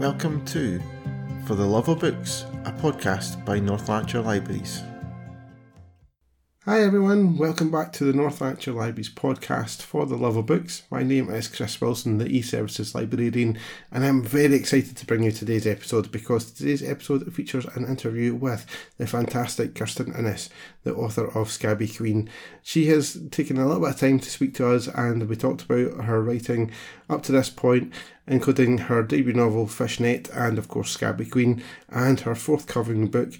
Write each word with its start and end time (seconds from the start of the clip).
Welcome 0.00 0.46
to 0.46 0.80
For 1.46 1.54
the 1.54 1.66
Love 1.66 1.90
of 1.90 1.98
Books, 1.98 2.46
a 2.64 2.72
podcast 2.72 3.44
by 3.44 3.58
North 3.58 3.86
Lanarkshire 3.86 4.22
Libraries. 4.22 4.82
Hi 6.64 6.80
everyone, 6.80 7.36
welcome 7.36 7.70
back 7.70 7.92
to 7.94 8.04
the 8.04 8.14
North 8.14 8.40
Lanarkshire 8.40 8.72
Libraries 8.72 9.12
podcast 9.12 9.82
for 9.82 10.06
the 10.06 10.16
love 10.16 10.36
of 10.36 10.46
books. 10.46 10.84
My 10.90 11.02
name 11.02 11.28
is 11.28 11.48
Chris 11.48 11.78
Wilson, 11.82 12.16
the 12.16 12.28
e-services 12.28 12.94
librarian, 12.94 13.58
and 13.92 14.04
I'm 14.04 14.22
very 14.22 14.54
excited 14.54 14.96
to 14.96 15.04
bring 15.04 15.22
you 15.22 15.32
today's 15.32 15.66
episode 15.66 16.10
because 16.10 16.50
today's 16.50 16.82
episode 16.82 17.30
features 17.34 17.66
an 17.66 17.84
interview 17.84 18.34
with 18.34 18.64
the 18.96 19.06
fantastic 19.06 19.74
Kirstin 19.74 20.18
Innes, 20.18 20.48
the 20.82 20.94
author 20.94 21.26
of 21.36 21.50
Scabby 21.50 21.88
Queen. 21.88 22.30
She 22.62 22.86
has 22.86 23.18
taken 23.30 23.58
a 23.58 23.66
little 23.66 23.82
bit 23.82 23.90
of 23.90 24.00
time 24.00 24.18
to 24.20 24.30
speak 24.30 24.54
to 24.54 24.70
us, 24.70 24.86
and 24.88 25.28
we 25.28 25.36
talked 25.36 25.64
about 25.64 26.04
her 26.04 26.22
writing 26.22 26.70
up 27.10 27.22
to 27.24 27.32
this 27.32 27.50
point, 27.50 27.92
including 28.30 28.78
her 28.78 29.02
debut 29.02 29.34
novel 29.34 29.66
Fishnet, 29.66 30.30
and 30.30 30.56
of 30.56 30.68
course 30.68 30.92
Scabby 30.92 31.26
Queen, 31.26 31.62
and 31.88 32.20
her 32.20 32.36
forthcoming 32.36 33.08
book 33.08 33.32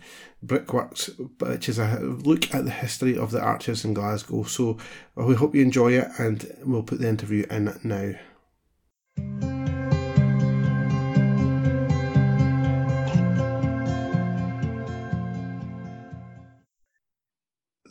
Brickworks, 0.42 1.10
which 1.38 1.68
is 1.68 1.78
a 1.78 2.00
look 2.00 2.52
at 2.52 2.64
the 2.64 2.72
history 2.72 3.16
of 3.16 3.30
the 3.30 3.40
arches 3.40 3.84
in 3.84 3.94
Glasgow. 3.94 4.42
So 4.42 4.78
uh, 5.16 5.24
we 5.24 5.36
hope 5.36 5.54
you 5.54 5.62
enjoy 5.62 5.92
it, 5.92 6.08
and 6.18 6.44
we'll 6.64 6.82
put 6.82 6.98
the 6.98 7.08
interview 7.08 7.46
in 7.48 7.78
now. 7.84 8.14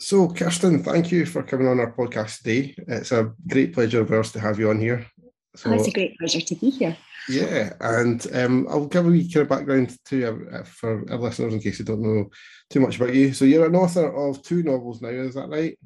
So, 0.02 0.28
Kirstin, 0.28 0.84
thank 0.84 1.12
you 1.12 1.26
for 1.26 1.44
coming 1.44 1.68
on 1.68 1.80
our 1.80 1.92
podcast 1.92 2.40
today. 2.40 2.76
It's 2.88 3.12
a 3.12 3.32
great 3.48 3.74
pleasure 3.74 4.02
of 4.02 4.12
ours 4.12 4.32
to 4.32 4.40
have 4.40 4.60
you 4.60 4.70
on 4.70 4.80
here. 4.80 5.06
So, 5.56 5.72
oh, 5.72 5.74
it's 5.74 5.88
a 5.88 5.92
great 5.92 6.18
pleasure 6.18 6.42
to 6.42 6.56
be 6.56 6.70
here. 6.70 6.98
Yeah, 7.28 7.74
and 7.80 8.26
um, 8.34 8.68
I'll 8.70 8.88
give 8.88 9.06
a 9.06 9.10
wee 9.10 9.32
kind 9.32 9.44
of 9.44 9.50
background 9.50 9.96
to 10.06 10.50
uh, 10.52 10.64
for 10.64 11.06
our 11.12 11.18
listeners 11.18 11.54
in 11.54 11.60
case 11.60 11.78
they 11.78 11.84
don't 11.84 12.02
know 12.02 12.30
too 12.70 12.80
much 12.80 12.98
about 12.98 13.14
you. 13.14 13.34
So 13.34 13.46
you're 13.46 13.68
an 13.68 13.76
author 13.76 14.12
of 14.12 14.42
two 14.42 14.64
novels 14.64 15.02
now, 15.02 15.10
is 15.10 15.36
that 15.36 15.50
right? 15.50 15.78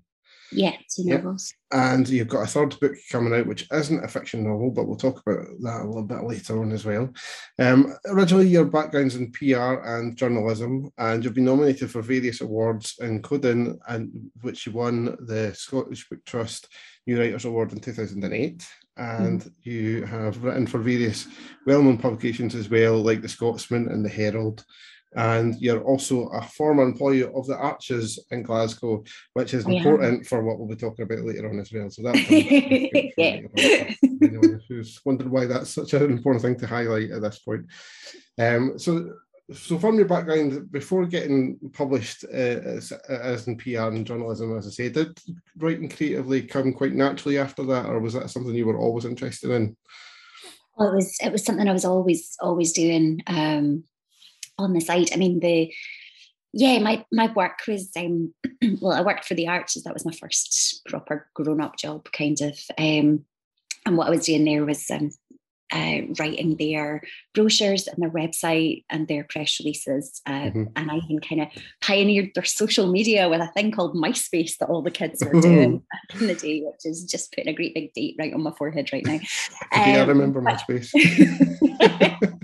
Yeah, 0.53 0.75
two 0.95 1.05
novels. 1.05 1.53
And 1.71 2.07
you've 2.07 2.27
got 2.27 2.43
a 2.43 2.47
third 2.47 2.79
book 2.79 2.93
coming 3.11 3.33
out, 3.33 3.47
which 3.47 3.67
isn't 3.71 4.03
a 4.03 4.07
fiction 4.07 4.43
novel, 4.43 4.69
but 4.71 4.87
we'll 4.87 4.95
talk 4.95 5.21
about 5.25 5.47
that 5.61 5.81
a 5.81 5.87
little 5.87 6.03
bit 6.03 6.23
later 6.23 6.61
on 6.61 6.71
as 6.71 6.85
well. 6.85 7.09
Um, 7.59 7.95
originally, 8.07 8.47
your 8.47 8.65
background's 8.65 9.15
in 9.15 9.31
PR 9.31 9.81
and 9.83 10.15
journalism, 10.15 10.91
and 10.97 11.23
you've 11.23 11.33
been 11.33 11.45
nominated 11.45 11.89
for 11.89 12.01
various 12.01 12.41
awards, 12.41 12.95
including 12.99 13.79
and 13.87 14.29
which 14.41 14.67
you 14.67 14.73
won 14.73 15.17
the 15.25 15.53
Scottish 15.55 16.07
Book 16.07 16.23
Trust 16.25 16.67
New 17.07 17.19
Writers 17.19 17.45
Award 17.45 17.73
in 17.73 17.79
2008 17.79 18.65
and 18.97 19.41
mm. 19.41 19.51
you 19.63 20.05
have 20.05 20.43
written 20.43 20.67
for 20.67 20.79
various 20.79 21.27
well-known 21.65 21.97
publications 21.97 22.55
as 22.55 22.69
well, 22.69 23.01
like 23.01 23.21
the 23.21 23.29
Scotsman 23.29 23.89
and 23.89 24.05
the 24.05 24.09
Herald. 24.09 24.63
And 25.15 25.55
you're 25.61 25.83
also 25.83 26.27
a 26.29 26.41
former 26.41 26.83
employee 26.83 27.23
of 27.23 27.45
the 27.45 27.55
Arches 27.55 28.19
in 28.31 28.41
Glasgow, 28.41 29.03
which 29.33 29.53
is 29.53 29.65
important 29.67 30.25
for 30.25 30.43
what 30.43 30.57
we'll 30.57 30.67
be 30.67 30.75
talking 30.75 31.03
about 31.03 31.23
later 31.23 31.47
on 31.47 31.59
as 31.59 31.71
well. 31.71 31.89
So 31.91 32.01
that's 32.01 32.31
yeah. 32.31 33.41
anyone 34.23 34.61
who's 34.67 34.99
wondered 35.05 35.29
why 35.29 35.45
that's 35.45 35.69
such 35.69 35.93
an 35.93 36.11
important 36.11 36.41
thing 36.41 36.57
to 36.59 36.67
highlight 36.67 37.11
at 37.11 37.21
this 37.21 37.39
point. 37.39 37.67
Um, 38.39 38.79
so 38.79 39.13
so 39.51 39.77
from 39.77 39.95
your 39.95 40.07
background 40.07 40.71
before 40.71 41.05
getting 41.05 41.59
published 41.73 42.23
uh, 42.23 42.37
as, 42.37 42.91
as, 43.09 43.47
in 43.47 43.57
PR 43.57 43.89
and 43.89 44.07
journalism, 44.07 44.57
as 44.57 44.67
I 44.67 44.69
say, 44.69 44.89
did 44.89 45.19
writing 45.57 45.89
creatively 45.89 46.43
come 46.43 46.71
quite 46.71 46.93
naturally 46.93 47.37
after 47.37 47.63
that, 47.65 47.85
or 47.85 47.99
was 47.99 48.13
that 48.13 48.29
something 48.29 48.55
you 48.55 48.65
were 48.65 48.79
always 48.79 49.05
interested 49.05 49.51
in? 49.51 49.75
Well, 50.77 50.91
it 50.91 50.95
was 50.95 51.17
it 51.21 51.31
was 51.31 51.43
something 51.43 51.67
I 51.67 51.73
was 51.73 51.85
always 51.85 52.35
always 52.39 52.71
doing 52.71 53.21
um, 53.27 53.83
on 54.57 54.73
the 54.73 54.79
side. 54.79 55.09
I 55.13 55.17
mean, 55.17 55.39
the 55.39 55.73
yeah, 56.53 56.79
my 56.79 57.05
my 57.11 57.31
work 57.33 57.59
was 57.67 57.91
um, 57.97 58.33
well, 58.81 58.93
I 58.93 59.01
worked 59.01 59.25
for 59.25 59.33
the 59.33 59.49
Arches. 59.49 59.83
That 59.83 59.93
was 59.93 60.05
my 60.05 60.13
first 60.13 60.81
proper 60.87 61.27
grown 61.33 61.61
up 61.61 61.77
job, 61.77 62.09
kind 62.13 62.39
of. 62.41 62.57
Um, 62.77 63.25
and 63.85 63.97
what 63.97 64.07
I 64.07 64.11
was 64.11 64.25
doing 64.25 64.45
there 64.45 64.63
was 64.65 64.89
um, 64.89 65.11
uh, 65.71 66.01
writing 66.19 66.55
their 66.57 67.01
brochures 67.33 67.87
and 67.87 67.97
their 68.01 68.09
website 68.09 68.83
and 68.89 69.07
their 69.07 69.23
press 69.23 69.59
releases. 69.59 70.21
Uh, 70.25 70.31
mm-hmm. 70.31 70.63
And 70.75 70.91
I 70.91 70.97
even 70.97 71.19
kind 71.19 71.41
of 71.41 71.47
pioneered 71.81 72.31
their 72.35 72.45
social 72.45 72.91
media 72.91 73.29
with 73.29 73.41
a 73.41 73.47
thing 73.47 73.71
called 73.71 73.95
MySpace 73.95 74.57
that 74.57 74.69
all 74.69 74.81
the 74.81 74.91
kids 74.91 75.23
were 75.23 75.41
doing 75.41 75.77
back 75.79 76.21
in 76.21 76.27
the 76.27 76.35
day, 76.35 76.61
which 76.61 76.85
is 76.85 77.03
just 77.05 77.31
putting 77.31 77.49
a 77.49 77.55
great 77.55 77.73
big 77.73 77.93
date 77.93 78.15
right 78.19 78.33
on 78.33 78.43
my 78.43 78.51
forehead 78.51 78.89
right 78.93 79.05
now. 79.05 79.19
Um, 79.71 79.89
yeah, 79.89 80.01
I 80.01 80.05
remember 80.05 80.41
MySpace. 80.41 80.89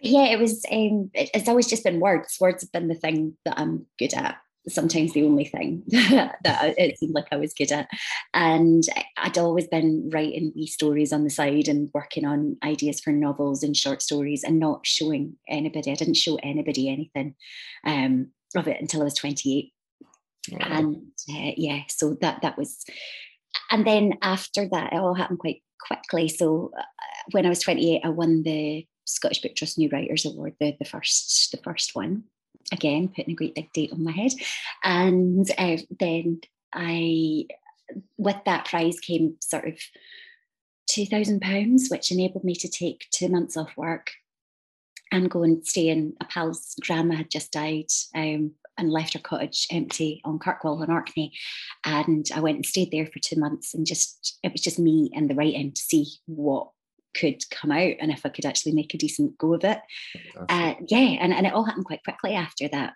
yeah, 0.00 0.26
it 0.26 0.38
was. 0.38 0.64
Um, 0.70 1.10
it, 1.14 1.30
it's 1.32 1.48
always 1.48 1.68
just 1.68 1.84
been 1.84 2.00
words. 2.00 2.36
Words 2.38 2.62
have 2.62 2.72
been 2.72 2.88
the 2.88 2.94
thing 2.94 3.36
that 3.46 3.58
I'm 3.58 3.86
good 3.98 4.12
at 4.12 4.36
sometimes 4.68 5.12
the 5.12 5.24
only 5.24 5.44
thing 5.44 5.82
that 5.88 6.38
it 6.44 6.98
seemed 6.98 7.14
like 7.14 7.28
I 7.30 7.36
was 7.36 7.54
good 7.54 7.72
at. 7.72 7.88
And 8.34 8.82
I'd 9.16 9.38
always 9.38 9.68
been 9.68 10.10
writing 10.12 10.52
wee 10.54 10.66
stories 10.66 11.12
on 11.12 11.24
the 11.24 11.30
side 11.30 11.68
and 11.68 11.90
working 11.94 12.24
on 12.24 12.56
ideas 12.64 13.00
for 13.00 13.12
novels 13.12 13.62
and 13.62 13.76
short 13.76 14.02
stories 14.02 14.42
and 14.44 14.58
not 14.58 14.86
showing 14.86 15.36
anybody. 15.48 15.90
I 15.90 15.94
didn't 15.94 16.14
show 16.14 16.36
anybody 16.42 16.88
anything 16.88 17.34
um, 17.84 18.28
of 18.56 18.66
it 18.66 18.80
until 18.80 19.02
I 19.02 19.04
was 19.04 19.14
28. 19.14 19.72
And 20.60 20.96
uh, 21.28 21.52
yeah, 21.56 21.82
so 21.88 22.16
that 22.20 22.42
that 22.42 22.56
was, 22.56 22.84
and 23.70 23.84
then 23.84 24.14
after 24.22 24.68
that, 24.68 24.92
it 24.92 24.96
all 24.96 25.14
happened 25.14 25.40
quite 25.40 25.62
quickly. 25.80 26.28
So 26.28 26.70
uh, 26.78 26.82
when 27.32 27.46
I 27.46 27.48
was 27.48 27.60
28, 27.60 28.02
I 28.04 28.08
won 28.10 28.44
the 28.44 28.86
Scottish 29.06 29.42
Book 29.42 29.56
Trust 29.56 29.76
New 29.76 29.88
Writers 29.92 30.24
Award, 30.24 30.54
the, 30.60 30.76
the 30.78 30.84
first 30.84 31.50
the 31.50 31.58
first 31.64 31.96
one 31.96 32.24
again 32.72 33.08
putting 33.08 33.32
a 33.32 33.36
great 33.36 33.54
big 33.54 33.72
date 33.72 33.92
on 33.92 34.04
my 34.04 34.12
head 34.12 34.32
and 34.84 35.50
uh, 35.58 35.76
then 35.98 36.40
i 36.74 37.46
with 38.16 38.36
that 38.44 38.64
prize 38.64 38.98
came 39.00 39.36
sort 39.40 39.66
of 39.66 39.78
2000 40.88 41.40
pounds 41.40 41.88
which 41.90 42.10
enabled 42.10 42.44
me 42.44 42.54
to 42.54 42.68
take 42.68 43.06
two 43.10 43.28
months 43.28 43.56
off 43.56 43.76
work 43.76 44.12
and 45.12 45.30
go 45.30 45.42
and 45.42 45.66
stay 45.66 45.88
in 45.88 46.14
a 46.20 46.24
pal's 46.24 46.74
grandma 46.80 47.14
had 47.16 47.30
just 47.30 47.52
died 47.52 47.86
um, 48.14 48.52
and 48.78 48.90
left 48.90 49.14
her 49.14 49.18
cottage 49.18 49.66
empty 49.70 50.20
on 50.24 50.38
Kirkwall 50.38 50.82
in 50.82 50.90
Orkney. 50.90 51.32
And 51.84 52.26
I 52.34 52.40
went 52.40 52.56
and 52.56 52.66
stayed 52.66 52.90
there 52.90 53.06
for 53.06 53.18
two 53.18 53.36
months 53.36 53.74
and 53.74 53.86
just, 53.86 54.38
it 54.42 54.52
was 54.52 54.60
just 54.60 54.78
me 54.78 55.10
and 55.14 55.30
the 55.30 55.34
writing 55.34 55.72
to 55.72 55.80
see 55.80 56.06
what 56.26 56.68
could 57.18 57.48
come 57.50 57.72
out 57.72 57.94
and 58.00 58.10
if 58.10 58.24
I 58.24 58.28
could 58.28 58.46
actually 58.46 58.72
make 58.72 58.94
a 58.94 58.98
decent 58.98 59.38
go 59.38 59.54
of 59.54 59.64
it. 59.64 59.80
Uh, 60.48 60.74
yeah, 60.88 60.98
and, 60.98 61.32
and 61.32 61.46
it 61.46 61.52
all 61.52 61.64
happened 61.64 61.86
quite 61.86 62.04
quickly 62.04 62.34
after 62.34 62.68
that. 62.68 62.94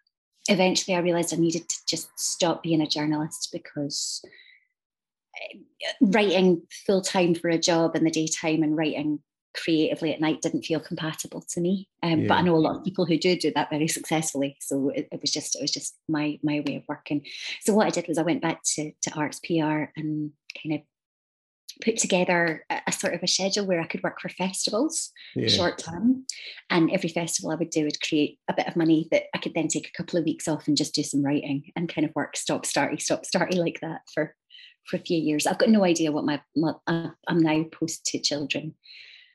Eventually, 0.49 0.97
I 0.97 1.01
realized 1.01 1.33
I 1.33 1.37
needed 1.37 1.69
to 1.69 1.77
just 1.87 2.09
stop 2.19 2.63
being 2.63 2.81
a 2.81 2.87
journalist 2.87 3.51
because 3.53 4.23
eh, 5.37 5.59
writing 6.01 6.63
full 6.87 7.03
time 7.03 7.35
for 7.35 7.49
a 7.49 7.59
job 7.59 7.95
in 7.95 8.05
the 8.05 8.11
daytime 8.11 8.63
and 8.63 8.77
writing 8.77 9.21
creatively 9.55 10.13
at 10.13 10.21
night 10.21 10.43
didn't 10.43 10.65
feel 10.65 10.81
compatible 10.81 11.45
to 11.51 11.61
me. 11.61 11.89
Um, 12.03 12.21
yeah. 12.21 12.29
But 12.29 12.35
I 12.35 12.43
know 12.43 12.57
a 12.57 12.59
lot 12.59 12.77
of 12.77 12.85
people 12.85 13.05
who 13.05 13.19
do 13.19 13.37
do 13.37 13.53
that 13.55 13.71
very 13.71 13.89
successfully. 13.99 14.57
So 14.61 14.91
it, 14.91 15.09
it, 15.13 15.21
was 15.21 15.31
just 15.31 15.57
it 15.57 15.63
was 15.63 15.71
just 15.71 15.97
my 16.09 16.39
my 16.43 16.63
way 16.67 16.77
of 16.77 16.85
working. 16.89 17.27
So 17.61 17.75
what 17.75 17.87
I 17.87 17.91
did 17.91 18.09
was 18.09 18.19
I 18.19 18.23
went 18.23 18.43
back 18.43 18.63
to 18.75 18.93
to 19.03 19.15
arts 19.15 19.41
PR 19.41 19.91
and 19.97 20.33
kind 20.63 20.75
of 20.75 20.81
put 21.83 21.97
together 21.99 22.65
a, 22.71 22.81
a, 22.87 22.93
sort 22.93 23.15
of 23.15 23.23
a 23.23 23.29
schedule 23.29 23.67
where 23.67 23.81
I 23.81 23.87
could 23.87 24.03
work 24.03 24.21
for 24.21 24.29
festivals 24.29 25.11
yeah. 25.35 25.49
short 25.49 25.79
term. 25.79 26.27
And 26.69 26.91
every 26.91 27.09
festival 27.09 27.51
I 27.51 27.57
would 27.57 27.71
do 27.71 27.85
would 27.85 28.01
create 28.01 28.39
a 28.49 28.55
bit 28.55 28.67
of 28.67 28.77
money 28.77 29.09
that 29.11 29.25
I 29.35 29.39
could 29.39 29.55
then 29.55 29.69
take 29.69 29.89
a 29.89 29.97
couple 29.97 30.19
of 30.19 30.25
weeks 30.25 30.49
off 30.49 30.69
and 30.69 30.77
just 30.77 30.95
do 30.95 31.03
some 31.03 31.23
writing 31.23 31.71
and 31.77 31.93
kind 31.93 32.07
of 32.07 32.15
work 32.15 32.37
stop 32.37 32.65
starty, 32.65 33.01
stop 33.01 33.23
starty 33.25 33.57
like 33.57 33.81
that 33.83 34.03
for 34.13 34.35
for 34.87 34.97
a 34.97 35.01
few 35.01 35.19
years. 35.19 35.47
I've 35.47 35.59
got 35.59 35.69
no 35.69 35.85
idea 35.85 36.11
what 36.13 36.25
my, 36.25 36.41
my 36.57 36.73
uh, 36.87 37.11
I'm 37.29 37.41
now 37.41 37.65
post 37.71 38.05
two 38.05 38.19
children 38.19 38.75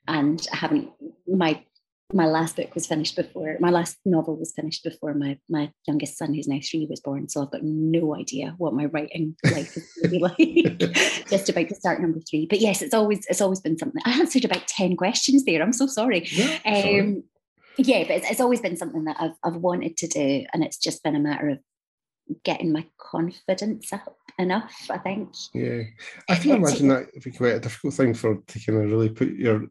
and 0.08 0.46
I 0.52 0.58
haven't 0.58 0.90
my 1.28 1.64
my 2.14 2.28
last 2.28 2.56
book 2.56 2.74
was 2.76 2.86
finished 2.86 3.16
before 3.16 3.58
my 3.60 3.72
last 3.72 3.98
novel 4.06 4.36
was 4.36 4.54
finished 4.54 4.84
before 4.84 5.14
my 5.14 5.40
my 5.50 5.72
youngest 5.88 6.18
son 6.18 6.34
who's 6.34 6.48
now 6.48 6.60
three 6.62 6.86
was 6.90 7.00
born. 7.00 7.28
So 7.28 7.42
i've 7.42 7.52
got 7.52 7.64
no 7.64 8.16
idea 8.16 8.54
what 8.58 8.74
my 8.74 8.86
writing 8.86 9.36
life 9.44 9.76
is 9.76 9.92
going 9.94 10.04
to 10.04 10.10
be 10.10 10.20
like. 10.20 11.28
Just 11.30 11.50
about 11.50 11.68
to 11.70 11.76
start 11.76 12.02
number 12.02 12.20
three. 12.20 12.46
But 12.46 12.60
yes 12.60 12.82
it's 12.82 12.94
always 12.94 13.26
it's 13.28 13.42
always 13.42 13.60
been 13.60 13.78
something 13.78 14.02
i 14.06 14.20
answered 14.20 14.46
about 14.46 14.68
10 14.68 14.96
questions 14.98 15.46
there. 15.46 15.62
I'm 15.62 15.74
so 15.74 15.88
sorry, 15.88 16.28
yeah, 16.32 16.82
sorry. 16.82 17.00
Um, 17.00 17.24
yeah 17.78 18.04
but 18.04 18.12
it's, 18.18 18.32
it's 18.32 18.40
always 18.40 18.62
been 18.62 18.78
something 18.78 19.04
that 19.06 19.18
I've, 19.20 19.36
I've 19.44 19.62
wanted 19.62 19.98
to 19.98 20.08
do 20.08 20.46
and 20.54 20.64
it's 20.64 20.78
just 20.78 21.04
been 21.04 21.16
a 21.16 21.20
matter 21.20 21.50
of 21.50 21.60
getting 22.44 22.72
my 22.72 22.86
confidence 22.98 23.92
up 23.94 24.18
enough, 24.38 24.88
I 24.90 24.98
think. 24.98 25.30
Yeah, 25.54 25.84
I 26.30 26.36
can 26.36 26.52
imagine 26.52 26.90
that 26.90 27.08
would 27.14 27.24
be 27.24 27.32
quite 27.32 27.56
a 27.56 27.60
difficult 27.60 27.94
thing 27.94 28.14
for 28.14 28.36
to 28.36 28.60
kind 28.60 28.84
of 28.84 28.92
really 28.92 29.10
put 29.10 29.30
your 29.30 29.68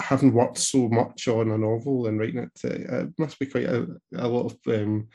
having 0.00 0.32
worked 0.32 0.58
so 0.58 0.88
much 0.88 1.28
on 1.28 1.50
a 1.50 1.58
novel 1.58 2.06
and 2.06 2.18
writing 2.18 2.38
it. 2.38 2.60
Uh, 2.64 3.06
it 3.06 3.18
must 3.18 3.38
be 3.38 3.46
quite 3.46 3.66
a, 3.66 3.86
a 4.16 4.28
lot 4.28 4.46
of 4.46 4.74
um, 4.74 5.08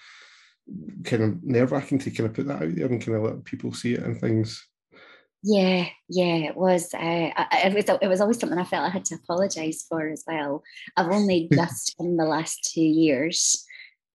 kind 1.04 1.24
of 1.24 1.44
nerve 1.44 1.72
wracking 1.72 2.00
to 2.00 2.12
kind 2.12 2.30
of 2.30 2.36
put 2.36 2.48
that 2.48 2.62
out 2.62 2.76
there 2.76 2.88
and 2.88 3.02
kind 3.02 3.18
of 3.18 3.24
let 3.24 3.46
people 3.46 3.74
see 3.74 3.94
it 3.94 4.04
and 4.04 4.20
things. 4.20 4.66
Yeah, 5.46 5.88
yeah, 6.08 6.36
it 6.36 6.56
was. 6.56 6.94
Uh, 6.94 7.32
it 7.52 7.74
was. 7.74 8.00
It 8.02 8.08
was 8.08 8.22
always 8.22 8.40
something 8.40 8.58
I 8.58 8.64
felt 8.64 8.86
I 8.86 8.90
had 8.90 9.06
to 9.06 9.16
apologise 9.16 9.86
for 9.90 10.08
as 10.08 10.24
well. 10.26 10.64
I've 10.96 11.12
only 11.12 11.50
just 11.54 11.96
in 12.00 12.16
the 12.16 12.26
last 12.26 12.72
two 12.74 12.82
years 12.82 13.66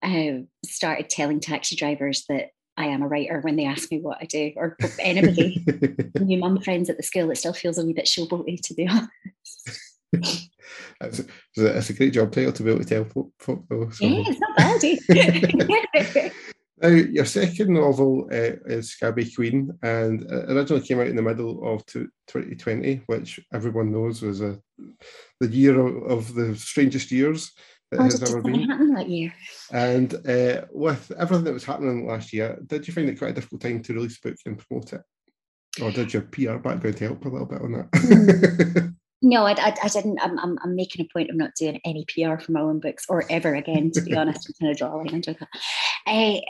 uh, 0.06 0.42
started 0.64 1.10
telling 1.10 1.40
taxi 1.40 1.76
drivers 1.76 2.24
that 2.28 2.50
I 2.76 2.86
am 2.86 3.02
a 3.02 3.08
writer 3.08 3.40
when 3.40 3.56
they 3.56 3.64
ask 3.64 3.90
me 3.90 4.00
what 4.00 4.18
I 4.20 4.26
do, 4.26 4.52
or 4.56 4.76
anybody, 5.00 5.64
new 6.20 6.38
mum 6.38 6.60
friends 6.60 6.90
at 6.90 6.96
the 6.96 7.02
school. 7.02 7.30
It 7.30 7.36
still 7.36 7.54
feels 7.54 7.78
a 7.78 7.84
wee 7.84 7.94
bit 7.94 8.04
showboaty, 8.04 8.60
to 8.62 8.74
be 8.74 8.86
honest. 8.86 9.80
a, 11.00 11.24
it's 11.56 11.90
a 11.90 11.94
great 11.94 12.12
job 12.12 12.32
title 12.32 12.52
to 12.52 12.62
be 12.62 12.70
able 12.70 12.80
to 12.80 12.86
tell 12.86 13.04
folk, 13.04 13.32
folk 13.38 13.64
though. 13.68 13.88
So. 13.90 14.04
Yeah, 14.06 14.22
it's 14.26 14.40
not 14.40 14.56
bad. 14.56 16.22
Eh? 16.22 16.30
Now, 16.78 16.88
your 16.88 17.24
second 17.24 17.72
novel 17.72 18.28
uh, 18.30 18.52
is 18.66 18.90
Scabby 18.90 19.30
Queen, 19.34 19.70
and 19.82 20.20
it 20.20 20.50
originally 20.50 20.86
came 20.86 21.00
out 21.00 21.06
in 21.06 21.16
the 21.16 21.22
middle 21.22 21.66
of 21.66 21.86
2020, 21.86 23.00
which 23.06 23.40
everyone 23.54 23.90
knows 23.90 24.20
was 24.20 24.42
a, 24.42 24.58
the 25.40 25.48
year 25.48 25.80
of, 25.80 26.02
of 26.10 26.34
the 26.34 26.54
strangest 26.54 27.10
years 27.10 27.50
that 27.90 28.00
oh, 28.00 28.04
has 28.04 28.22
ever 28.22 28.42
been. 28.42 28.94
That 28.94 29.08
year. 29.08 29.34
And 29.72 30.14
uh, 30.26 30.66
with 30.72 31.12
everything 31.18 31.44
that 31.44 31.54
was 31.54 31.64
happening 31.64 32.06
last 32.06 32.32
year, 32.32 32.58
did 32.66 32.86
you 32.86 32.94
find 32.94 33.08
it 33.08 33.18
quite 33.18 33.30
a 33.30 33.34
difficult 33.34 33.60
time 33.60 33.82
to 33.82 33.94
release 33.94 34.18
a 34.18 34.28
book 34.28 34.36
and 34.44 34.58
promote 34.58 34.92
it? 34.92 35.02
Or 35.82 35.90
did 35.92 36.12
your 36.12 36.22
PR 36.22 36.56
background 36.56 36.98
help 36.98 37.24
a 37.24 37.28
little 37.28 37.46
bit 37.46 37.62
on 37.62 37.72
that? 37.72 37.90
Mm. 37.90 38.94
No, 39.22 39.46
I, 39.46 39.52
I, 39.52 39.74
I, 39.82 39.88
didn't. 39.88 40.20
I'm, 40.22 40.38
I'm, 40.38 40.58
I'm, 40.62 40.76
making 40.76 41.04
a 41.04 41.08
point 41.12 41.30
of 41.30 41.36
not 41.36 41.54
doing 41.58 41.80
any 41.84 42.04
PR 42.04 42.36
for 42.38 42.52
my 42.52 42.60
own 42.60 42.80
books 42.80 43.06
or 43.08 43.24
ever 43.30 43.54
again, 43.54 43.90
to 43.92 44.02
be 44.02 44.14
honest. 44.16 44.46
I'm 44.46 44.54
trying 44.60 44.74
to 44.74 44.78
draw 44.78 44.94
a 44.94 44.96
line 44.96 45.14
under 45.14 45.32
that. 45.32 45.48
Uh, 46.06 46.40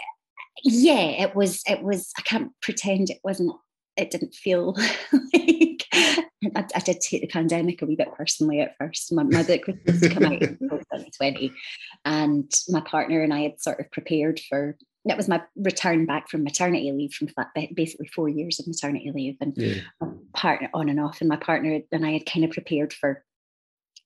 yeah, 0.64 1.22
it 1.22 1.34
was, 1.34 1.62
it 1.68 1.82
was, 1.82 2.12
I 2.18 2.22
can't 2.22 2.50
pretend 2.62 3.08
it 3.08 3.20
wasn't, 3.22 3.52
it 3.96 4.10
didn't 4.10 4.34
feel 4.34 4.74
like, 5.32 5.65
I, 6.54 6.64
I, 6.74 6.80
did 6.80 7.00
take 7.00 7.22
the 7.22 7.28
pandemic 7.28 7.82
a 7.82 7.86
wee 7.86 7.96
bit 7.96 8.14
personally 8.14 8.60
at 8.60 8.76
first. 8.78 9.12
My, 9.12 9.22
my 9.22 9.42
book 9.42 9.66
was 9.66 9.76
supposed 9.78 10.02
to 10.02 10.08
come 10.10 10.24
out 10.24 10.42
in 10.42 10.58
2020 10.58 11.52
and 12.04 12.50
my 12.68 12.80
partner 12.80 13.22
and 13.22 13.32
I 13.32 13.40
had 13.40 13.60
sort 13.60 13.80
of 13.80 13.90
prepared 13.90 14.40
for, 14.48 14.76
that 15.04 15.16
was 15.16 15.28
my 15.28 15.42
return 15.56 16.06
back 16.06 16.28
from 16.28 16.44
maternity 16.44 16.92
leave 16.92 17.12
from 17.12 17.28
basically 17.74 18.08
four 18.08 18.28
years 18.28 18.60
of 18.60 18.66
maternity 18.66 19.10
leave 19.14 19.36
and 19.40 19.54
yeah. 19.56 19.80
partner 20.34 20.68
on 20.74 20.88
and 20.88 21.00
off 21.00 21.20
and 21.20 21.28
my 21.28 21.36
partner 21.36 21.80
and 21.92 22.06
I 22.06 22.12
had 22.12 22.26
kind 22.26 22.44
of 22.44 22.50
prepared 22.50 22.92
for 22.92 23.24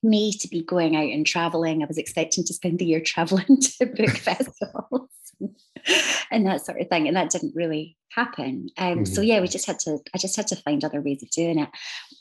me 0.03 0.33
to 0.33 0.49
be 0.49 0.63
going 0.63 0.97
out 0.97 1.11
and 1.11 1.27
traveling. 1.27 1.83
I 1.83 1.87
was 1.87 1.99
expecting 1.99 2.45
to 2.45 2.55
spend 2.55 2.79
the 2.79 2.87
year 2.87 3.01
traveling 3.01 3.61
to 3.79 3.87
book 3.87 4.11
festivals. 4.17 5.11
and 6.31 6.47
that 6.47 6.65
sort 6.65 6.81
of 6.81 6.89
thing. 6.89 7.09
And 7.09 7.17
that 7.17 7.31
didn't 7.31 7.55
really 7.55 7.97
happen. 8.11 8.69
Um, 8.79 8.87
mm-hmm. 8.87 9.05
So 9.05 9.21
yeah, 9.21 9.41
we 9.41 9.49
just 9.49 9.67
had 9.67 9.79
to. 9.81 9.99
I 10.15 10.19
just 10.19 10.37
had 10.37 10.47
to 10.49 10.57
find 10.57 10.85
other 10.85 11.01
ways 11.01 11.23
of 11.23 11.31
doing 11.31 11.59
it. 11.59 11.69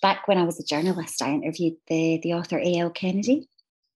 Back 0.02 0.28
when 0.28 0.38
I 0.38 0.44
was 0.44 0.60
a 0.60 0.64
journalist, 0.64 1.22
I 1.22 1.32
interviewed 1.32 1.76
the 1.88 2.20
the 2.24 2.34
author 2.34 2.60
A.L. 2.60 2.92
Kennedy. 2.92 3.50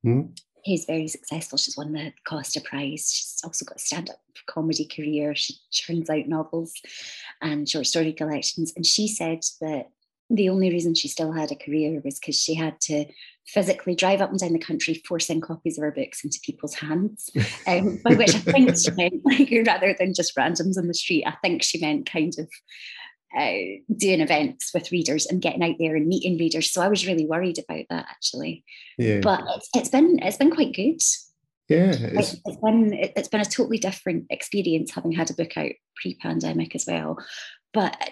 Mm-hmm. 0.05 0.31
Who's 0.65 0.85
very 0.85 1.09
successful. 1.09 1.57
She's 1.57 1.75
won 1.75 1.91
the 1.91 2.13
Costa 2.25 2.61
Prize. 2.61 3.11
She's 3.11 3.41
also 3.43 3.65
got 3.65 3.75
a 3.75 3.79
stand-up 3.79 4.15
comedy 4.47 4.85
career. 4.85 5.35
She 5.35 5.55
churns 5.71 6.09
out 6.09 6.29
novels 6.29 6.71
and 7.41 7.67
short 7.67 7.85
story 7.85 8.13
collections. 8.13 8.71
And 8.73 8.85
she 8.85 9.09
said 9.09 9.41
that 9.59 9.89
the 10.29 10.49
only 10.49 10.69
reason 10.69 10.95
she 10.95 11.07
still 11.07 11.31
had 11.31 11.51
a 11.51 11.55
career 11.55 12.01
was 12.03 12.19
because 12.19 12.39
she 12.39 12.55
had 12.55 12.79
to 12.81 13.05
physically 13.45 13.93
drive 13.93 14.21
up 14.21 14.29
and 14.29 14.39
down 14.39 14.53
the 14.53 14.59
country 14.59 15.01
forcing 15.07 15.41
copies 15.41 15.77
of 15.77 15.83
her 15.83 15.91
books 15.91 16.23
into 16.23 16.39
people's 16.43 16.75
hands. 16.75 17.29
Um, 17.67 17.99
by 18.03 18.13
which 18.15 18.33
I 18.33 18.39
think 18.39 18.77
she 18.77 18.91
meant, 18.97 19.21
like, 19.25 19.49
rather 19.67 19.95
than 19.97 20.13
just 20.13 20.35
randoms 20.35 20.77
on 20.77 20.87
the 20.87 20.93
street, 20.93 21.25
I 21.25 21.35
think 21.43 21.61
she 21.61 21.79
meant 21.79 22.09
kind 22.09 22.33
of 22.39 22.47
uh, 23.37 23.53
doing 23.95 24.21
events 24.21 24.71
with 24.73 24.91
readers 24.91 25.25
and 25.25 25.41
getting 25.41 25.63
out 25.63 25.75
there 25.79 25.95
and 25.95 26.07
meeting 26.07 26.37
readers. 26.37 26.71
So 26.71 26.81
I 26.81 26.87
was 26.87 27.07
really 27.07 27.25
worried 27.25 27.57
about 27.57 27.85
that 27.89 28.05
actually. 28.09 28.63
Yeah. 28.97 29.19
But 29.21 29.43
it's, 29.55 29.69
it's 29.75 29.89
been 29.89 30.19
it's 30.21 30.37
been 30.37 30.51
quite 30.51 30.75
good. 30.75 31.01
Yeah, 31.69 31.95
it's, 31.97 32.35
it's 32.45 32.57
been 32.57 32.93
it's 32.93 33.29
been 33.29 33.41
a 33.41 33.45
totally 33.45 33.77
different 33.77 34.25
experience 34.29 34.91
having 34.91 35.13
had 35.13 35.31
a 35.31 35.33
book 35.33 35.57
out 35.57 35.71
pre-pandemic 35.95 36.75
as 36.75 36.85
well. 36.87 37.17
But 37.73 38.11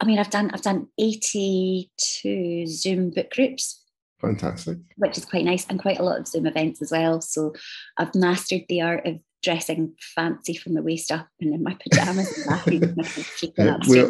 I 0.00 0.04
mean, 0.04 0.18
I've 0.18 0.30
done 0.30 0.50
I've 0.52 0.62
done 0.62 0.88
eighty 0.98 1.90
two 1.96 2.66
Zoom 2.66 3.10
book 3.10 3.30
groups 3.30 3.84
Fantastic. 4.24 4.78
Which 4.96 5.18
is 5.18 5.24
quite 5.24 5.44
nice, 5.44 5.66
and 5.68 5.78
quite 5.78 5.98
a 5.98 6.02
lot 6.02 6.18
of 6.18 6.26
Zoom 6.26 6.46
events 6.46 6.80
as 6.80 6.90
well. 6.90 7.20
So 7.20 7.52
I've 7.98 8.14
mastered 8.14 8.62
the 8.68 8.80
art 8.80 9.06
of 9.06 9.18
dressing 9.42 9.92
fancy 10.14 10.54
from 10.54 10.72
the 10.72 10.82
waist 10.82 11.12
up 11.12 11.28
and 11.38 11.52
in 11.52 11.62
my 11.62 11.76
pajamas 11.82 12.32
and 12.38 12.46
laughing 12.46 12.82
yeah, 13.58 13.76
we, 13.86 14.02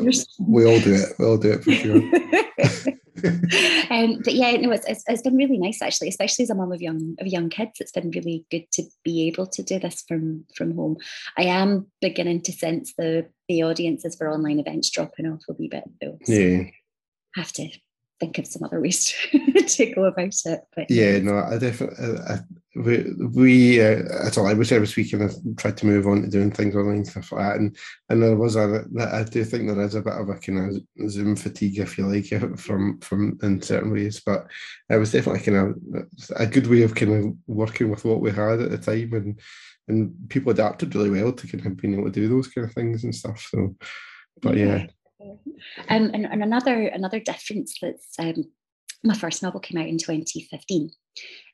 we 0.46 0.64
all 0.64 0.78
do 0.78 0.94
it. 0.94 1.12
We 1.18 1.26
all 1.26 1.36
do 1.36 1.52
it 1.52 1.64
for 1.64 1.72
sure. 1.72 2.94
um, 3.90 4.20
but 4.24 4.34
yeah, 4.34 4.52
no, 4.52 4.72
it's, 4.72 4.86
it's, 4.86 5.04
it's 5.06 5.22
been 5.22 5.36
really 5.36 5.58
nice 5.58 5.80
actually, 5.80 6.08
especially 6.08 6.42
as 6.44 6.50
a 6.50 6.54
mum 6.54 6.72
of 6.72 6.82
young 6.82 7.16
of 7.20 7.26
young 7.26 7.48
kids. 7.48 7.72
It's 7.80 7.92
been 7.92 8.10
really 8.10 8.44
good 8.50 8.70
to 8.72 8.84
be 9.04 9.28
able 9.28 9.46
to 9.46 9.62
do 9.62 9.78
this 9.78 10.04
from 10.06 10.44
from 10.56 10.74
home. 10.74 10.96
I 11.36 11.44
am 11.44 11.86
beginning 12.00 12.42
to 12.42 12.52
sense 12.52 12.94
the 12.96 13.28
the 13.48 13.62
audiences 13.62 14.16
for 14.16 14.30
online 14.30 14.58
events 14.58 14.90
dropping 14.90 15.26
off 15.26 15.42
a 15.48 15.52
wee 15.52 15.68
bit 15.68 15.84
though. 16.00 16.18
So 16.24 16.32
yeah. 16.32 16.64
Have 17.36 17.52
to 17.54 17.68
think 18.20 18.38
of 18.38 18.46
some 18.46 18.62
other 18.62 18.80
ways 18.80 19.12
to 19.66 19.92
go 19.94 20.04
about 20.04 20.34
it. 20.44 20.60
But 20.74 20.90
yeah, 20.90 21.18
no, 21.18 21.36
I 21.38 21.58
definitely 21.58 22.18
I, 22.28 22.38
we 22.76 23.04
we 23.32 23.80
uh, 23.80 24.26
at 24.26 24.36
all. 24.36 24.46
I 24.46 24.54
wish 24.54 24.72
every 24.72 24.88
week 24.96 25.12
and 25.12 25.30
I 25.30 25.60
tried 25.60 25.76
to 25.78 25.86
move 25.86 26.06
on 26.06 26.22
to 26.22 26.28
doing 26.28 26.50
things 26.50 26.74
online 26.74 27.04
stuff 27.04 27.32
like 27.32 27.42
that, 27.42 27.56
and 27.60 27.76
and 28.08 28.22
there 28.22 28.36
was 28.36 28.56
a 28.56 28.84
I 28.98 29.22
do 29.24 29.44
think 29.44 29.68
there 29.68 29.80
is 29.82 29.94
a 29.94 30.02
bit 30.02 30.12
of 30.12 30.28
a 30.28 30.34
kind 30.38 30.76
of 30.98 31.10
Zoom 31.10 31.36
fatigue, 31.36 31.78
if 31.78 31.96
you 31.96 32.06
like, 32.06 32.26
from 32.58 32.98
from 33.00 33.38
in 33.42 33.62
certain 33.62 33.92
ways. 33.92 34.20
But 34.24 34.46
it 34.88 34.96
was 34.96 35.12
definitely 35.12 35.40
kind 35.40 35.58
of 35.58 36.06
a 36.36 36.46
good 36.46 36.66
way 36.66 36.82
of 36.82 36.94
kind 36.94 37.12
of 37.12 37.36
working 37.46 37.90
with 37.90 38.04
what 38.04 38.20
we 38.20 38.30
had 38.30 38.60
at 38.60 38.70
the 38.70 38.78
time, 38.78 39.12
and 39.12 39.40
and 39.88 40.14
people 40.28 40.50
adapted 40.50 40.94
really 40.94 41.10
well 41.10 41.32
to 41.32 41.46
kind 41.46 41.66
of 41.66 41.76
being 41.76 41.94
able 41.94 42.06
to 42.06 42.10
do 42.10 42.28
those 42.28 42.48
kind 42.48 42.66
of 42.66 42.72
things 42.72 43.04
and 43.04 43.14
stuff. 43.14 43.46
So, 43.50 43.76
but 44.42 44.56
yeah. 44.56 44.64
yeah 44.64 44.86
um, 45.88 46.10
and, 46.12 46.26
and 46.26 46.42
another 46.42 46.88
another 46.88 47.20
difference 47.20 47.78
that's 47.80 48.14
um, 48.18 48.44
my 49.02 49.14
first 49.14 49.42
novel 49.42 49.60
came 49.60 49.80
out 49.80 49.88
in 49.88 49.98
2015, 49.98 50.90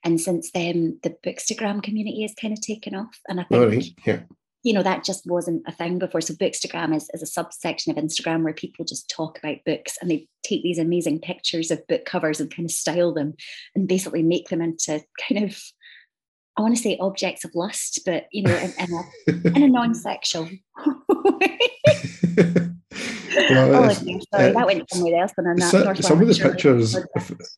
and 0.04 0.20
since 0.20 0.50
then 0.52 0.98
the 1.02 1.16
Bookstagram 1.24 1.82
community 1.82 2.22
has 2.22 2.34
kind 2.40 2.52
of 2.52 2.60
taken 2.60 2.94
off, 2.94 3.18
and 3.28 3.40
I 3.40 3.44
think. 3.44 3.72
Right. 3.72 3.94
Yeah. 4.06 4.20
You 4.62 4.74
know, 4.74 4.82
that 4.82 5.04
just 5.04 5.26
wasn't 5.26 5.62
a 5.66 5.72
thing 5.72 5.98
before. 5.98 6.20
So, 6.20 6.34
Bookstagram 6.34 6.94
is, 6.94 7.08
is 7.14 7.22
a 7.22 7.26
subsection 7.26 7.96
of 7.96 8.04
Instagram 8.04 8.42
where 8.44 8.52
people 8.52 8.84
just 8.84 9.08
talk 9.08 9.38
about 9.38 9.64
books 9.64 9.96
and 10.02 10.10
they 10.10 10.28
take 10.42 10.62
these 10.62 10.78
amazing 10.78 11.20
pictures 11.20 11.70
of 11.70 11.86
book 11.86 12.04
covers 12.04 12.40
and 12.40 12.54
kind 12.54 12.66
of 12.66 12.70
style 12.70 13.14
them 13.14 13.32
and 13.74 13.88
basically 13.88 14.22
make 14.22 14.50
them 14.50 14.60
into 14.60 15.02
kind 15.26 15.44
of 15.44 15.58
I 16.58 16.62
want 16.62 16.76
to 16.76 16.82
say 16.82 16.98
objects 17.00 17.44
of 17.44 17.54
lust, 17.54 18.00
but 18.04 18.26
you 18.32 18.42
know, 18.42 18.54
in, 18.54 18.72
in 18.78 18.92
a, 18.92 19.56
in 19.56 19.62
a 19.62 19.68
non-sexual 19.72 20.50
well, 23.54 23.84
oh, 23.84 23.92
sorry, 23.92 24.20
uh, 24.32 24.52
that 24.52 24.66
went 24.66 24.90
somewhere 24.90 25.22
else. 25.22 25.32
And 25.36 25.62
so, 25.62 25.94
some 25.94 26.20
of 26.20 26.28
the 26.28 26.34
pictures, 26.34 26.92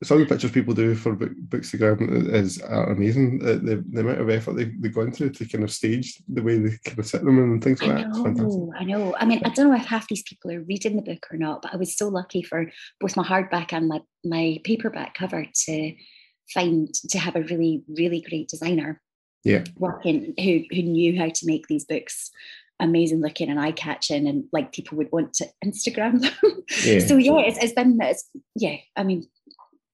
some 0.02 0.20
of 0.20 0.28
the 0.28 0.34
pictures 0.34 0.50
people 0.50 0.74
do 0.74 0.94
for 0.94 1.14
book, 1.14 1.32
Bookstagram 1.48 2.32
is 2.32 2.60
are 2.60 2.90
amazing. 2.90 3.40
Uh, 3.42 3.52
the, 3.54 3.84
the 3.90 4.00
amount 4.00 4.20
of 4.20 4.30
effort 4.30 4.54
they, 4.54 4.64
they've 4.64 4.94
gone 4.94 5.12
through 5.12 5.30
to 5.30 5.46
kind 5.46 5.64
of 5.64 5.70
stage 5.70 6.22
the 6.28 6.42
way 6.42 6.58
they 6.58 6.76
kind 6.84 6.98
of 6.98 7.06
set 7.06 7.24
them 7.24 7.38
and 7.38 7.62
things 7.62 7.82
like 7.82 7.98
I 7.98 8.02
know, 8.02 8.22
that. 8.24 8.72
I 8.78 8.84
know. 8.84 9.14
I 9.18 9.24
mean, 9.24 9.40
I 9.44 9.50
don't 9.50 9.70
know 9.70 9.76
if 9.76 9.86
half 9.86 10.08
these 10.08 10.22
people 10.22 10.50
are 10.50 10.60
reading 10.60 10.96
the 10.96 11.02
book 11.02 11.26
or 11.30 11.36
not, 11.36 11.62
but 11.62 11.74
I 11.74 11.76
was 11.76 11.96
so 11.96 12.08
lucky 12.08 12.42
for 12.42 12.70
both 13.00 13.16
my 13.16 13.24
hardback 13.24 13.72
and 13.72 13.88
my 13.88 14.00
my 14.24 14.58
paperback 14.64 15.14
cover 15.14 15.46
to 15.66 15.94
find 16.52 16.92
to 16.94 17.18
have 17.18 17.36
a 17.36 17.42
really 17.42 17.82
really 17.88 18.20
great 18.20 18.48
designer 18.48 19.00
yeah 19.44 19.64
working 19.76 20.34
who 20.38 20.62
who 20.74 20.82
knew 20.82 21.18
how 21.18 21.28
to 21.28 21.46
make 21.46 21.66
these 21.66 21.84
books 21.84 22.30
amazing 22.82 23.20
looking 23.20 23.48
and 23.48 23.58
eye 23.58 23.72
catching, 23.72 24.26
and 24.26 24.44
like 24.52 24.72
people 24.72 24.98
would 24.98 25.10
want 25.12 25.32
to 25.34 25.48
Instagram 25.64 26.20
them. 26.20 26.64
Yeah. 26.84 26.98
so 27.06 27.16
yeah, 27.16 27.38
it's, 27.38 27.62
it's 27.62 27.72
been 27.72 27.98
it's, 28.00 28.28
yeah. 28.54 28.76
I 28.96 29.04
mean, 29.04 29.26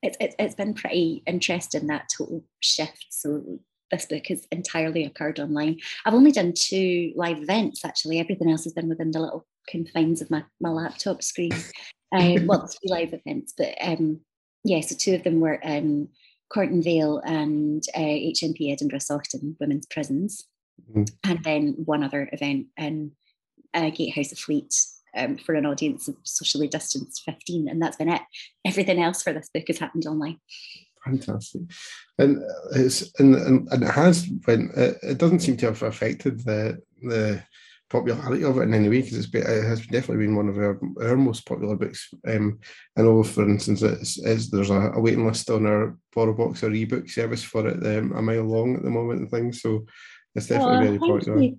it's 0.02 0.16
it, 0.21 0.35
it's 0.38 0.54
been 0.54 0.75
pretty 0.75 1.23
interesting 1.26 1.87
that 1.87 2.09
total 2.16 2.45
shift. 2.61 3.07
So 3.11 3.61
this 3.90 4.07
book 4.07 4.26
has 4.26 4.47
entirely 4.50 5.04
occurred 5.04 5.38
online. 5.38 5.78
I've 6.04 6.14
only 6.14 6.33
done 6.33 6.52
two 6.57 7.12
live 7.14 7.38
events 7.38 7.85
actually. 7.85 8.18
Everything 8.18 8.50
else 8.50 8.64
has 8.64 8.73
been 8.73 8.88
within 8.88 9.11
the 9.11 9.21
little 9.21 9.47
confines 9.68 10.21
of 10.21 10.30
my 10.30 10.45
my 10.61 10.71
laptop 10.71 11.23
screen. 11.23 11.52
Um, 12.11 12.47
well, 12.47 12.66
three 12.66 12.88
live 12.90 13.12
events, 13.12 13.52
but 13.54 13.75
um, 13.83 14.21
yeah, 14.64 14.80
so 14.80 14.97
two 14.99 15.14
of 15.14 15.25
them 15.25 15.40
were 15.40 15.61
um, 15.62 16.09
Cornton 16.50 16.83
Vale 16.83 17.18
and 17.18 17.83
uh, 17.95 17.99
HMP 17.99 18.73
Edinburgh 18.73 19.00
Saughton 19.00 19.57
Women's 19.61 19.85
Prisons. 19.90 20.47
Mm-hmm. 20.90 21.04
And 21.25 21.44
then 21.44 21.75
one 21.85 22.02
other 22.02 22.28
event 22.32 22.66
in 22.76 23.12
uh, 23.75 23.90
Gatehouse 23.90 24.32
of 24.32 24.38
Fleet 24.38 24.75
um, 25.16 25.37
for 25.37 25.54
an 25.54 25.66
audience 25.66 26.08
of 26.08 26.16
socially 26.23 26.68
distanced 26.68 27.23
15. 27.25 27.68
And 27.68 27.80
that's 27.80 27.97
been 27.97 28.08
it. 28.08 28.23
Everything 28.64 29.02
else 29.02 29.23
for 29.23 29.32
this 29.32 29.50
book 29.52 29.64
has 29.68 29.78
happened 29.78 30.06
online. 30.06 30.38
Fantastic. 31.04 31.62
And 32.18 32.42
it's 32.75 33.12
and, 33.18 33.35
and, 33.35 33.68
and 33.70 33.82
it 33.82 33.90
has 33.90 34.26
been 34.26 34.70
it, 34.76 34.99
it 35.02 35.18
doesn't 35.18 35.40
seem 35.40 35.56
to 35.58 35.66
have 35.66 35.82
affected 35.82 36.44
the 36.44 36.82
the 37.02 37.42
popularity 37.90 38.44
of 38.44 38.58
it 38.58 38.62
in 38.62 38.75
any 38.75 38.88
way 38.88 39.00
because 39.00 39.16
it's 39.16 39.26
been, 39.26 39.42
it 39.42 39.64
has 39.64 39.80
definitely 39.87 40.26
been 40.26 40.37
one 40.37 40.49
of 40.49 40.58
our, 40.58 40.78
our 41.00 41.16
most 41.16 41.47
popular 41.47 41.75
books. 41.75 42.12
Um, 42.26 42.58
I 42.97 43.02
know, 43.02 43.23
for 43.23 43.49
instance, 43.49 43.82
it's, 43.82 44.18
it's 44.18 44.50
there's 44.50 44.70
a, 44.70 44.92
a, 44.94 45.00
waiting 45.00 45.26
list 45.26 45.49
on 45.49 45.64
our 45.64 45.97
BorrowBox 46.14 46.62
or 46.62 46.73
ebook 46.73 47.08
service 47.08 47.42
for 47.42 47.66
it 47.66 47.87
um, 47.87 48.12
a 48.12 48.20
mile 48.20 48.44
long 48.44 48.76
at 48.76 48.82
the 48.82 48.90
moment 48.90 49.20
and 49.20 49.30
things. 49.30 49.62
So 49.62 49.87
it's 50.38 50.47
definitely 50.47 50.87
very 50.87 50.99
popular. 50.99 51.50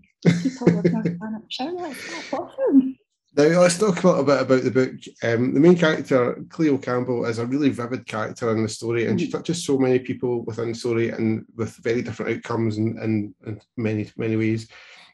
Now 3.35 3.61
let's 3.61 3.77
talk 3.77 4.03
a 4.03 4.07
little 4.07 4.23
bit 4.23 4.41
about 4.41 4.63
the 4.63 4.71
book. 4.71 4.95
Um, 5.23 5.53
the 5.53 5.59
main 5.59 5.77
character, 5.77 6.43
Cleo 6.49 6.79
Campbell, 6.79 7.25
is 7.25 7.37
a 7.37 7.45
really 7.45 7.69
vivid 7.69 8.07
character 8.07 8.51
in 8.51 8.63
the 8.63 8.69
story, 8.69 9.05
and 9.05 9.21
she 9.21 9.27
mm. 9.27 9.31
touches 9.31 9.63
so 9.63 9.77
many 9.77 9.99
people 9.99 10.43
within 10.45 10.69
the 10.69 10.75
story 10.75 11.09
and 11.09 11.45
with 11.55 11.75
very 11.77 12.01
different 12.01 12.35
outcomes 12.35 12.77
in, 12.77 12.97
in, 12.97 13.35
in 13.45 13.61
many 13.77 14.11
many 14.17 14.35
ways. 14.35 14.67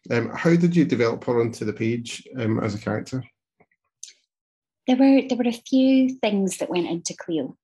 Um, 0.09 0.29
how 0.33 0.55
did 0.55 0.75
you 0.75 0.85
develop 0.85 1.23
her 1.25 1.41
onto 1.41 1.65
the 1.65 1.73
page 1.73 2.25
um, 2.39 2.59
as 2.61 2.73
a 2.73 2.79
character? 2.79 3.23
There 4.87 4.95
were 4.95 5.23
there 5.27 5.37
were 5.37 5.49
a 5.49 5.51
few 5.51 6.17
things 6.19 6.57
that 6.57 6.69
went 6.69 6.87
into 6.87 7.15
Cleo. 7.15 7.57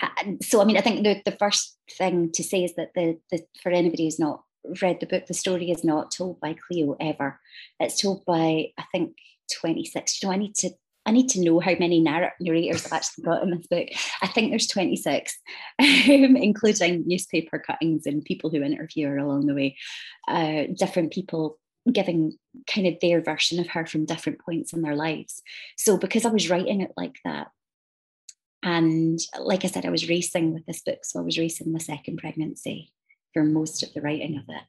Uh, 0.00 0.08
so 0.42 0.60
I 0.60 0.64
mean, 0.64 0.76
I 0.76 0.82
think 0.82 1.02
the, 1.02 1.22
the 1.24 1.36
first 1.36 1.78
thing 1.90 2.30
to 2.32 2.44
say 2.44 2.62
is 2.64 2.74
that 2.74 2.90
the, 2.94 3.18
the 3.30 3.40
for 3.62 3.72
anybody 3.72 4.04
who's 4.04 4.18
not 4.18 4.42
read 4.82 5.00
the 5.00 5.06
book, 5.06 5.26
the 5.26 5.34
story 5.34 5.70
is 5.70 5.84
not 5.84 6.10
told 6.10 6.40
by 6.40 6.54
Cleo 6.54 6.96
ever. 7.00 7.40
It's 7.80 8.00
told 8.00 8.24
by 8.24 8.72
I 8.78 8.84
think 8.92 9.16
26. 9.60 10.22
You 10.22 10.28
know, 10.28 10.34
I 10.34 10.36
need 10.36 10.54
to 10.56 10.70
I 11.06 11.12
need 11.12 11.28
to 11.30 11.40
know 11.40 11.60
how 11.60 11.74
many 11.78 12.00
narrators 12.00 12.84
I've 12.84 12.92
actually 12.92 13.24
got 13.24 13.42
in 13.44 13.50
this 13.50 13.68
book. 13.68 13.88
I 14.22 14.26
think 14.26 14.50
there's 14.50 14.66
26, 14.66 15.38
um, 15.78 15.86
including 16.36 17.04
newspaper 17.06 17.60
cuttings 17.60 18.06
and 18.06 18.24
people 18.24 18.50
who 18.50 18.60
interview 18.60 19.06
her 19.06 19.16
along 19.16 19.46
the 19.46 19.54
way. 19.54 19.76
Uh, 20.26 20.64
different 20.76 21.12
people 21.12 21.58
giving 21.92 22.36
kind 22.66 22.88
of 22.88 22.94
their 23.00 23.22
version 23.22 23.60
of 23.60 23.68
her 23.68 23.86
from 23.86 24.04
different 24.04 24.40
points 24.40 24.72
in 24.72 24.82
their 24.82 24.96
lives. 24.96 25.42
So 25.78 25.96
because 25.96 26.24
I 26.24 26.30
was 26.30 26.50
writing 26.50 26.80
it 26.80 26.90
like 26.96 27.18
that, 27.24 27.52
and 28.64 29.20
like 29.38 29.64
I 29.64 29.68
said, 29.68 29.86
I 29.86 29.90
was 29.90 30.08
racing 30.08 30.54
with 30.54 30.66
this 30.66 30.82
book, 30.82 31.04
so 31.04 31.20
I 31.20 31.22
was 31.22 31.38
racing 31.38 31.72
the 31.72 31.78
second 31.78 32.16
pregnancy 32.16 32.90
for 33.36 33.44
most 33.44 33.82
of 33.82 33.92
the 33.92 34.00
writing 34.00 34.38
of 34.38 34.44
it 34.48 34.62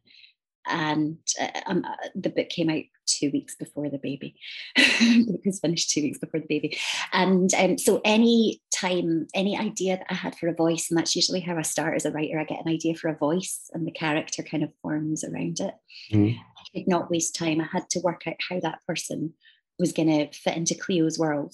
and 0.69 1.17
uh, 1.39 1.47
um, 1.65 1.85
uh, 1.85 2.07
the 2.15 2.29
book 2.29 2.49
came 2.49 2.69
out 2.69 2.83
two 3.05 3.31
weeks 3.31 3.55
before 3.55 3.89
the 3.89 3.97
baby. 3.97 4.35
it 4.75 5.41
was 5.45 5.59
finished 5.59 5.89
two 5.89 6.01
weeks 6.01 6.17
before 6.17 6.39
the 6.39 6.47
baby, 6.47 6.77
and 7.13 7.53
um, 7.53 7.77
so 7.77 8.01
any 8.03 8.61
time, 8.73 9.27
any 9.33 9.57
idea 9.57 9.97
that 9.97 10.07
I 10.09 10.13
had 10.13 10.35
for 10.35 10.47
a 10.47 10.53
voice, 10.53 10.87
and 10.89 10.97
that's 10.97 11.15
usually 11.15 11.39
how 11.39 11.57
I 11.57 11.61
start 11.61 11.95
as 11.95 12.05
a 12.05 12.11
writer. 12.11 12.39
I 12.39 12.43
get 12.43 12.65
an 12.65 12.71
idea 12.71 12.95
for 12.95 13.09
a 13.09 13.17
voice, 13.17 13.69
and 13.73 13.87
the 13.87 13.91
character 13.91 14.43
kind 14.43 14.63
of 14.63 14.71
forms 14.81 15.23
around 15.23 15.59
it. 15.59 15.73
Mm. 16.11 16.35
I 16.37 16.79
could 16.79 16.87
not 16.87 17.09
waste 17.09 17.35
time. 17.35 17.61
I 17.61 17.67
had 17.71 17.89
to 17.91 17.99
work 17.99 18.23
out 18.27 18.35
how 18.49 18.59
that 18.59 18.79
person 18.87 19.33
was 19.79 19.93
going 19.93 20.09
to 20.09 20.37
fit 20.37 20.57
into 20.57 20.75
Cleo's 20.75 21.19
world 21.19 21.53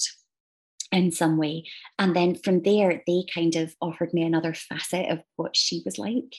in 0.94 1.12
some 1.12 1.38
way. 1.38 1.66
And 1.98 2.16
then 2.16 2.36
from 2.36 2.62
there, 2.62 3.02
they 3.06 3.26
kind 3.34 3.56
of 3.56 3.76
offered 3.82 4.14
me 4.14 4.22
another 4.22 4.54
facet 4.54 5.10
of 5.10 5.24
what 5.36 5.58
she 5.58 5.82
was 5.84 5.98
like. 5.98 6.36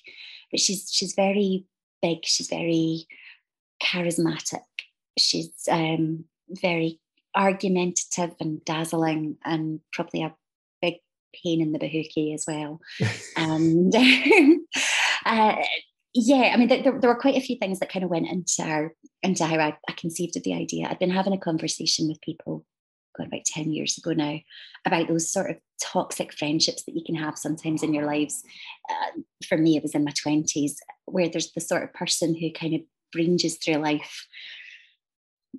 But 0.55 0.61
she's 0.61 0.89
she's 0.89 1.15
very 1.15 1.67
big. 2.01 2.19
She's 2.23 2.47
very 2.47 3.09
charismatic. 3.83 4.63
She's 5.19 5.53
um, 5.69 6.27
very 6.49 7.01
argumentative 7.35 8.37
and 8.39 8.65
dazzling, 8.65 9.37
and 9.45 9.81
probably 9.93 10.23
a 10.23 10.33
big 10.81 10.95
pain 11.43 11.61
in 11.61 11.73
the 11.73 11.81
bahookie 11.81 12.35
as 12.35 12.45
well. 12.47 12.81
and 13.37 13.93
uh, 15.27 15.57
yeah, 16.15 16.53
I 16.55 16.57
mean, 16.57 16.69
there, 16.69 16.83
there, 16.83 17.11
were 17.11 17.21
quite 17.21 17.37
a 17.37 17.41
few 17.41 17.59
things 17.59 17.81
that 17.81 17.91
kind 17.91 18.05
of 18.05 18.11
went 18.11 18.29
into 18.29 18.63
our, 18.63 18.95
into 19.25 19.45
how 19.45 19.57
I, 19.57 19.77
I 19.89 19.93
conceived 19.97 20.37
of 20.37 20.45
the 20.45 20.55
idea. 20.55 20.87
I'd 20.89 21.01
been 21.01 21.11
having 21.11 21.33
a 21.33 21.39
conversation 21.39 22.07
with 22.07 22.21
people 22.21 22.65
God, 23.17 23.27
about 23.27 23.45
10 23.45 23.73
years 23.73 23.97
ago 23.99 24.13
now, 24.13 24.39
about 24.85 25.09
those 25.09 25.31
sort 25.31 25.51
of 25.51 25.57
toxic 25.81 26.33
friendships 26.33 26.85
that 26.85 26.95
you 26.95 27.03
can 27.05 27.15
have 27.15 27.39
sometimes 27.39 27.83
in 27.83 27.95
your 27.95 28.07
lives. 28.07 28.43
Uh, 28.89 29.21
for 29.47 29.59
me, 29.59 29.77
it 29.77 29.83
was 29.83 29.95
in 29.95 30.05
my 30.05 30.13
20s, 30.13 30.73
where 31.07 31.29
there's 31.29 31.53
the 31.53 31.61
sort 31.61 31.83
of 31.83 31.93
person 31.93 32.35
who 32.35 32.51
kind 32.53 32.75
of 32.75 32.81
ranges 33.15 33.57
through 33.57 33.77
life, 33.77 34.27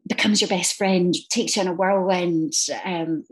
becomes 0.08 0.42
your 0.42 0.50
best 0.50 0.76
friend, 0.76 1.16
takes 1.30 1.56
you 1.56 1.62
on 1.62 1.68
a 1.68 1.74
whirlwind, 1.74 2.54
um, 2.84 3.24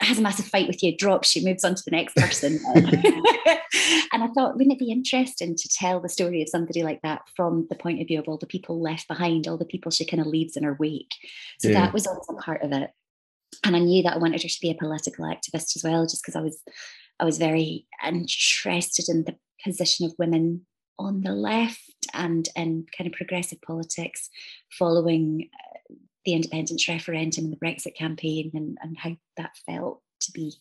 has 0.00 0.18
a 0.18 0.22
massive 0.22 0.46
fight 0.46 0.66
with 0.66 0.82
you, 0.82 0.96
drops 0.96 1.34
you, 1.34 1.44
moves 1.44 1.64
on 1.64 1.74
to 1.74 1.82
the 1.84 1.90
next 1.90 2.14
person. 2.14 2.60
and 4.12 4.22
I 4.22 4.28
thought, 4.34 4.56
wouldn't 4.56 4.72
it 4.72 4.78
be 4.78 4.92
interesting 4.92 5.56
to 5.56 5.68
tell 5.68 6.00
the 6.00 6.08
story 6.08 6.42
of 6.42 6.48
somebody 6.48 6.82
like 6.82 7.00
that 7.02 7.22
from 7.36 7.66
the 7.68 7.76
point 7.76 8.00
of 8.00 8.06
view 8.06 8.18
of 8.18 8.28
all 8.28 8.38
the 8.38 8.46
people 8.46 8.80
left 8.80 9.08
behind, 9.08 9.46
all 9.46 9.58
the 9.58 9.64
people 9.64 9.90
she 9.90 10.04
kind 10.04 10.20
of 10.20 10.26
leaves 10.26 10.56
in 10.56 10.62
her 10.64 10.76
wake? 10.78 11.14
So 11.58 11.68
yeah. 11.68 11.80
that 11.80 11.92
was 11.92 12.06
also 12.06 12.34
part 12.34 12.62
of 12.62 12.72
it 12.72 12.90
and 13.64 13.76
I 13.76 13.80
knew 13.80 14.02
that 14.02 14.14
I 14.14 14.18
wanted 14.18 14.42
her 14.42 14.48
to 14.48 14.60
be 14.60 14.70
a 14.70 14.74
political 14.74 15.24
activist 15.24 15.76
as 15.76 15.82
well, 15.84 16.04
just 16.04 16.22
because 16.22 16.36
I 16.36 16.40
was 16.40 16.62
I 17.20 17.24
was 17.24 17.38
very 17.38 17.86
interested 18.04 19.08
in 19.08 19.24
the 19.24 19.36
position 19.64 20.06
of 20.06 20.14
women 20.18 20.66
on 20.98 21.22
the 21.22 21.32
left 21.32 22.06
and 22.14 22.48
in 22.56 22.86
kind 22.96 23.06
of 23.06 23.12
progressive 23.12 23.60
politics 23.62 24.30
following 24.78 25.48
uh, 25.54 25.94
the 26.24 26.32
independence 26.32 26.88
referendum 26.88 27.44
and 27.44 27.52
the 27.52 27.56
Brexit 27.56 27.96
campaign 27.96 28.50
and, 28.54 28.78
and 28.82 28.96
how 28.98 29.16
that 29.36 29.56
felt 29.66 30.02
to 30.20 30.32
be 30.32 30.52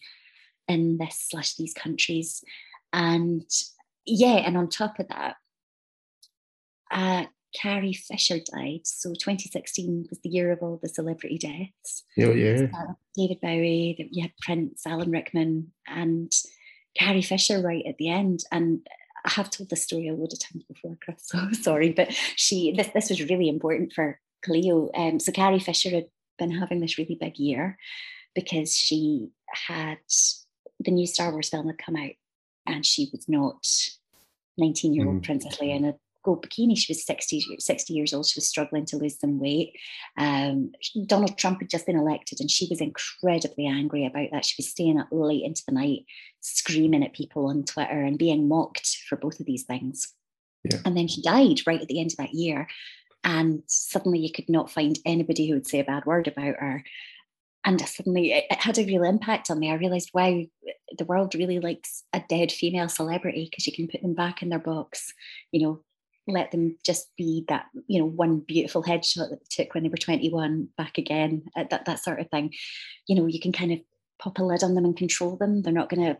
in 0.68 0.98
this 0.98 1.28
slash 1.30 1.56
these 1.56 1.74
countries. 1.74 2.44
And 2.94 3.50
yeah, 4.06 4.38
and 4.38 4.58
on 4.58 4.70
top 4.70 5.00
of 5.00 5.08
that, 5.10 5.36
uh, 6.92 7.26
Carrie 7.60 7.94
Fisher 7.94 8.40
died. 8.40 8.82
So 8.84 9.10
2016 9.10 10.08
was 10.10 10.20
the 10.20 10.30
year 10.30 10.52
of 10.52 10.60
all 10.62 10.80
the 10.82 10.90
celebrity 10.90 11.38
deaths. 11.38 12.04
Oh, 12.20 12.32
yeah. 12.32 12.68
Uh, 12.78 12.94
David 13.16 13.42
Bowie, 13.42 14.10
you 14.12 14.22
had 14.22 14.32
Prince, 14.42 14.86
Alan 14.86 15.12
Rickman, 15.12 15.72
and 15.88 16.32
Carrie 16.98 17.22
Fisher 17.22 17.62
right 17.62 17.84
at 17.88 17.98
the 17.98 18.10
end. 18.10 18.42
And 18.52 18.88
I 19.26 19.32
have 19.32 19.50
told 19.50 19.70
this 19.70 19.84
story 19.84 20.08
a 20.08 20.14
load 20.14 20.34
of 20.34 20.40
times 20.40 20.64
before, 20.66 20.98
Chris, 21.04 21.24
so 21.24 21.48
sorry, 21.62 21.92
but 21.92 22.14
she 22.36 22.74
this, 22.74 22.90
this 22.94 23.10
was 23.10 23.24
really 23.24 23.50
important 23.50 23.94
for 23.94 24.20
Cleo. 24.44 24.90
Um, 24.96 25.20
so 25.20 25.32
Carrie 25.32 25.60
Fisher 25.60 25.90
had 25.90 26.08
been 26.38 26.52
having 26.52 26.80
this 26.80 26.98
really 26.98 27.18
big 27.20 27.38
year 27.38 27.78
because 28.36 28.76
she 28.76 29.30
had 29.50 29.98
the 30.80 30.92
new 30.92 31.08
Star 31.08 31.32
Wars 31.32 31.50
film 31.50 31.68
had 31.68 31.80
come 31.80 31.96
out 31.96 32.12
and 32.68 32.86
she 32.86 33.10
was 33.12 33.28
not 33.28 33.66
19 34.58 34.94
year 34.94 35.08
old 35.08 35.22
mm. 35.22 35.26
Princess 35.26 35.58
Leia 35.58 35.78
in 35.78 35.86
a 35.86 35.96
bikini. 36.36 36.78
She 36.78 36.92
was 36.92 37.06
60, 37.06 37.58
60 37.60 37.94
years 37.94 38.14
old. 38.14 38.26
She 38.26 38.38
was 38.38 38.48
struggling 38.48 38.86
to 38.88 38.98
lose 38.98 39.20
some 39.20 39.40
weight. 39.40 39.74
Um, 40.18 40.72
Donald 41.06 41.38
Trump 41.38 41.60
had 41.60 41.70
just 41.70 41.86
been 41.86 41.98
elected 41.98 42.40
and 42.40 42.52
she 42.52 42.68
was 42.70 42.82
incredibly 42.82 43.66
angry 43.66 44.06
about 44.06 44.30
that. 44.32 44.46
She 44.46 44.56
was 44.58 44.70
staying 44.70 45.00
up 45.00 45.08
late 45.12 45.44
into 45.44 45.64
the 45.68 45.74
night, 45.74 46.06
screaming 46.42 47.04
at 47.04 47.14
people 47.14 47.46
on 47.46 47.64
Twitter 47.64 48.02
and 48.02 48.18
being 48.18 48.48
mocked 48.48 48.98
for 49.08 49.16
both 49.16 49.40
of 49.40 49.46
these 49.46 49.64
things. 49.64 50.14
Yeah. 50.64 50.80
And 50.86 50.98
then 50.98 51.08
she 51.08 51.22
died 51.22 51.60
right 51.66 51.82
at 51.82 51.88
the 51.88 52.02
end 52.02 52.12
of 52.12 52.18
that 52.18 52.34
year. 52.34 52.68
And 53.24 53.64
suddenly 53.68 54.20
you 54.20 54.32
could 54.32 54.50
not 54.50 54.72
find 54.72 55.00
anybody 55.06 55.48
who 55.48 55.54
would 55.54 55.68
say 55.68 55.80
a 55.80 55.86
bad 55.86 56.06
word 56.06 56.28
about 56.28 56.56
her 56.60 56.84
and 57.68 57.82
suddenly 57.82 58.32
it, 58.32 58.46
it, 58.50 58.60
had 58.60 58.78
a 58.78 58.86
real 58.86 59.04
impact 59.04 59.52
on 59.52 59.60
me. 59.60 59.70
I 59.70 59.76
realized, 59.76 60.12
wow, 60.14 60.42
the 60.98 61.06
world 61.06 61.36
really 61.36 61.60
likes 61.60 62.06
a 62.14 62.24
dead 62.30 62.50
female 62.50 62.88
celebrity 62.88 63.50
because 63.50 63.68
you 63.68 63.74
can 63.74 63.90
put 63.90 64.02
them 64.02 64.14
back 64.14 64.42
in 64.42 64.48
their 64.48 64.58
box, 64.58 65.14
you 65.52 65.62
know, 65.62 65.82
let 66.28 66.52
them 66.52 66.78
just 66.84 67.16
be 67.18 67.46
that 67.48 67.66
you 67.88 68.00
know 68.00 68.06
one 68.06 68.40
beautiful 68.40 68.84
headshot 68.84 69.30
that 69.30 69.40
they 69.40 69.64
took 69.64 69.74
when 69.74 69.84
they 69.84 69.90
were 69.90 69.98
21 69.98 70.70
back 70.78 70.98
again 70.98 71.44
uh, 71.56 71.66
that 71.70 71.86
that 71.86 72.04
sort 72.04 72.20
of 72.20 72.30
thing. 72.30 72.54
You 73.08 73.16
know 73.16 73.28
you 73.28 73.40
can 73.40 73.52
kind 73.52 73.72
of 73.72 73.80
pop 74.20 74.40
a 74.40 74.44
lid 74.44 74.64
on 74.64 74.76
them 74.76 74.86
and 74.86 74.98
control 74.98 75.38
them. 75.38 75.62
They're 75.62 75.74
not 75.74 75.90
going 75.90 76.06
to 76.06 76.18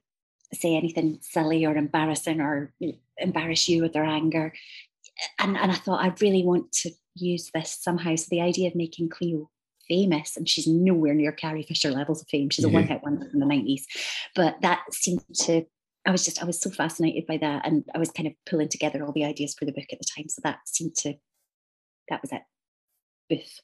say 0.54 0.76
anything 0.76 1.20
silly 1.22 1.66
or 1.66 1.76
embarrassing 1.76 2.40
or 2.40 2.74
embarrass 3.18 3.68
you 3.68 3.82
with 3.82 3.94
their 3.94 4.06
anger. 4.06 4.54
And 5.40 5.58
and 5.58 5.72
I 5.72 5.76
thought 5.76 6.04
I 6.04 6.14
really 6.22 6.44
want 6.44 6.72
to 6.84 6.92
use 7.16 7.52
this 7.54 7.78
somehow. 7.82 8.16
So 8.16 8.28
the 8.30 8.42
idea 8.42 8.68
of 8.68 8.76
making 8.76 9.10
Cleo 9.10 9.50
famous 9.88 10.36
and 10.36 10.50
she's 10.50 10.68
nowhere 10.68 11.14
near 11.14 11.32
Carrie 11.32 11.64
Fisher 11.64 11.92
levels 11.92 12.22
of 12.22 12.28
fame. 12.28 12.50
She's 12.50 12.66
a 12.66 12.70
one-hit 12.70 13.02
wonder 13.04 13.30
from 13.30 13.40
the 13.40 13.46
90s 13.46 13.84
but 14.36 14.60
that 14.62 14.82
seemed 14.92 15.24
to 15.34 15.66
I 16.08 16.12
was 16.12 16.24
just 16.24 16.42
I 16.42 16.46
was 16.46 16.60
so 16.60 16.70
fascinated 16.70 17.28
by 17.28 17.38
that, 17.38 17.68
and 17.68 17.84
I 17.94 17.98
was 17.98 18.12
kind 18.12 18.28
of 18.28 18.34
pulling 18.46 18.70
together 18.70 19.04
all 19.04 19.12
the 19.12 19.26
ideas 19.26 19.54
for 19.54 19.66
the 19.66 19.74
book 19.74 19.88
at 19.92 20.00
the 20.00 20.06
time. 20.16 20.30
So 20.30 20.42
that 20.44 20.60
seemed 20.66 20.96
to 21.00 21.16
that 22.10 22.22
was 22.22 22.32
it. 22.32 22.42
Boof. 23.30 23.60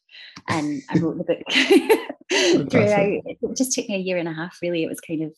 And 0.49 0.81
I 0.89 0.99
wrote 0.99 1.17
the 1.17 1.23
book 1.23 2.69
throughout. 2.69 3.21
It 3.25 3.57
just 3.57 3.71
took 3.71 3.87
me 3.87 3.95
a 3.95 3.99
year 3.99 4.17
and 4.17 4.27
a 4.27 4.33
half. 4.33 4.59
Really, 4.61 4.83
it 4.83 4.89
was 4.89 4.99
kind 4.99 5.23
of 5.23 5.33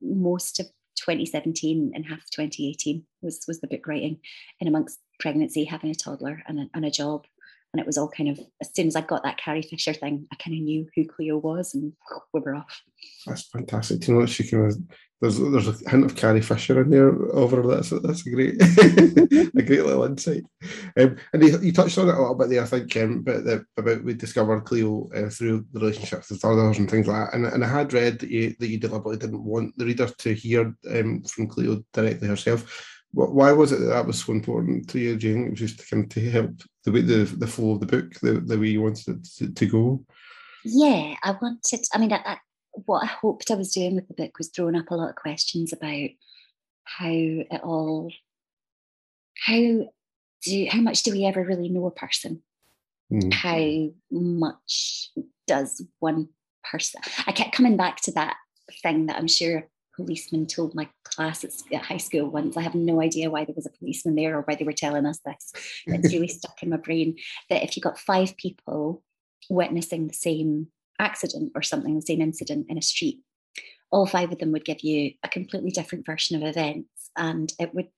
most 0.00 0.60
of 0.60 0.66
2017 0.96 1.92
and 1.94 2.06
half 2.06 2.18
of 2.18 2.30
2018 2.30 3.04
was 3.20 3.40
was 3.46 3.60
the 3.60 3.66
book 3.66 3.86
writing, 3.86 4.18
in 4.60 4.68
amongst 4.68 5.00
pregnancy, 5.20 5.64
having 5.64 5.90
a 5.90 5.94
toddler, 5.94 6.42
and 6.48 6.58
a, 6.58 6.66
and 6.72 6.86
a 6.86 6.90
job. 6.90 7.26
And 7.74 7.80
it 7.80 7.86
was 7.86 7.98
all 7.98 8.08
kind 8.08 8.28
of 8.28 8.38
as 8.60 8.72
soon 8.72 8.86
as 8.86 8.94
I 8.94 9.00
got 9.00 9.24
that 9.24 9.36
Carrie 9.36 9.60
Fisher 9.60 9.92
thing, 9.92 10.28
I 10.32 10.36
kind 10.36 10.56
of 10.56 10.62
knew 10.62 10.86
who 10.94 11.04
Cleo 11.04 11.38
was, 11.38 11.74
and 11.74 11.92
we 12.32 12.40
were 12.40 12.54
off. 12.54 12.82
That's 13.26 13.48
fantastic. 13.48 14.00
Do 14.00 14.12
you 14.12 14.14
know 14.14 14.20
that 14.24 14.30
she 14.30 14.44
of 14.54 14.76
there's 15.20 15.40
there's 15.40 15.82
a 15.82 15.90
hint 15.90 16.04
of 16.04 16.14
Carrie 16.14 16.40
Fisher 16.40 16.82
in 16.82 16.90
there 16.90 17.10
over 17.32 17.66
that's 17.66 17.90
that's 17.90 18.24
a 18.26 18.30
great 18.30 18.54
a 18.62 19.62
great 19.62 19.84
little 19.84 20.04
insight. 20.04 20.44
Um, 20.96 21.16
and 21.32 21.42
you, 21.42 21.58
you, 21.60 21.72
touched 21.72 21.98
on 21.98 22.08
it 22.08 22.14
a 22.14 22.20
little 22.20 22.36
bit 22.36 22.50
there, 22.50 22.62
I 22.62 22.66
think, 22.66 22.96
um, 22.96 23.22
but 23.22 23.42
the, 23.42 23.64
about 23.76 24.04
we 24.04 24.14
discovered 24.14 24.60
Cleo 24.60 25.10
uh, 25.16 25.30
through 25.30 25.66
the 25.72 25.80
relationships 25.80 26.30
with 26.30 26.44
others 26.44 26.78
and 26.78 26.88
things 26.88 27.08
like 27.08 27.30
that. 27.30 27.36
And, 27.36 27.46
and 27.46 27.64
I 27.64 27.68
had 27.68 27.92
read 27.92 28.20
that 28.20 28.30
you, 28.30 28.54
that 28.60 28.68
you 28.68 28.78
deliberately 28.78 29.16
didn't 29.16 29.44
want 29.44 29.76
the 29.76 29.86
reader 29.86 30.06
to 30.06 30.34
hear 30.34 30.74
um, 30.90 31.24
from 31.24 31.48
Cleo 31.48 31.82
directly 31.92 32.28
herself 32.28 32.93
why 33.14 33.52
was 33.52 33.72
it 33.72 33.78
that 33.80 33.86
that 33.86 34.06
was 34.06 34.24
so 34.24 34.32
important 34.32 34.88
to 34.90 34.98
you, 34.98 35.16
Jane? 35.16 35.46
It 35.46 35.50
was 35.50 35.60
just 35.60 35.78
to 35.78 35.86
kind 35.86 36.04
of 36.04 36.10
to 36.10 36.30
help 36.30 36.50
the 36.84 36.92
way 36.92 37.00
the, 37.00 37.24
the 37.24 37.46
flow 37.46 37.72
of 37.72 37.80
the 37.80 37.86
book, 37.86 38.14
the, 38.20 38.40
the 38.40 38.58
way 38.58 38.68
you 38.68 38.82
wanted 38.82 39.08
it 39.08 39.24
to, 39.36 39.52
to 39.52 39.66
go. 39.66 40.04
Yeah, 40.64 41.14
I 41.22 41.36
wanted. 41.40 41.80
I 41.92 41.98
mean, 41.98 42.12
I, 42.12 42.20
I, 42.24 42.38
what 42.86 43.04
I 43.04 43.06
hoped 43.06 43.50
I 43.50 43.54
was 43.54 43.72
doing 43.72 43.94
with 43.94 44.08
the 44.08 44.14
book 44.14 44.36
was 44.38 44.48
throwing 44.48 44.76
up 44.76 44.90
a 44.90 44.94
lot 44.96 45.10
of 45.10 45.16
questions 45.16 45.72
about 45.72 46.10
how 46.84 47.08
it 47.08 47.60
all, 47.62 48.10
how 49.46 49.86
do 50.42 50.66
how 50.68 50.80
much 50.80 51.02
do 51.02 51.12
we 51.12 51.24
ever 51.24 51.44
really 51.44 51.68
know 51.68 51.86
a 51.86 51.90
person? 51.90 52.42
Mm. 53.12 53.32
How 53.32 53.92
much 54.10 55.10
does 55.46 55.82
one 56.00 56.28
person? 56.70 57.00
I 57.26 57.32
kept 57.32 57.54
coming 57.54 57.76
back 57.76 58.00
to 58.02 58.12
that 58.12 58.36
thing 58.82 59.06
that 59.06 59.16
I'm 59.16 59.28
sure 59.28 59.68
policeman 59.96 60.46
told 60.46 60.74
my 60.74 60.88
class 61.04 61.44
at 61.44 61.82
high 61.82 61.96
school 61.96 62.28
once. 62.28 62.56
I 62.56 62.62
have 62.62 62.74
no 62.74 63.00
idea 63.00 63.30
why 63.30 63.44
there 63.44 63.54
was 63.54 63.66
a 63.66 63.78
policeman 63.78 64.14
there 64.14 64.36
or 64.36 64.42
why 64.42 64.54
they 64.54 64.64
were 64.64 64.72
telling 64.72 65.06
us 65.06 65.20
this. 65.24 65.52
It's 65.86 66.12
really 66.12 66.28
stuck 66.38 66.62
in 66.62 66.70
my 66.70 66.76
brain 66.76 67.16
that 67.50 67.62
if 67.62 67.76
you 67.76 67.82
got 67.82 67.98
five 67.98 68.36
people 68.36 69.02
witnessing 69.48 70.08
the 70.08 70.14
same 70.14 70.68
accident 70.98 71.52
or 71.54 71.62
something, 71.62 71.94
the 71.94 72.02
same 72.02 72.20
incident 72.20 72.66
in 72.68 72.78
a 72.78 72.82
street, 72.82 73.20
all 73.90 74.06
five 74.06 74.32
of 74.32 74.38
them 74.38 74.52
would 74.52 74.64
give 74.64 74.80
you 74.80 75.12
a 75.22 75.28
completely 75.28 75.70
different 75.70 76.04
version 76.04 76.36
of 76.36 76.48
events, 76.48 77.10
and 77.16 77.52
it 77.60 77.72
would 77.74 77.88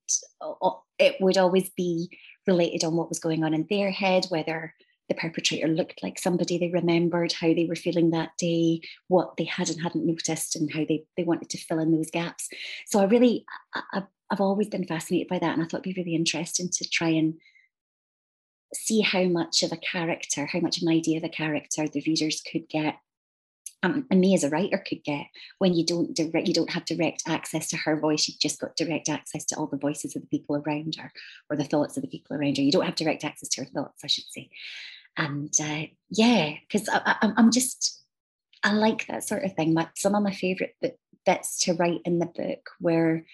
it 0.98 1.16
would 1.20 1.38
always 1.38 1.70
be 1.70 2.10
related 2.46 2.84
on 2.84 2.96
what 2.96 3.08
was 3.08 3.18
going 3.18 3.44
on 3.44 3.54
in 3.54 3.66
their 3.70 3.90
head, 3.90 4.26
whether 4.28 4.74
the 5.08 5.14
perpetrator 5.14 5.68
looked 5.68 6.02
like 6.02 6.18
somebody 6.18 6.58
they 6.58 6.70
remembered, 6.70 7.32
how 7.32 7.48
they 7.48 7.66
were 7.68 7.76
feeling 7.76 8.10
that 8.10 8.30
day, 8.38 8.80
what 9.08 9.36
they 9.36 9.44
had 9.44 9.68
and 9.68 9.80
hadn't 9.80 10.06
noticed, 10.06 10.56
and 10.56 10.72
how 10.72 10.84
they, 10.86 11.04
they 11.16 11.24
wanted 11.24 11.50
to 11.50 11.58
fill 11.58 11.78
in 11.78 11.92
those 11.92 12.10
gaps. 12.10 12.48
So 12.86 13.00
I 13.00 13.04
really, 13.04 13.44
I, 13.74 14.02
I've 14.30 14.40
always 14.40 14.68
been 14.68 14.86
fascinated 14.86 15.28
by 15.28 15.38
that. 15.38 15.52
And 15.54 15.62
I 15.62 15.66
thought 15.66 15.80
it'd 15.86 15.94
be 15.94 16.00
really 16.00 16.14
interesting 16.14 16.68
to 16.70 16.88
try 16.88 17.08
and 17.08 17.34
see 18.74 19.00
how 19.00 19.24
much 19.24 19.62
of 19.62 19.72
a 19.72 19.76
character, 19.76 20.46
how 20.46 20.60
much 20.60 20.78
of 20.78 20.82
an 20.82 20.92
idea 20.92 21.18
of 21.18 21.24
a 21.24 21.28
character 21.28 21.86
the 21.86 22.02
readers 22.06 22.42
could 22.50 22.68
get 22.68 22.96
um, 23.82 24.06
and 24.10 24.20
me 24.20 24.34
as 24.34 24.44
a 24.44 24.50
writer 24.50 24.78
could 24.78 25.04
get 25.04 25.26
when 25.58 25.74
you 25.74 25.84
don't 25.84 26.14
direct 26.14 26.48
you 26.48 26.54
don't 26.54 26.70
have 26.70 26.84
direct 26.84 27.22
access 27.26 27.68
to 27.68 27.76
her 27.76 27.98
voice 27.98 28.26
you've 28.26 28.40
just 28.40 28.60
got 28.60 28.76
direct 28.76 29.08
access 29.08 29.44
to 29.46 29.56
all 29.56 29.66
the 29.66 29.76
voices 29.76 30.16
of 30.16 30.22
the 30.22 30.28
people 30.28 30.56
around 30.56 30.96
her 30.96 31.12
or 31.50 31.56
the 31.56 31.64
thoughts 31.64 31.96
of 31.96 32.02
the 32.02 32.08
people 32.08 32.36
around 32.36 32.56
her 32.56 32.62
you 32.62 32.72
don't 32.72 32.86
have 32.86 32.94
direct 32.94 33.24
access 33.24 33.48
to 33.48 33.62
her 33.62 33.70
thoughts 33.70 34.02
i 34.02 34.06
should 34.06 34.24
say 34.30 34.48
and 35.16 35.52
uh, 35.60 35.82
yeah 36.10 36.54
because 36.68 36.88
i'm 36.92 37.50
just 37.50 37.96
i 38.62 38.72
like 38.72 39.06
that 39.06 39.24
sort 39.24 39.44
of 39.44 39.54
thing. 39.54 39.74
My, 39.74 39.88
some 39.94 40.14
of 40.14 40.22
my 40.22 40.32
favorite 40.32 40.74
bits 41.24 41.60
to 41.62 41.74
write 41.74 42.00
in 42.04 42.18
the 42.18 42.26
book 42.26 42.70
were 42.80 43.24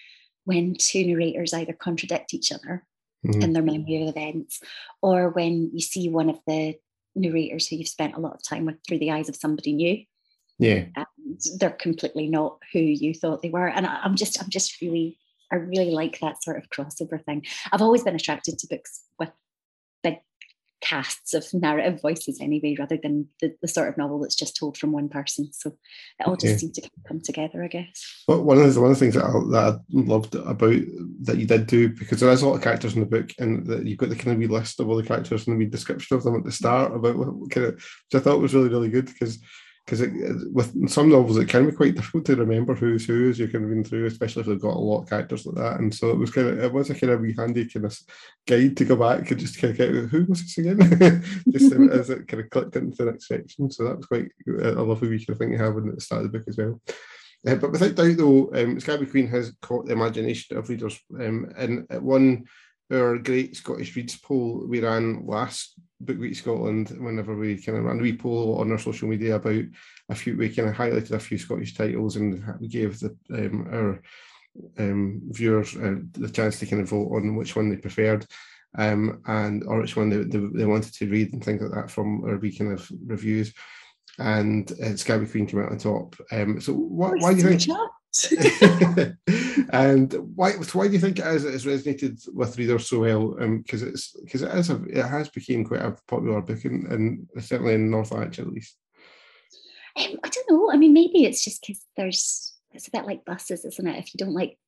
when 0.45 0.75
two 0.79 1.07
narrators 1.07 1.55
either 1.55 1.73
contradict 1.73 2.35
each 2.35 2.53
other 2.53 2.85
mm-hmm. 3.27 3.41
in 3.41 3.53
their 3.53 3.63
memory 3.63 4.03
of 4.03 4.09
events 4.09 4.61
or 5.01 5.31
when 5.31 5.71
you 5.73 5.81
see 5.81 6.09
one 6.09 6.29
of 6.29 6.39
the 6.47 6.75
narrators 7.15 7.69
who 7.69 7.77
you've 7.77 7.89
spent 7.89 8.15
a 8.15 8.21
lot 8.21 8.35
of 8.35 8.43
time 8.43 8.67
with 8.67 8.77
through 8.87 8.99
the 8.99 9.11
eyes 9.11 9.29
of 9.29 9.37
somebody 9.37 9.73
new. 9.73 10.05
Yeah. 10.59 10.85
And 10.97 11.41
they're 11.59 11.71
completely 11.71 12.29
not 12.29 12.59
who 12.73 12.81
you 12.81 13.15
thought 13.15 13.43
they 13.43 13.51
were. 13.51 13.69
And 13.69 13.87
I, 13.87 14.01
i'm 14.03 14.17
just 14.17 14.43
i'm 14.43 14.51
just 14.51 14.81
really 14.81 15.19
i 15.51 15.57
really 15.57 15.91
like 15.91 16.21
that 16.21 16.43
sort 16.43 16.59
of 16.59 16.69
crossover 16.71 17.23
thing. 17.25 17.45
I've 17.73 17.83
always 17.83 18.03
been 18.03 18.17
attracted 18.17 18.59
to 18.59 18.67
books 18.69 19.03
with 19.19 19.31
casts 20.83 21.33
of 21.33 21.47
narrative 21.55 22.01
voices 22.03 22.41
anyway 22.41 22.77
rather 22.79 22.99
than 23.03 23.29
the, 23.41 23.55
the 23.63 23.69
sort 23.69 23.89
of 23.89 23.97
novel 23.97 24.19
that's 24.19 24.35
just 24.35 24.57
told 24.57 24.77
from 24.77 24.93
one 24.93 25.09
person. 25.09 25.49
So 25.53 25.71
it 26.19 26.27
all 26.27 26.37
just 26.37 26.59
seemed 26.59 26.75
to 26.75 26.91
come 27.07 27.21
together 27.21 27.63
i 27.63 27.69
guess. 27.69 28.25
But 28.27 28.43
one 28.43 28.59
of 28.59 28.75
the 28.75 28.81
one 28.81 28.91
of 28.91 28.99
the 28.99 29.01
things 29.01 29.15
that 29.15 29.25
I, 29.25 29.33
that 29.51 29.75
I 29.75 29.79
loved 29.91 30.35
about 30.35 30.83
that 31.23 31.39
you 31.39 31.47
did 31.47 31.67
do 31.67 31.89
because 31.89 32.21
there 32.21 32.31
is 32.31 32.43
a 32.43 32.49
lot 32.49 32.57
of 32.57 32.63
characters 32.63 32.95
in 32.95 33.01
the 33.01 33.07
book 33.07 33.31
and 33.39 33.65
that 33.67 33.87
you've 33.87 33.99
got 33.99 34.09
the 34.09 34.17
kind 34.17 34.33
of 34.33 34.39
wee 34.39 34.47
list 34.47 34.81
of 34.81 34.89
all 34.89 34.97
the 34.97 35.03
characters 35.03 35.47
and 35.47 35.55
the 35.55 35.59
wee 35.59 35.71
description 35.71 36.17
of 36.17 36.25
them 36.25 36.37
at 36.37 36.45
the 36.45 36.53
start 36.53 36.95
about 36.95 37.17
what 37.17 37.51
kind 37.51 37.67
of 37.69 37.75
which 37.75 38.15
i 38.15 38.19
thought 38.19 38.41
was 38.41 38.55
really 38.55 38.69
really 38.69 38.89
good 38.89 39.07
because 39.07 39.39
because 39.85 40.01
with 40.53 40.89
some 40.89 41.11
novels 41.11 41.37
it 41.37 41.49
can 41.49 41.67
be 41.69 41.75
quite 41.75 41.97
difficult 41.97 42.25
to 42.25 42.37
remember 42.37 42.75
who's 42.75 43.05
who 43.05 43.29
as 43.29 43.39
you're 43.39 43.49
kind 43.49 43.65
of 43.65 43.71
going 43.71 43.85
through, 43.85 44.07
especially 44.07 44.41
if 44.41 44.47
they've 44.47 44.61
got 44.61 44.77
a 44.77 44.79
lot 44.79 45.03
of 45.03 45.09
characters 45.09 45.45
like 45.45 45.57
that. 45.57 45.81
And 45.81 45.93
so 45.93 46.11
it 46.11 46.19
was 46.19 46.31
kind 46.31 46.49
of 46.49 46.59
it 46.59 46.73
was 46.73 46.91
a 46.91 46.95
kind 46.95 47.13
of 47.13 47.21
wee 47.21 47.35
handy 47.37 47.67
kind 47.67 47.87
of 47.87 47.99
guide 48.47 48.77
to 48.77 48.85
go 48.85 48.97
back 48.97 49.31
and 49.31 49.41
just 49.41 49.61
kind 49.61 49.73
of 49.73 49.79
get 49.79 49.91
who 49.91 50.25
was 50.27 50.43
this 50.43 50.59
again, 50.59 51.25
just 51.51 51.73
as 51.93 52.11
it 52.11 52.29
kind 52.29 52.45
of 52.45 52.51
clicked 52.51 52.77
into 52.77 53.05
the 53.05 53.11
next 53.11 53.27
section. 53.27 53.71
So 53.71 53.85
that 53.85 53.97
was 53.97 54.07
quite 54.07 54.29
a 54.47 54.83
lovely 54.83 55.09
wee 55.09 55.19
kind 55.19 55.31
of 55.31 55.39
thing 55.39 55.53
to 55.53 55.59
have 55.59 55.77
at 55.77 55.95
the 55.95 56.01
start 56.01 56.25
of 56.25 56.31
the 56.31 56.39
book 56.39 56.49
as 56.49 56.57
well. 56.57 56.81
Uh, 57.45 57.57
but 57.57 57.73
without 57.73 57.97
doubt, 57.97 58.17
though, 58.17 58.53
um, 58.55 58.79
Scabby 58.79 59.07
Queen 59.07 59.27
has 59.27 59.53
caught 59.63 59.87
the 59.87 59.93
imagination 59.93 60.57
of 60.57 60.69
readers. 60.69 60.97
Um, 61.19 61.53
and 61.57 61.87
at 61.91 62.01
one 62.01 62.45
our 62.93 63.19
great 63.19 63.57
Scottish 63.57 63.97
Reads 63.97 64.19
poll 64.19 64.67
we 64.69 64.81
ran 64.81 65.27
last 65.27 65.75
Book 66.05 66.19
Week 66.19 66.35
Scotland, 66.35 66.91
whenever 66.99 67.37
we 67.37 67.61
kind 67.61 67.79
of 67.79 67.85
ran 67.85 67.99
a 67.99 68.03
wee 68.03 68.17
poll 68.17 68.59
on 68.61 68.71
our 68.71 68.79
social 68.79 69.09
media 69.09 69.37
about 69.37 69.65
a 70.09 70.15
few, 70.15 70.37
we 70.37 70.49
kind 70.49 70.69
of 70.69 70.75
highlighted 70.75 71.13
a 71.13 71.19
few 71.19 71.39
Scottish 71.39 71.75
titles 71.75 72.17
and 72.17 72.43
we 72.61 72.69
gave 72.69 73.01
the 73.01 73.17
um, 73.33 73.69
our 73.73 74.03
um, 74.79 75.23
viewers 75.31 75.77
uh, 75.77 75.97
the 76.13 76.29
chance 76.29 76.59
to 76.59 76.67
kind 76.67 76.83
of 76.83 76.89
vote 76.89 77.13
on 77.13 77.37
which 77.37 77.57
one 77.57 77.71
they 77.71 77.77
preferred. 77.77 78.27
Um, 78.77 79.21
and 79.27 79.65
or 79.65 79.83
which 79.83 79.97
one 79.97 80.09
they, 80.09 80.23
they, 80.23 80.47
they, 80.55 80.65
wanted 80.65 80.95
to 80.95 81.07
read 81.07 81.35
and 81.35 81.45
things 81.45 81.61
like 81.61 81.73
that 81.73 81.91
from 81.91 82.25
our 82.25 82.39
wee 82.39 82.57
kind 82.57 82.73
of 82.73 82.91
reviews. 83.05 83.53
And 84.19 84.73
uh, 84.83 84.97
Scabby 84.97 85.27
Queen 85.27 85.47
came 85.47 85.61
out 85.61 85.73
on 85.73 85.77
top. 85.77 86.17
Um, 86.33 86.59
so 86.59 86.73
what, 86.73 87.19
why 87.19 87.35
do 87.35 87.43
you 87.43 87.59
think? 87.59 89.19
and 89.73 90.13
why 90.37 90.53
why 90.53 90.87
do 90.87 90.93
you 90.93 90.99
think 90.99 91.19
it 91.19 91.27
is 91.27 91.45
has 91.45 91.65
resonated 91.65 92.23
with 92.35 92.59
readers 92.59 92.89
so 92.89 93.01
well? 93.01 93.29
Because 93.29 93.83
um, 93.83 93.89
it's 93.89 94.15
because 94.23 94.43
it 94.43 94.55
is 94.55 94.69
a, 94.69 94.83
it 94.85 95.07
has 95.07 95.31
become 95.31 95.65
quite 95.65 95.81
a 95.81 95.97
popular 96.07 96.43
book, 96.43 96.63
and, 96.67 96.87
and 96.93 97.27
certainly 97.41 97.75
in 97.75 97.91
North 97.91 98.13
Lanarkshire 98.13 98.45
at 98.45 98.53
least. 98.53 98.77
Um, 99.97 100.19
I 100.23 100.29
don't 100.29 100.51
know. 100.51 100.71
I 100.71 100.77
mean, 100.77 100.93
maybe 100.93 101.25
it's 101.25 101.43
just 101.43 101.63
because 101.63 101.83
there's 101.97 102.55
it's 102.73 102.89
a 102.89 102.91
bit 102.91 103.07
like 103.07 103.25
buses, 103.25 103.65
isn't 103.65 103.87
it? 103.87 103.99
If 103.99 104.13
you 104.13 104.19
don't 104.19 104.35
like 104.35 104.59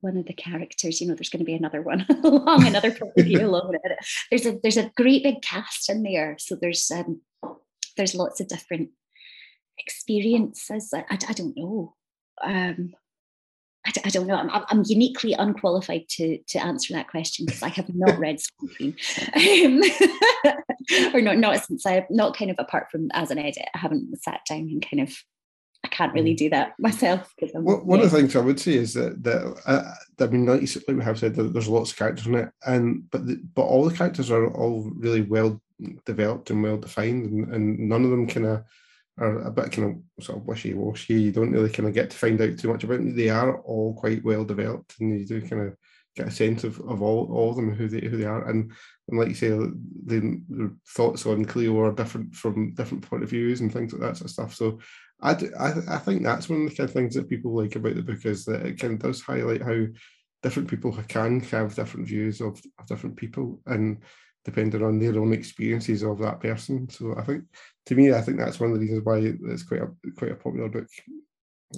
one 0.00 0.16
of 0.16 0.24
the 0.24 0.32
characters, 0.32 0.98
you 1.00 1.08
know, 1.08 1.14
there's 1.14 1.30
going 1.30 1.40
to 1.40 1.44
be 1.44 1.54
another 1.54 1.82
one 1.82 2.06
along, 2.24 2.66
another 2.66 2.96
of 3.18 3.26
along. 3.26 3.76
There's 4.30 4.46
a 4.46 4.58
there's 4.62 4.78
a 4.78 4.90
great 4.96 5.24
big 5.24 5.42
cast 5.42 5.90
in 5.90 6.02
there, 6.02 6.36
so 6.38 6.56
there's 6.56 6.90
um 6.90 7.20
there's 7.98 8.14
lots 8.14 8.40
of 8.40 8.48
different 8.48 8.90
experiences. 9.76 10.94
I, 10.94 11.04
I, 11.10 11.18
I 11.28 11.32
don't 11.34 11.54
know 11.54 11.96
um, 12.42 12.94
I, 13.86 13.92
I, 14.06 14.08
don't 14.10 14.26
know. 14.26 14.36
I'm, 14.36 14.64
I'm, 14.68 14.82
uniquely 14.86 15.34
unqualified 15.34 16.08
to 16.10 16.38
to 16.48 16.58
answer 16.58 16.92
that 16.94 17.08
question 17.08 17.46
because 17.46 17.62
I 17.62 17.68
have 17.68 17.94
not 17.94 18.18
read 18.18 18.40
Scream 18.40 18.96
um, 19.34 19.82
or 21.14 21.20
not 21.20 21.38
not 21.38 21.64
since 21.64 21.86
I 21.86 22.06
not 22.10 22.36
kind 22.36 22.50
of 22.50 22.56
apart 22.58 22.90
from 22.90 23.08
as 23.12 23.30
an 23.30 23.38
edit. 23.38 23.68
I 23.74 23.78
haven't 23.78 24.20
sat 24.22 24.40
down 24.48 24.60
and 24.60 24.86
kind 24.88 25.02
of. 25.02 25.16
I 25.84 25.88
can't 25.88 26.12
really 26.14 26.34
mm. 26.34 26.38
do 26.38 26.50
that 26.50 26.72
myself. 26.80 27.32
Well, 27.54 27.76
one 27.84 28.00
yeah. 28.00 28.06
of 28.06 28.10
the 28.10 28.16
things 28.16 28.34
I 28.34 28.40
would 28.40 28.58
say 28.58 28.74
is 28.74 28.92
that 28.94 29.22
that 29.22 29.62
uh, 29.66 30.24
I 30.24 30.26
mean, 30.26 30.46
like 30.46 30.68
we 30.88 31.04
have 31.04 31.18
said, 31.18 31.36
there's 31.36 31.68
lots 31.68 31.92
of 31.92 31.96
characters 31.96 32.26
in 32.26 32.34
it, 32.34 32.50
and 32.66 33.08
but 33.10 33.24
the, 33.24 33.40
but 33.54 33.62
all 33.62 33.84
the 33.84 33.94
characters 33.94 34.30
are 34.32 34.48
all 34.52 34.90
really 34.96 35.20
well 35.20 35.60
developed 36.06 36.50
and 36.50 36.60
well 36.62 36.78
defined, 36.78 37.30
and, 37.30 37.54
and 37.54 37.78
none 37.78 38.04
of 38.04 38.10
them 38.10 38.26
kind 38.26 38.46
of 38.46 38.64
are 39.18 39.40
a 39.42 39.50
bit 39.50 39.72
kind 39.72 40.02
of 40.18 40.24
sort 40.24 40.38
of 40.38 40.46
wishy 40.46 40.74
washy. 40.74 41.14
You 41.14 41.32
don't 41.32 41.52
really 41.52 41.70
kind 41.70 41.88
of 41.88 41.94
get 41.94 42.10
to 42.10 42.16
find 42.16 42.40
out 42.40 42.58
too 42.58 42.72
much 42.72 42.84
about 42.84 42.98
them. 42.98 43.16
They 43.16 43.30
are 43.30 43.60
all 43.60 43.94
quite 43.94 44.24
well 44.24 44.44
developed, 44.44 44.94
and 45.00 45.18
you 45.18 45.26
do 45.26 45.40
kind 45.40 45.62
of 45.62 45.76
get 46.16 46.28
a 46.28 46.30
sense 46.30 46.64
of, 46.64 46.80
of 46.80 47.02
all, 47.02 47.30
all 47.30 47.50
of 47.50 47.56
them 47.56 47.74
who 47.74 47.88
they 47.88 48.06
who 48.06 48.16
they 48.16 48.24
are. 48.24 48.48
And, 48.48 48.72
and 49.08 49.18
like 49.18 49.28
you 49.28 49.34
say, 49.34 49.48
the, 49.48 50.40
the 50.48 50.74
thoughts 50.88 51.26
on 51.26 51.44
Cleo 51.44 51.78
are 51.80 51.92
different 51.92 52.34
from 52.34 52.74
different 52.74 53.08
point 53.08 53.22
of 53.22 53.30
views 53.30 53.60
and 53.60 53.72
things 53.72 53.92
like 53.92 54.02
that 54.02 54.16
sort 54.16 54.26
of 54.26 54.30
stuff. 54.30 54.54
So 54.54 54.80
I, 55.20 55.34
do, 55.34 55.50
I, 55.58 55.72
I 55.88 55.98
think 55.98 56.22
that's 56.22 56.48
one 56.48 56.64
of 56.64 56.70
the 56.70 56.76
kind 56.76 56.88
of 56.88 56.94
things 56.94 57.14
that 57.14 57.28
people 57.28 57.54
like 57.54 57.76
about 57.76 57.94
the 57.94 58.02
book 58.02 58.24
is 58.24 58.44
that 58.46 58.64
it 58.66 58.78
kind 58.78 58.94
of 58.94 58.98
does 58.98 59.20
highlight 59.20 59.62
how 59.62 59.86
different 60.42 60.68
people 60.68 60.92
can 61.08 61.40
have 61.40 61.74
different 61.74 62.06
views 62.06 62.40
of, 62.40 62.60
of 62.78 62.86
different 62.86 63.16
people 63.16 63.60
and 63.66 63.98
depending 64.46 64.82
on 64.82 64.98
their 64.98 65.18
own 65.20 65.32
experiences 65.32 66.04
of 66.04 66.18
that 66.20 66.40
person. 66.40 66.88
So 66.88 67.14
I 67.18 67.22
think, 67.22 67.44
to 67.86 67.94
me, 67.96 68.12
I 68.12 68.22
think 68.22 68.38
that's 68.38 68.60
one 68.60 68.70
of 68.70 68.76
the 68.76 68.80
reasons 68.80 69.04
why 69.04 69.18
it's 69.18 69.64
quite 69.64 69.82
a 69.82 69.88
quite 70.16 70.30
a 70.30 70.36
popular 70.36 70.68
book. 70.68 70.86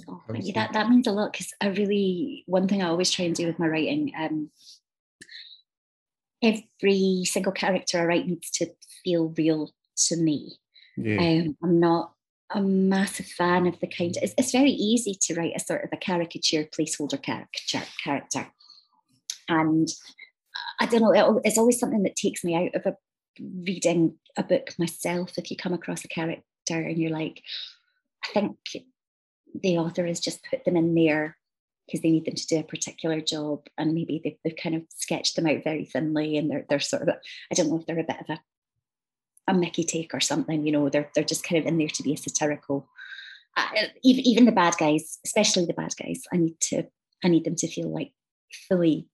Oh, 0.07 0.21
thank 0.29 0.45
you. 0.45 0.53
That 0.53 0.71
that 0.73 0.87
means 0.87 1.07
a 1.07 1.11
lot 1.11 1.33
because 1.33 1.51
I 1.59 1.67
really 1.69 2.43
one 2.45 2.67
thing 2.67 2.83
I 2.83 2.89
always 2.89 3.09
try 3.09 3.25
and 3.25 3.35
do 3.35 3.47
with 3.47 3.57
my 3.57 3.67
writing. 3.67 4.13
Um, 4.17 4.51
every 6.43 7.23
single 7.25 7.51
character 7.51 7.99
I 7.99 8.05
write 8.05 8.27
needs 8.27 8.51
to 8.51 8.67
feel 9.03 9.33
real 9.35 9.71
to 10.07 10.15
me. 10.15 10.53
Yeah. 10.95 11.17
Um, 11.17 11.57
I'm 11.63 11.79
not 11.79 12.13
a 12.53 12.61
massive 12.61 13.25
fan 13.25 13.65
of 13.65 13.79
the 13.79 13.87
kind. 13.87 14.15
It's, 14.21 14.35
it's 14.37 14.51
very 14.51 14.71
easy 14.71 15.17
to 15.21 15.33
write 15.33 15.55
a 15.55 15.59
sort 15.59 15.83
of 15.83 15.89
a 15.91 15.97
caricature 15.97 16.65
placeholder 16.65 17.21
character, 17.21 17.81
character, 18.03 18.47
and 19.47 19.87
I 20.79 20.85
don't 20.85 21.01
know. 21.01 21.41
It's 21.43 21.57
always 21.57 21.79
something 21.79 22.03
that 22.03 22.15
takes 22.15 22.43
me 22.43 22.55
out 22.55 22.75
of 22.75 22.85
a 22.85 22.95
reading 23.39 24.15
a 24.37 24.43
book 24.43 24.73
myself. 24.77 25.37
If 25.37 25.51
you 25.51 25.57
come 25.57 25.73
across 25.73 26.03
a 26.03 26.07
character 26.07 26.43
and 26.69 26.97
you're 26.97 27.11
like, 27.11 27.41
I 28.23 28.29
think 28.33 28.57
the 29.61 29.77
author 29.77 30.05
has 30.05 30.19
just 30.19 30.43
put 30.49 30.65
them 30.65 30.77
in 30.77 30.95
there 30.95 31.37
because 31.85 32.01
they 32.01 32.11
need 32.11 32.25
them 32.25 32.35
to 32.35 32.47
do 32.47 32.59
a 32.59 32.63
particular 32.63 33.19
job 33.19 33.65
and 33.77 33.93
maybe 33.93 34.21
they've, 34.23 34.37
they've 34.43 34.61
kind 34.61 34.75
of 34.75 34.83
sketched 34.89 35.35
them 35.35 35.47
out 35.47 35.63
very 35.63 35.85
thinly 35.85 36.37
and 36.37 36.49
they're, 36.49 36.65
they're 36.69 36.79
sort 36.79 37.01
of 37.01 37.09
i 37.09 37.55
don't 37.55 37.67
know 37.67 37.79
if 37.79 37.85
they're 37.87 37.99
a 37.99 38.03
bit 38.03 38.19
of 38.19 38.29
a, 38.29 38.39
a 39.47 39.53
mickey 39.55 39.83
take 39.83 40.13
or 40.13 40.19
something 40.19 40.65
you 40.65 40.71
know 40.71 40.87
they're, 40.89 41.09
they're 41.15 41.23
just 41.23 41.43
kind 41.43 41.59
of 41.59 41.65
in 41.65 41.79
there 41.79 41.87
to 41.87 42.03
be 42.03 42.13
a 42.13 42.17
satirical 42.17 42.87
uh, 43.57 43.65
even, 44.03 44.27
even 44.27 44.45
the 44.45 44.51
bad 44.51 44.75
guys 44.79 45.17
especially 45.25 45.65
the 45.65 45.73
bad 45.73 45.93
guys 45.99 46.21
i 46.31 46.37
need 46.37 46.59
to 46.59 46.83
i 47.23 47.27
need 47.27 47.43
them 47.43 47.55
to 47.55 47.67
feel 47.67 47.91
like 47.91 48.11
fully 48.67 49.07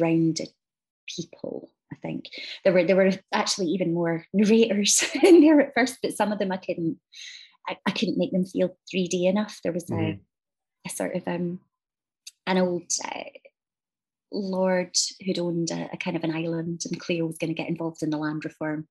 rounded 0.00 0.48
people 1.16 1.70
I 1.92 1.96
think 1.96 2.26
there 2.64 2.72
were 2.72 2.84
there 2.84 2.96
were 2.96 3.10
actually 3.32 3.66
even 3.68 3.94
more 3.94 4.24
narrators 4.32 5.04
in 5.22 5.40
there 5.40 5.60
at 5.60 5.74
first, 5.74 5.98
but 6.02 6.12
some 6.12 6.32
of 6.32 6.38
them 6.38 6.52
I 6.52 6.56
couldn't 6.56 6.98
I, 7.68 7.76
I 7.86 7.90
couldn't 7.90 8.18
make 8.18 8.32
them 8.32 8.44
feel 8.44 8.76
3D 8.92 9.24
enough. 9.24 9.58
There 9.62 9.72
was 9.72 9.84
mm. 9.84 9.98
a, 9.98 10.20
a, 10.86 10.90
sort 10.90 11.14
of 11.14 11.22
um, 11.26 11.60
an 12.46 12.58
old 12.58 12.90
uh, 13.04 13.24
lord 14.32 14.96
who'd 15.24 15.38
owned 15.38 15.70
a, 15.70 15.90
a, 15.92 15.96
kind 15.96 16.16
of 16.16 16.24
an 16.24 16.34
island, 16.34 16.82
and 16.90 16.98
Cleo 16.98 17.26
was 17.26 17.38
going 17.38 17.54
to 17.54 17.60
get 17.60 17.68
involved 17.68 18.02
in 18.02 18.10
the 18.10 18.16
land 18.16 18.44
reform 18.44 18.88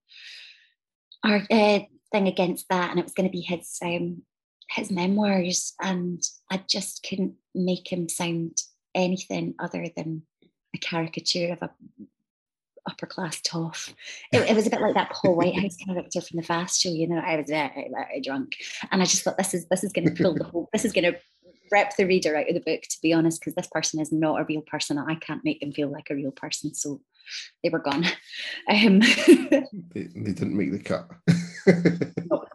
our, 1.23 1.41
uh, 1.49 1.79
thing 2.11 2.27
against 2.27 2.67
that, 2.69 2.89
and 2.89 2.99
it 2.99 3.05
was 3.05 3.13
going 3.13 3.27
to 3.27 3.31
be 3.31 3.41
his 3.41 3.77
um, 3.83 4.23
his 4.69 4.91
memoirs, 4.91 5.73
and 5.81 6.21
I 6.51 6.63
just 6.69 7.05
couldn't 7.07 7.35
make 7.55 7.91
him 7.91 8.07
sound 8.07 8.57
anything 8.95 9.55
other 9.59 9.87
than 9.95 10.23
a 10.73 10.77
caricature 10.77 11.53
of 11.53 11.61
a 11.61 11.69
upper 12.89 13.05
class 13.05 13.41
toff. 13.41 13.93
It, 14.31 14.49
it, 14.49 14.55
was 14.55 14.67
a 14.67 14.69
bit 14.69 14.81
like 14.81 14.95
that 14.95 15.11
Paul 15.11 15.35
Whitehouse 15.37 15.77
character 15.77 16.21
from 16.21 16.37
the 16.37 16.43
Fast 16.43 16.81
Show. 16.81 16.89
You 16.89 17.07
know, 17.07 17.19
I 17.19 17.37
was 17.37 17.47
very, 17.47 17.89
very 17.93 18.21
drunk, 18.21 18.53
and 18.91 19.01
I 19.01 19.05
just 19.05 19.23
thought 19.23 19.37
this 19.37 19.53
is 19.53 19.67
this 19.67 19.83
is 19.83 19.93
going 19.93 20.13
to 20.13 20.23
pull 20.23 20.33
the 20.33 20.43
whole. 20.43 20.69
This 20.73 20.85
is 20.85 20.93
going 20.93 21.11
to 21.11 21.19
rip 21.71 21.95
the 21.97 22.05
reader 22.05 22.35
out 22.35 22.49
of 22.49 22.55
the 22.55 22.61
book. 22.61 22.81
To 22.83 22.97
be 23.01 23.13
honest, 23.13 23.39
because 23.39 23.55
this 23.55 23.67
person 23.67 23.99
is 23.99 24.11
not 24.11 24.41
a 24.41 24.45
real 24.45 24.61
person. 24.61 24.97
I 24.97 25.15
can't 25.15 25.45
make 25.45 25.59
them 25.59 25.71
feel 25.71 25.89
like 25.89 26.07
a 26.09 26.15
real 26.15 26.31
person. 26.31 26.73
So 26.73 27.01
they 27.63 27.69
were 27.69 27.79
gone. 27.79 28.05
Um, 28.69 28.99
they, 28.99 29.63
they 29.93 30.31
didn't 30.31 30.55
make 30.55 30.71
the 30.71 30.79
cut. 30.79 31.09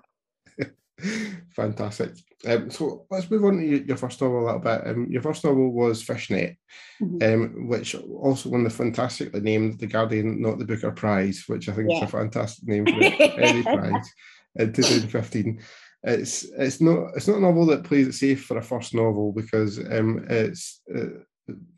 Fantastic. 1.50 2.12
Um, 2.46 2.70
so 2.70 3.06
let's 3.10 3.30
move 3.30 3.44
on 3.44 3.58
to 3.58 3.86
your 3.86 3.96
first 3.96 4.20
novel 4.20 4.40
a 4.40 4.46
little 4.46 4.60
bit. 4.60 4.86
Um, 4.86 5.06
your 5.10 5.22
first 5.22 5.44
novel 5.44 5.72
was 5.72 6.02
Fishnet, 6.02 6.56
mm-hmm. 7.02 7.42
um, 7.42 7.68
which 7.68 7.94
also 7.94 8.50
won 8.50 8.64
the 8.64 8.70
fantastically 8.70 9.40
named 9.40 9.78
The 9.78 9.86
Guardian 9.86 10.42
Not 10.42 10.58
the 10.58 10.64
Booker 10.64 10.92
Prize, 10.92 11.44
which 11.46 11.68
I 11.68 11.72
think 11.72 11.90
yeah. 11.90 11.98
is 11.98 12.02
a 12.02 12.06
fantastic 12.08 12.68
name 12.68 12.86
for 12.86 13.02
any 13.02 13.62
prize 13.62 14.12
in 14.56 14.72
2015. 14.72 15.62
It's 16.06 16.44
it's 16.44 16.82
not 16.82 17.12
it's 17.16 17.28
not 17.28 17.38
a 17.38 17.40
novel 17.40 17.64
that 17.66 17.84
plays 17.84 18.08
it 18.08 18.12
safe 18.12 18.44
for 18.44 18.58
a 18.58 18.62
first 18.62 18.94
novel 18.94 19.32
because 19.32 19.78
um, 19.78 20.26
it's 20.28 20.82
uh, 20.94 21.20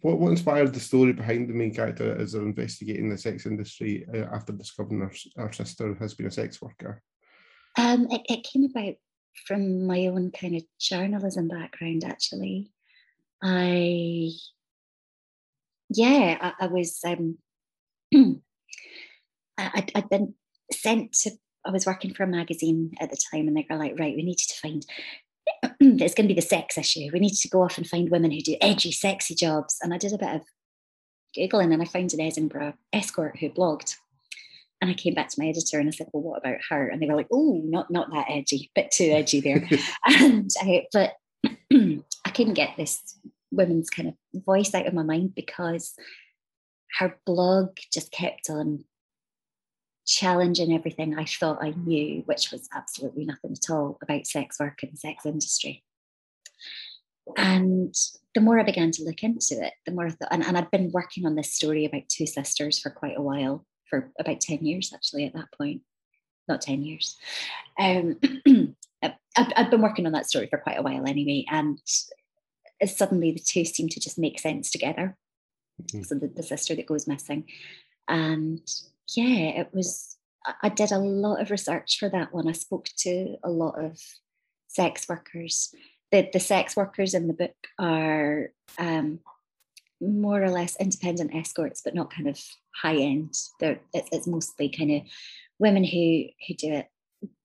what, 0.01 0.19
what 0.19 0.31
inspired 0.31 0.75
the 0.75 0.81
story 0.81 1.13
behind 1.13 1.49
the 1.49 1.55
main 1.55 1.73
character 1.73 2.21
as 2.21 2.33
they're 2.33 2.43
investigating 2.43 3.09
the 3.09 3.19
sex 3.19 3.47
industry 3.47 4.05
uh, 4.13 4.27
after 4.33 4.53
discovering 4.53 5.01
her, 5.01 5.13
her 5.37 5.53
sister 5.53 5.95
has 6.01 6.15
been 6.15 6.27
a 6.27 6.31
sex 6.31 6.61
worker. 6.61 7.03
Um, 7.79 8.09
it, 8.11 8.23
it 8.29 8.45
came 8.45 8.65
about 8.65 8.95
from 9.47 9.87
my 9.87 10.07
own 10.07 10.31
kind 10.31 10.57
of 10.57 10.63
journalism 10.81 11.49
background, 11.49 12.05
actually. 12.05 12.71
I, 13.43 14.31
yeah, 15.91 16.39
I, 16.41 16.65
I 16.65 16.67
was, 16.67 16.99
um, 17.05 17.39
I, 19.59 19.87
I'd 19.95 20.09
been 20.09 20.35
sent 20.73 21.13
to, 21.23 21.33
I 21.65 21.71
was 21.71 21.87
working 21.87 22.15
for 22.15 22.23
a 22.23 22.29
magazine 22.29 22.93
at 23.01 23.11
the 23.11 23.19
time, 23.33 23.49
and 23.49 23.57
they 23.57 23.67
were 23.69 23.77
like, 23.77 23.99
right, 23.99 24.17
we 24.17 24.23
need 24.23 24.41
you 24.41 24.47
to 24.49 24.61
find, 24.61 24.87
it's 26.03 26.15
going 26.15 26.29
to 26.29 26.35
be 26.35 26.41
the 26.41 26.47
sex 26.47 26.79
issue. 26.79 27.09
We 27.13 27.21
need 27.21 27.35
to 27.35 27.49
go 27.49 27.63
off 27.63 27.79
and 27.79 27.87
find 27.87 28.11
women 28.11 28.31
who 28.31 28.41
do 28.41 28.57
edgy, 28.61 28.93
sexy 28.93 29.35
jobs. 29.35 29.79
And 29.83 29.93
I 29.93 29.99
did 29.99 30.13
a 30.13 30.19
bit 30.19 30.35
of 30.35 30.43
Googling 31.37 31.73
and 31.73 31.83
I 31.83 31.87
found 31.87 32.13
an 32.15 32.21
Edinburgh 32.21 32.75
escort 32.93 33.39
who 33.39 33.51
blogged 33.51 33.97
and 34.81 34.91
I 34.91 34.95
came 34.95 35.15
back 35.15 35.29
to 35.29 35.41
my 35.41 35.49
editor 35.49 35.79
and 35.79 35.89
I 35.89 35.93
said, 35.93 36.09
"Well, 36.13 36.23
what 36.23 36.39
about 36.39 36.61
her?" 36.69 36.89
And 36.89 37.01
they 37.01 37.07
were 37.07 37.17
like, 37.17 37.29
"Oh, 37.33 37.61
not 37.65 37.91
not 37.91 38.11
that 38.13 38.27
edgy, 38.29 38.71
bit 38.75 38.91
too 38.91 39.05
edgy 39.05 39.41
there." 39.41 39.69
and 40.07 40.51
I, 40.61 40.87
but 40.93 41.15
I 41.73 42.31
couldn't 42.35 42.55
get 42.55 42.77
this 42.77 43.19
woman's 43.51 43.91
kind 43.91 44.09
of 44.09 44.43
voice 44.45 44.75
out 44.75 44.87
of 44.87 44.95
my 44.95 45.03
mind 45.03 45.35
because 45.35 45.95
her 46.99 47.19
blog 47.25 47.77
just 47.93 48.13
kept 48.13 48.51
on 48.51 48.85
challenging 50.07 50.73
everything 50.73 51.19
I 51.19 51.25
thought 51.25 51.63
I 51.63 51.71
knew, 51.71 52.23
which 52.27 52.53
was 52.53 52.69
absolutely 52.75 53.25
nothing 53.25 53.53
at 53.53 53.71
all 53.73 53.99
about 54.03 54.27
sex 54.27 54.61
work 54.61 54.83
and 54.83 54.93
the 54.93 54.97
sex 54.97 55.27
industry. 55.27 55.83
And 57.37 57.95
the 58.35 58.41
more 58.41 58.61
I 58.61 58.63
began 58.63 58.93
to 58.93 59.05
look 59.05 59.25
into 59.25 59.55
it, 59.61 59.73
the 59.85 59.93
more 59.93 60.07
I 60.07 60.11
thought, 60.11 60.29
and, 60.31 60.45
and 60.45 60.57
I'd 60.57 60.71
been 60.71 60.93
working 60.93 61.27
on 61.27 61.35
this 61.35 61.53
story 61.53 61.85
about 61.85 62.09
two 62.09 62.27
sisters 62.27 62.79
for 62.79 62.91
quite 62.91 63.17
a 63.17 63.23
while 63.23 63.65
for 63.89 64.11
about 64.19 64.41
10 64.41 64.65
years 64.65 64.93
actually 64.95 65.25
at 65.25 65.35
that 65.35 65.53
point 65.57 65.83
not 66.49 66.61
10 66.61 66.83
years 66.83 67.17
um, 67.79 68.19
I've, 69.03 69.53
I've, 69.57 69.71
been 69.71 69.83
working 69.83 70.07
on 70.07 70.13
that 70.13 70.29
story 70.29 70.47
for 70.49 70.59
quite 70.59 70.79
a 70.79 70.83
while 70.83 71.07
anyway 71.07 71.45
and 71.51 71.79
suddenly 72.85 73.33
the 73.33 73.41
two 73.41 73.65
seem 73.65 73.89
to 73.89 74.01
just 74.01 74.19
make 74.19 74.39
sense 74.39 74.71
together 74.71 75.17
mm-hmm. 75.83 76.03
so 76.03 76.15
the, 76.15 76.29
the 76.29 76.43
sister 76.43 76.75
that 76.75 76.87
goes 76.87 77.07
missing 77.07 77.45
and 78.09 78.61
yeah 79.15 79.61
it 79.61 79.69
was 79.73 80.17
I 80.63 80.69
did 80.69 80.93
a 80.93 80.99
lot 80.99 81.41
of 81.41 81.51
research 81.51 81.99
for 81.99 82.09
that 82.09 82.33
one. 82.33 82.49
I 82.49 82.53
spoke 82.53 82.89
to 82.99 83.37
a 83.43 83.51
lot 83.51 83.83
of 83.83 84.01
sex 84.69 85.09
workers. 85.09 85.75
The, 86.13 86.29
the 86.33 86.41
sex 86.41 86.77
workers 86.77 87.15
in 87.15 87.27
the 87.27 87.35
book 87.35 87.57
are 87.79 88.51
um, 88.79 89.21
more 90.01 90.43
or 90.43 90.51
less 90.51 90.77
independent 90.79 91.35
escorts, 91.35 91.81
but 91.85 91.95
not 91.95 92.13
kind 92.13 92.29
of 92.29 92.41
high 92.75 92.97
end. 92.97 93.35
They're, 93.61 93.81
it's, 93.93 94.09
it's 94.13 94.27
mostly 94.27 94.69
kind 94.69 94.93
of 94.93 95.03
women 95.59 95.85
who 95.85 96.25
who 96.47 96.55
do 96.55 96.73
it, 96.73 96.87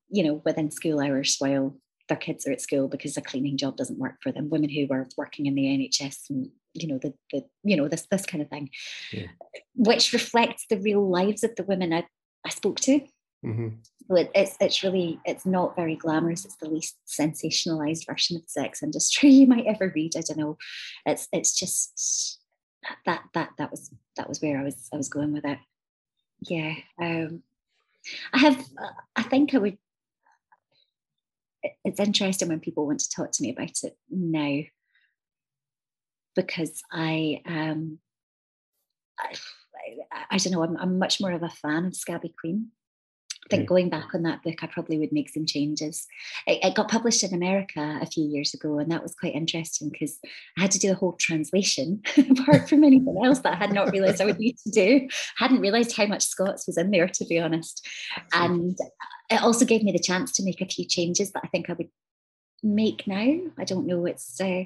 you 0.10 0.24
know, 0.24 0.42
within 0.46 0.72
school 0.72 1.00
hours 1.00 1.38
while 1.40 1.76
their 2.10 2.18
kids 2.18 2.46
are 2.46 2.52
at 2.52 2.62
school 2.62 2.88
because 2.90 3.16
a 3.16 3.22
cleaning 3.22 3.58
job 3.58 3.78
doesn't 3.78 4.00
work 4.00 4.16
for 4.22 4.32
them. 4.32 4.50
Women 4.50 4.70
who 4.70 4.88
were 4.88 5.08
working 5.18 5.46
in 5.46 5.56
the 5.56 5.64
NHS 5.64 6.30
and 6.30 6.50
you 6.74 6.88
know 6.88 6.98
the 6.98 7.14
the 7.32 7.46
you 7.64 7.78
know 7.78 7.88
this 7.88 8.08
this 8.12 8.26
kind 8.26 8.42
of 8.42 8.50
thing, 8.50 8.70
yeah. 9.12 9.28
which 9.76 10.14
reflects 10.14 10.66
the 10.70 10.78
real 10.78 11.10
lives 11.10 11.44
of 11.44 11.56
the 11.56 11.64
women 11.64 11.94
I, 11.94 12.06
I 12.46 12.50
spoke 12.50 12.80
to. 12.82 13.02
Mm-hmm. 13.46 13.70
So 14.08 14.16
it, 14.16 14.32
it's 14.36 14.58
it's 14.60 14.84
really 14.84 15.20
it's 15.26 15.46
not 15.46 15.76
very 15.76 15.96
glamorous. 15.96 16.46
It's 16.46 16.58
the 16.58 16.70
least 16.70 16.98
sensationalized 17.08 18.06
version 18.06 18.36
of 18.36 18.44
the 18.44 18.50
sex 18.50 18.84
industry 18.84 19.30
you 19.30 19.48
might 19.48 19.66
ever 19.66 19.92
read. 19.96 20.16
I 20.18 20.22
don't 20.22 20.38
know. 20.38 20.58
It's 21.06 21.28
it's 21.32 21.58
just 21.58 22.40
that 23.06 23.22
that 23.34 23.52
that 23.58 23.72
was 23.72 23.92
that 24.18 24.28
was 24.28 24.42
where 24.42 24.60
I 24.60 24.64
was 24.64 24.90
I 24.94 24.98
was 24.98 25.10
going 25.10 25.34
with 25.34 25.46
it. 25.46 25.60
Yeah, 26.42 26.74
um, 27.00 27.44
I 28.34 28.40
have. 28.40 28.66
I 29.16 29.24
think 29.24 29.54
I 29.54 29.60
would. 29.60 29.78
It's 31.86 32.00
interesting 32.00 32.48
when 32.48 32.60
people 32.60 32.88
want 32.88 33.00
to 33.02 33.10
talk 33.10 33.32
to 33.32 33.44
me 33.44 33.52
about 33.52 33.84
it 33.84 33.96
now, 34.10 34.62
because 36.36 36.82
I 36.92 37.42
um, 37.46 38.00
I, 39.20 39.36
I, 40.12 40.24
I 40.32 40.38
don't 40.38 40.54
know. 40.54 40.64
I'm, 40.64 40.78
I'm 40.78 40.98
much 41.00 41.22
more 41.22 41.32
of 41.32 41.44
a 41.44 41.50
fan 41.50 41.86
of 41.86 41.96
Scabby 41.96 42.34
Queen 42.40 42.72
think 43.50 43.68
going 43.68 43.90
back 43.90 44.14
on 44.14 44.24
that 44.24 44.44
book, 44.44 44.64
I 44.64 44.68
probably 44.68 44.98
would 45.00 45.12
make 45.12 45.30
some 45.30 45.46
changes. 45.46 46.08
It, 46.48 46.64
it, 46.64 46.76
got 46.76 46.90
published 46.90 47.24
in 47.24 47.34
America 47.34 48.00
a 48.02 48.06
few 48.06 48.26
years 48.26 48.54
ago, 48.54 48.80
and 48.80 48.92
that 48.92 49.04
was 49.04 49.16
quite 49.16 49.36
interesting 49.36 49.90
because 49.90 50.20
I 50.58 50.62
had 50.62 50.72
to 50.72 50.80
do 50.80 50.92
a 50.92 50.96
whole 50.96 51.14
translation 51.14 52.02
apart 52.18 52.70
from 52.70 52.84
anything 52.84 53.20
else 53.24 53.40
that 53.40 53.54
I 53.54 53.58
had 53.58 53.74
not 53.74 53.92
realised 53.92 54.22
I 54.22 54.26
would 54.26 54.40
need 54.40 54.58
to 54.64 54.72
do. 54.72 55.08
I 55.40 55.44
hadn't 55.44 55.62
realised 55.62 55.96
how 55.96 56.06
much 56.06 56.24
Scots 56.24 56.68
was 56.68 56.78
in 56.78 56.92
there, 56.92 57.08
to 57.08 57.26
be 57.26 57.40
honest. 57.40 57.86
And 58.34 58.78
it 59.30 59.42
also 59.42 59.66
gave 59.66 59.84
me 59.84 59.92
the 59.92 60.00
chance 60.00 60.32
to 60.34 60.44
make 60.44 60.62
a 60.62 60.68
few 60.68 60.86
changes 60.86 61.32
that 61.32 61.44
I 61.44 61.48
think 61.48 61.70
I 61.70 61.74
would 61.74 61.90
make 62.64 63.08
now. 63.08 63.40
I 63.58 63.64
don't 63.66 63.88
know. 63.88 64.06
It's 64.06 64.40
uh, 64.40 64.66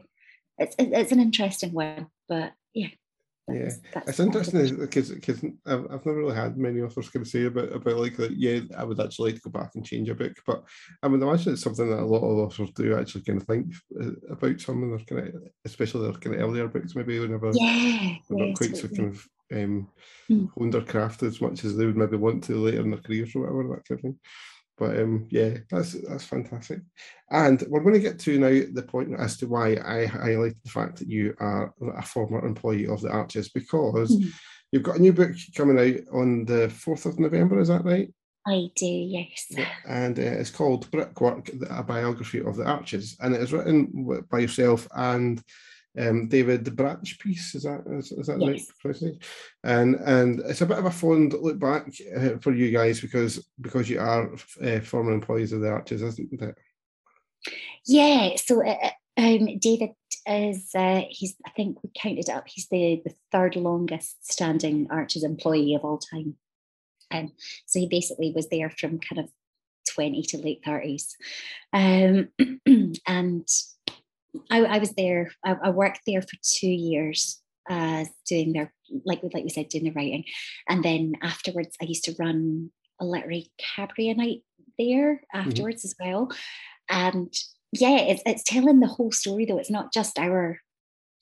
it's 0.58 0.76
it's 0.78 1.12
an 1.12 1.20
interesting 1.20 1.74
one, 1.74 2.08
but 2.28 2.54
yeah, 2.74 2.90
yeah, 3.48 3.70
it's 4.08 4.20
interesting 4.20 4.76
because 4.78 5.12
because 5.12 5.44
I've, 5.68 5.86
I've 5.92 6.06
never 6.06 6.18
really 6.18 6.36
had 6.36 6.58
many 6.58 6.82
authors 6.82 7.10
kind 7.10 7.26
of 7.26 7.30
say 7.30 7.46
about 7.46 7.72
about 7.74 7.98
like 7.98 8.18
that. 8.18 8.36
Yeah, 8.36 8.62
I 8.76 8.84
would 8.84 9.00
actually 9.00 9.34
like 9.34 9.42
to 9.42 9.50
go 9.50 9.60
back 9.60 9.72
and 9.76 9.86
change 9.86 10.10
a 10.10 10.16
book, 10.16 10.34
but 10.48 10.64
I 11.04 11.08
would 11.08 11.22
imagine 11.22 11.54
it's 11.54 11.62
something 11.62 11.88
that 11.90 12.02
a 12.02 12.06
lot 12.06 12.24
of 12.24 12.38
authors 12.38 12.72
do 12.72 12.98
actually 12.98 13.24
kind 13.24 13.40
of 13.40 13.48
think 13.48 13.74
uh, 14.02 14.12
about 14.32 14.60
some 14.60 14.82
of 14.84 14.90
their 14.90 15.06
kind 15.06 15.36
of, 15.36 15.42
especially 15.64 16.04
their 16.04 16.20
kind 16.20 16.36
of 16.36 16.42
earlier 16.42 16.68
books, 16.68 16.96
maybe 16.96 17.20
whenever 17.20 17.52
yeah, 17.54 18.16
they're 18.30 18.48
not 18.48 18.58
quite 18.58 18.76
so 18.76 18.88
kind 18.88 19.14
of 19.14 19.28
um, 19.54 19.90
mm. 20.30 20.50
honed 20.58 20.74
their 20.74 20.82
craft 20.82 21.22
as 21.24 21.40
much 21.40 21.64
as 21.64 21.78
they 21.78 21.86
would 21.86 21.98
maybe 21.98 22.18
want 22.18 22.44
to 22.46 22.56
later 22.56 22.82
in 22.82 22.92
their 22.92 23.00
careers 23.00 23.36
or 23.36 23.42
whatever 23.42 23.76
that 23.76 23.88
kind 23.88 24.00
of 24.00 24.02
thing. 24.02 24.20
But 24.78 25.00
um, 25.00 25.28
yeah, 25.30 25.58
that's 25.70 25.94
that's 26.08 26.26
fantastic. 26.26 26.80
And 27.32 27.64
we're 27.70 27.82
going 27.82 27.94
to 27.94 28.00
get 28.00 28.20
to 28.20 28.40
now 28.40 28.66
the 28.74 28.84
point 28.84 29.18
as 29.18 29.38
to 29.38 29.48
why 29.48 29.74
I 29.74 30.06
highlighted 30.06 30.62
the 30.64 30.70
fact 30.70 31.00
that 31.00 31.10
you 31.10 31.34
are 31.40 31.74
a 31.96 32.02
former 32.02 32.46
employee 32.46 32.88
of 32.88 33.02
the 33.02 33.10
Arches 33.10 33.50
because 33.50 34.12
mm-hmm. 34.12 34.30
you've 34.72 34.84
got 34.84 34.98
a 34.98 35.02
new 35.02 35.14
book 35.14 35.32
coming 35.56 35.80
out 35.80 36.14
on 36.14 36.46
the 36.46 36.68
4th 36.68 37.06
of 37.06 37.20
November, 37.20 37.60
is 37.60 37.70
that 37.70 37.86
right? 37.86 38.14
I 38.48 38.70
do, 38.76 38.86
yes. 38.86 39.48
And 39.88 40.20
uh, 40.20 40.22
it's 40.22 40.52
called 40.52 40.92
Brickwork, 40.92 41.50
a 41.70 41.82
biography 41.82 42.42
of 42.42 42.58
the 42.58 42.66
Arches. 42.66 43.18
And 43.20 43.34
it 43.34 43.42
is 43.42 43.52
written 43.52 44.24
by 44.30 44.40
yourself 44.40 44.88
and 44.96 45.42
um, 45.98 46.28
David 46.28 46.66
Bratchpiece. 46.66 47.56
Is 47.56 47.64
that 47.64 47.84
is, 47.88 48.12
is 48.12 48.28
that 48.28 48.42
yes. 48.42 48.72
right? 48.84 49.14
And 49.64 49.96
and 49.96 50.40
it's 50.42 50.62
a 50.62 50.66
bit 50.66 50.78
of 50.78 50.86
a 50.86 50.92
fond 50.92 51.34
look 51.34 51.60
back 51.60 51.88
uh, 52.16 52.38
for 52.42 52.54
you 52.54 52.72
guys 52.72 53.02
because 53.02 53.48
because 53.62 53.90
you 53.90 54.00
are 54.00 54.34
uh, 54.64 54.80
former 54.82 55.14
employees 55.14 55.52
of 55.52 55.62
the 55.62 55.70
Arches, 55.70 56.02
isn't 56.02 56.42
it? 56.42 56.56
Yeah. 57.86 58.36
So 58.38 58.66
uh, 58.66 58.78
uh, 58.84 58.90
um, 59.18 59.58
David 59.60 59.92
is 60.28 60.70
uh, 60.76 61.04
he's 61.10 61.36
I 61.46 61.52
think 61.52 61.84
we 61.84 61.90
counted 61.96 62.30
up. 62.30 62.48
He's 62.48 62.68
the 62.70 63.02
the 63.06 63.14
third 63.32 63.56
longest 63.56 64.32
standing 64.32 64.88
Arches 64.90 65.24
employee 65.24 65.76
of 65.76 65.86
all 65.86 66.00
time. 66.00 66.36
Um, 67.12 67.32
so 67.66 67.80
he 67.80 67.88
basically 67.88 68.32
was 68.36 68.50
there 68.50 68.70
from 68.70 69.00
kind 69.00 69.20
of 69.20 69.30
20 69.94 70.24
to 70.24 70.38
late 70.38 70.64
30s. 70.64 71.14
Um, 71.72 72.30
and 73.08 73.48
I, 74.50 74.64
I, 74.66 74.78
was 74.78 74.92
there, 74.94 75.32
I, 75.44 75.56
I, 75.64 75.70
worked 75.70 76.02
there 76.06 76.22
for 76.22 76.38
two 76.42 76.68
years 76.68 77.42
uh, 77.70 78.06
doing 78.28 78.54
their, 78.54 78.74
like, 79.06 79.22
like 79.24 79.44
we 79.44 79.50
said, 79.50 79.70
doing 79.70 79.86
the 79.86 79.92
writing. 79.92 80.24
And 80.70 80.84
then 80.84 81.14
afterwards, 81.22 81.76
I 81.82 81.86
used 81.86 82.04
to 82.06 82.16
run 82.20 82.72
a 83.00 83.06
literary 83.06 83.52
cabaret 83.58 84.14
night 84.14 84.42
there 84.78 85.16
mm-hmm. 85.16 85.50
afterwards 85.50 85.82
mm-hmm. 85.82 86.04
as 86.04 86.12
well. 86.12 86.32
And 86.90 87.34
yeah, 87.72 88.00
it's, 88.00 88.22
it's 88.26 88.44
telling 88.44 88.80
the 88.80 88.88
whole 88.88 89.12
story 89.12 89.46
though. 89.46 89.58
It's 89.58 89.72
not 89.72 89.94
just 89.94 90.18
our 90.20 90.60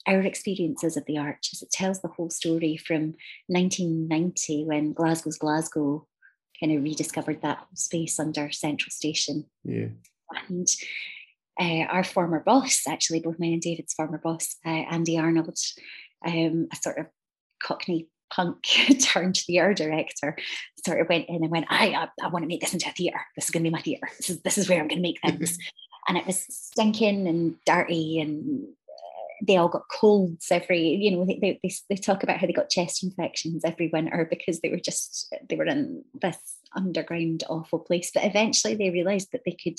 our 0.06 0.21
experiences 0.21 0.97
of 0.97 1.06
the 1.06 1.17
arches. 1.17 1.62
It 1.62 1.71
tells 1.71 2.02
the 2.02 2.10
whole 2.10 2.30
story 2.30 2.76
from 2.76 3.15
1990 3.47 4.65
when 4.65 4.91
Glasgow's 4.91 5.38
Glasgow 5.38 6.06
kind 6.60 6.76
of 6.76 6.84
rediscovered 6.84 7.41
that 7.41 7.65
space 7.76 8.19
under 8.19 8.52
Central 8.52 8.91
Station. 8.91 9.45
Yeah. 9.63 9.88
And 10.49 10.67
uh, 11.60 11.86
our 11.89 12.04
former 12.04 12.39
boss, 12.39 12.84
actually, 12.88 13.20
both 13.20 13.39
mine 13.39 13.54
and 13.54 13.62
David's 13.62 13.94
former 13.94 14.18
boss, 14.18 14.56
uh, 14.66 14.70
Andy 14.70 15.18
Arnold, 15.18 15.58
um, 16.26 16.68
a 16.72 16.76
sort 16.76 16.98
of 16.98 17.08
Cockney 17.62 18.08
punk 18.32 18.63
turned 19.02 19.38
theatre 19.38 19.74
director, 19.74 20.36
sort 20.86 21.00
of 21.00 21.10
went 21.10 21.30
in 21.30 21.44
and 21.44 21.52
went, 21.52 21.68
I, 21.70 21.89
I, 21.89 22.08
I 22.24 22.28
want 22.30 22.44
to 22.44 22.48
make 22.48 22.62
this 22.62 22.74
into 22.74 22.89
a 22.89 22.94
theatre. 22.94 23.22
This 23.36 23.46
is 23.46 23.52
going 23.52 23.63
to 23.63 23.70
be 23.70 23.74
my 23.74 23.82
theatre. 23.82 24.10
This 24.18 24.30
is, 24.30 24.42
this 24.42 24.58
is 24.58 24.70
where 24.70 24.80
I'm 24.80 24.88
going 24.88 25.02
to 25.02 25.08
make 25.08 25.22
things. 25.22 25.58
and 26.08 26.18
it 26.18 26.26
was 26.26 26.46
stinking 26.50 27.28
and 27.28 27.56
dirty 27.66 28.20
and 28.20 28.68
they 29.46 29.58
all 29.58 29.68
got 29.68 29.89
colds 29.89 30.48
every 30.52 30.82
you 30.82 31.12
know 31.12 31.26
they, 31.26 31.60
they, 31.62 31.72
they 31.89 31.96
talk 31.96 32.24
about 32.24 32.38
how 32.38 32.48
they 32.48 32.54
got 32.54 32.70
chest 32.70 33.04
infections 33.04 33.63
every 33.66 33.89
winter 33.92 34.28
because 34.30 34.60
they 34.62 34.70
were 34.70 34.80
just 34.80 35.34
they 35.50 35.56
were 35.56 35.66
in 35.66 36.04
this 36.22 36.38
underground 36.76 37.44
awful 37.50 37.80
place 37.80 38.12
but 38.13 38.24
eventually 38.24 38.76
they 38.76 38.89
realized 38.89 39.30
that 39.32 39.42
they 39.46 39.52
could 39.52 39.78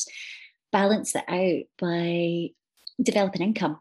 balance 0.75 1.15
it 1.15 1.25
out 1.29 1.65
by 1.79 2.51
developing 3.03 3.43
income 3.43 3.79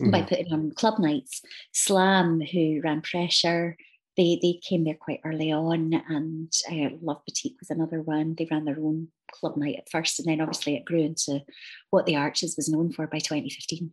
mm-hmm. 0.00 0.10
by 0.10 0.22
putting 0.22 0.52
on 0.52 0.70
club 0.70 0.98
nights 0.98 1.42
slam 1.72 2.40
who 2.40 2.80
ran 2.82 3.02
pressure 3.02 3.76
they 4.16 4.38
they 4.40 4.60
came 4.62 4.84
there 4.84 4.94
quite 4.94 5.20
early 5.24 5.52
on 5.52 5.92
and 6.08 6.52
uh, 6.70 6.96
love 7.02 7.20
boutique 7.26 7.56
was 7.60 7.70
another 7.70 8.00
one 8.00 8.34
they 8.38 8.46
ran 8.50 8.64
their 8.64 8.78
own 8.78 9.08
club 9.32 9.56
night 9.56 9.76
at 9.76 9.90
first 9.90 10.18
and 10.18 10.28
then 10.28 10.40
obviously 10.40 10.74
it 10.74 10.84
grew 10.84 11.00
into 11.00 11.40
what 11.90 12.06
the 12.06 12.16
arches 12.16 12.56
was 12.56 12.68
known 12.68 12.92
for 12.92 13.06
by 13.06 13.18
2015 13.18 13.92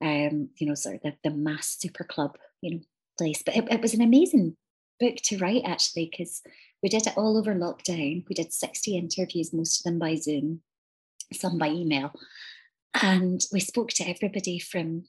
um, 0.00 0.48
you 0.56 0.66
know, 0.66 0.74
sort 0.74 0.96
of 0.96 1.02
the, 1.02 1.14
the 1.24 1.34
mass 1.34 1.76
super 1.78 2.04
club, 2.04 2.36
you 2.60 2.74
know, 2.74 2.80
place. 3.16 3.42
But 3.44 3.56
it, 3.56 3.64
it 3.70 3.80
was 3.80 3.94
an 3.94 4.00
amazing 4.00 4.56
book 5.00 5.16
to 5.24 5.38
write 5.38 5.62
actually, 5.64 6.10
because 6.10 6.42
we 6.82 6.88
did 6.88 7.06
it 7.06 7.16
all 7.16 7.36
over 7.36 7.54
lockdown. 7.54 8.24
We 8.28 8.34
did 8.34 8.52
60 8.52 8.96
interviews, 8.96 9.52
most 9.52 9.80
of 9.80 9.84
them 9.84 9.98
by 9.98 10.16
Zoom, 10.16 10.62
some 11.32 11.58
by 11.58 11.68
email. 11.68 12.12
And 13.02 13.40
we 13.52 13.60
spoke 13.60 13.90
to 13.90 14.08
everybody 14.08 14.58
from, 14.58 15.04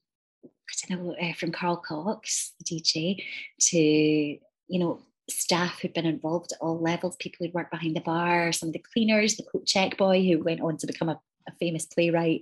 I 0.45 0.49
don't 0.87 1.05
know, 1.05 1.15
uh, 1.15 1.33
from 1.33 1.51
Carl 1.51 1.77
Cox, 1.77 2.53
the 2.59 2.65
DJ, 2.65 3.23
to, 3.69 3.77
you 3.77 4.79
know, 4.79 5.01
staff 5.29 5.79
who'd 5.79 5.93
been 5.93 6.05
involved 6.05 6.51
at 6.51 6.57
all 6.61 6.79
levels, 6.79 7.15
people 7.19 7.45
who'd 7.45 7.53
worked 7.53 7.71
behind 7.71 7.95
the 7.95 8.01
bar, 8.01 8.51
some 8.51 8.69
of 8.69 8.73
the 8.73 8.83
cleaners, 8.93 9.35
the 9.35 9.43
coat 9.51 9.65
check 9.65 9.97
boy 9.97 10.21
who 10.23 10.43
went 10.43 10.61
on 10.61 10.77
to 10.77 10.87
become 10.87 11.09
a, 11.09 11.19
a 11.47 11.51
famous 11.59 11.85
playwright, 11.85 12.41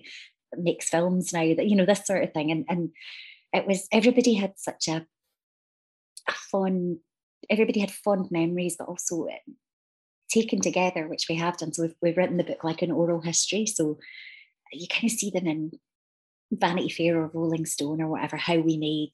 makes 0.56 0.90
films 0.90 1.34
now 1.34 1.54
that 1.56 1.68
you 1.68 1.76
know 1.76 1.86
this 1.86 2.06
sort 2.06 2.24
of 2.24 2.34
thing 2.34 2.52
and 2.52 2.66
and 2.70 2.92
it 3.54 3.68
was 3.68 3.88
everybody 3.92 4.34
had 4.34 4.54
such 4.58 4.88
a, 4.88 5.06
a 6.28 6.32
fond 6.32 6.98
everybody 7.50 7.80
had 7.80 7.92
fond 7.92 8.30
memories 8.32 8.76
but 8.78 8.88
also 8.88 9.28
taken 10.30 10.60
together 10.60 11.08
which 11.08 11.28
we 11.30 11.36
have 11.36 11.58
done 11.58 11.74
so 11.74 11.84
we've, 11.84 11.96
we've 12.02 12.18
written 12.18 12.38
the 12.38 12.44
book 12.44 12.64
like 12.64 12.82
an 12.82 12.92
oral 12.92 13.22
history 13.22 13.66
so 13.66 13.98
you 14.72 14.88
kind 14.88 15.06
of 15.06 15.12
see 15.12 15.30
them 15.30 15.48
in 15.48 15.72
vanity 16.52 16.90
fair 16.90 17.18
or 17.18 17.32
rolling 17.34 17.66
stone 17.66 18.02
or 18.02 18.08
whatever 18.08 18.38
how 18.38 18.58
we 18.58 18.78
made 18.78 19.12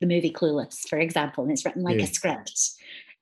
the 0.00 0.06
movie 0.06 0.32
clueless 0.32 0.88
for 0.88 0.98
example 0.98 1.44
and 1.44 1.52
it's 1.52 1.64
written 1.64 1.82
like 1.82 1.98
yeah. 1.98 2.04
a 2.04 2.08
script 2.08 2.70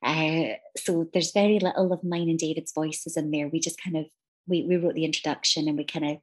uh, 0.02 0.54
so 0.76 1.06
there's 1.12 1.32
very 1.32 1.58
little 1.58 1.92
of 1.92 2.02
mine 2.02 2.28
and 2.28 2.38
david's 2.38 2.72
voices 2.72 3.16
in 3.16 3.30
there 3.30 3.48
we 3.48 3.60
just 3.60 3.80
kind 3.82 3.96
of 3.96 4.06
we, 4.46 4.62
we 4.62 4.76
wrote 4.76 4.94
the 4.94 5.04
introduction 5.04 5.68
and 5.68 5.78
we 5.78 5.84
kind 5.84 6.04
of 6.04 6.18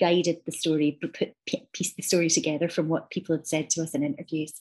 guided 0.00 0.38
the 0.44 0.52
story, 0.52 0.98
put 1.00 1.34
pieced 1.72 1.96
the 1.96 2.02
story 2.02 2.28
together 2.28 2.68
from 2.68 2.88
what 2.88 3.10
people 3.10 3.36
had 3.36 3.46
said 3.46 3.70
to 3.70 3.82
us 3.82 3.94
in 3.94 4.02
interviews. 4.02 4.60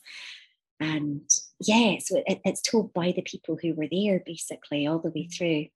And 0.81 1.29
yeah, 1.59 1.97
so 1.99 2.23
it, 2.25 2.41
it's 2.43 2.61
told 2.61 2.91
by 2.91 3.13
the 3.15 3.21
people 3.21 3.57
who 3.61 3.75
were 3.75 3.87
there 3.89 4.21
basically 4.25 4.87
all 4.87 4.97
the 4.97 5.11
way 5.11 5.27
through. 5.27 5.67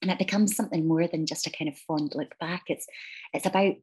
And 0.00 0.10
it 0.10 0.18
becomes 0.18 0.54
something 0.54 0.86
more 0.86 1.08
than 1.08 1.26
just 1.26 1.46
a 1.48 1.50
kind 1.50 1.68
of 1.68 1.76
fond 1.76 2.12
look 2.14 2.38
back. 2.38 2.64
It's 2.68 2.86
it's 3.34 3.46
about 3.46 3.74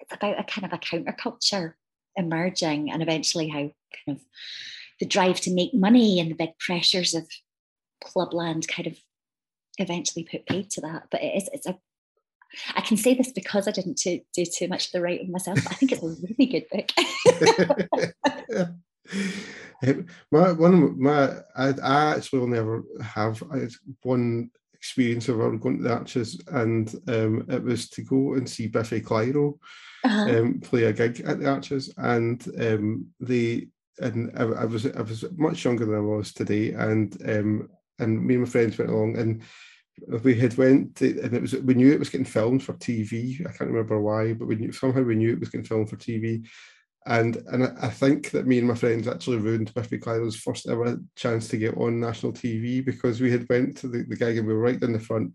it's 0.00 0.12
about 0.12 0.40
a 0.40 0.44
kind 0.44 0.64
of 0.64 0.72
a 0.72 0.78
counterculture 0.78 1.74
emerging 2.16 2.90
and 2.90 3.00
eventually 3.00 3.48
how 3.48 3.58
kind 3.58 4.18
of 4.18 4.20
the 4.98 5.06
drive 5.06 5.40
to 5.42 5.54
make 5.54 5.72
money 5.72 6.18
and 6.18 6.30
the 6.30 6.34
big 6.34 6.58
pressures 6.58 7.14
of 7.14 7.28
clubland 8.02 8.66
kind 8.66 8.88
of 8.88 8.98
eventually 9.78 10.24
put 10.24 10.46
paid 10.46 10.70
to 10.70 10.80
that. 10.80 11.04
But 11.12 11.22
it 11.22 11.36
is 11.36 11.48
it's 11.52 11.66
a 11.66 11.78
I 12.74 12.80
can 12.80 12.96
say 12.96 13.14
this 13.14 13.30
because 13.30 13.68
I 13.68 13.70
didn't 13.70 13.98
do, 13.98 14.20
do 14.34 14.44
too 14.44 14.66
much 14.66 14.86
of 14.86 14.92
the 14.92 15.00
writing 15.00 15.30
myself. 15.30 15.58
I 15.68 15.74
think 15.74 15.92
it's 15.92 16.02
a 16.02 16.06
really 16.06 16.46
good 16.46 16.66
book. 16.72 16.90
my 20.30 20.52
one 20.52 21.00
my 21.00 21.36
I, 21.56 21.74
I 21.82 22.16
actually 22.16 22.40
only 22.40 22.58
ever 22.58 22.84
have 23.02 23.42
I 23.52 23.68
one 24.02 24.50
experience 24.74 25.28
of 25.28 25.40
ever 25.40 25.56
going 25.58 25.78
to 25.78 25.84
the 25.84 25.94
Arches, 25.94 26.40
and 26.48 26.88
um, 27.08 27.44
it 27.48 27.62
was 27.62 27.88
to 27.90 28.02
go 28.02 28.34
and 28.34 28.48
see 28.48 28.66
Biffy 28.66 29.00
Clyro 29.00 29.58
uh-huh. 30.04 30.38
um, 30.38 30.60
play 30.60 30.84
a 30.84 30.92
gig 30.92 31.20
at 31.20 31.38
the 31.38 31.48
Arches, 31.48 31.92
and 31.98 32.46
um, 32.58 33.06
they 33.20 33.68
and 34.00 34.32
I, 34.36 34.44
I, 34.44 34.64
was 34.64 34.86
I 34.86 35.02
was 35.02 35.24
much 35.36 35.64
younger 35.64 35.84
than 35.84 35.96
I 35.96 36.00
was 36.00 36.32
today, 36.32 36.72
and 36.72 37.16
um, 37.28 37.68
and 37.98 38.24
me 38.24 38.34
and 38.34 38.44
my 38.44 38.48
friends 38.48 38.78
went 38.78 38.90
along 38.90 39.18
and 39.18 39.42
we 40.22 40.34
had 40.34 40.56
went 40.56 40.96
to, 40.96 41.20
and 41.22 41.34
it 41.34 41.42
was 41.42 41.54
we 41.54 41.74
knew 41.74 41.92
it 41.92 41.98
was 41.98 42.08
getting 42.08 42.24
filmed 42.24 42.62
for 42.62 42.72
TV. 42.74 43.40
I 43.46 43.52
can't 43.52 43.70
remember 43.70 44.00
why, 44.00 44.32
but 44.32 44.46
we 44.46 44.56
knew 44.56 44.72
somehow 44.72 45.02
we 45.02 45.16
knew 45.16 45.32
it 45.32 45.40
was 45.40 45.50
getting 45.50 45.66
filmed 45.66 45.90
for 45.90 45.96
TV. 45.96 46.46
And 47.06 47.36
and 47.50 47.64
I 47.80 47.88
think 47.88 48.30
that 48.32 48.46
me 48.46 48.58
and 48.58 48.68
my 48.68 48.74
friends 48.74 49.08
actually 49.08 49.38
ruined 49.38 49.72
Biffy 49.74 49.98
Clyro's 49.98 50.36
first 50.36 50.68
ever 50.68 50.98
chance 51.16 51.48
to 51.48 51.56
get 51.56 51.76
on 51.76 51.98
national 51.98 52.32
TV 52.32 52.84
because 52.84 53.20
we 53.20 53.30
had 53.30 53.48
went 53.48 53.78
to 53.78 53.88
the, 53.88 54.02
the 54.02 54.16
gig 54.16 54.36
and 54.36 54.46
we 54.46 54.52
were 54.52 54.60
right 54.60 54.82
in 54.82 54.92
the 54.92 55.00
front. 55.00 55.32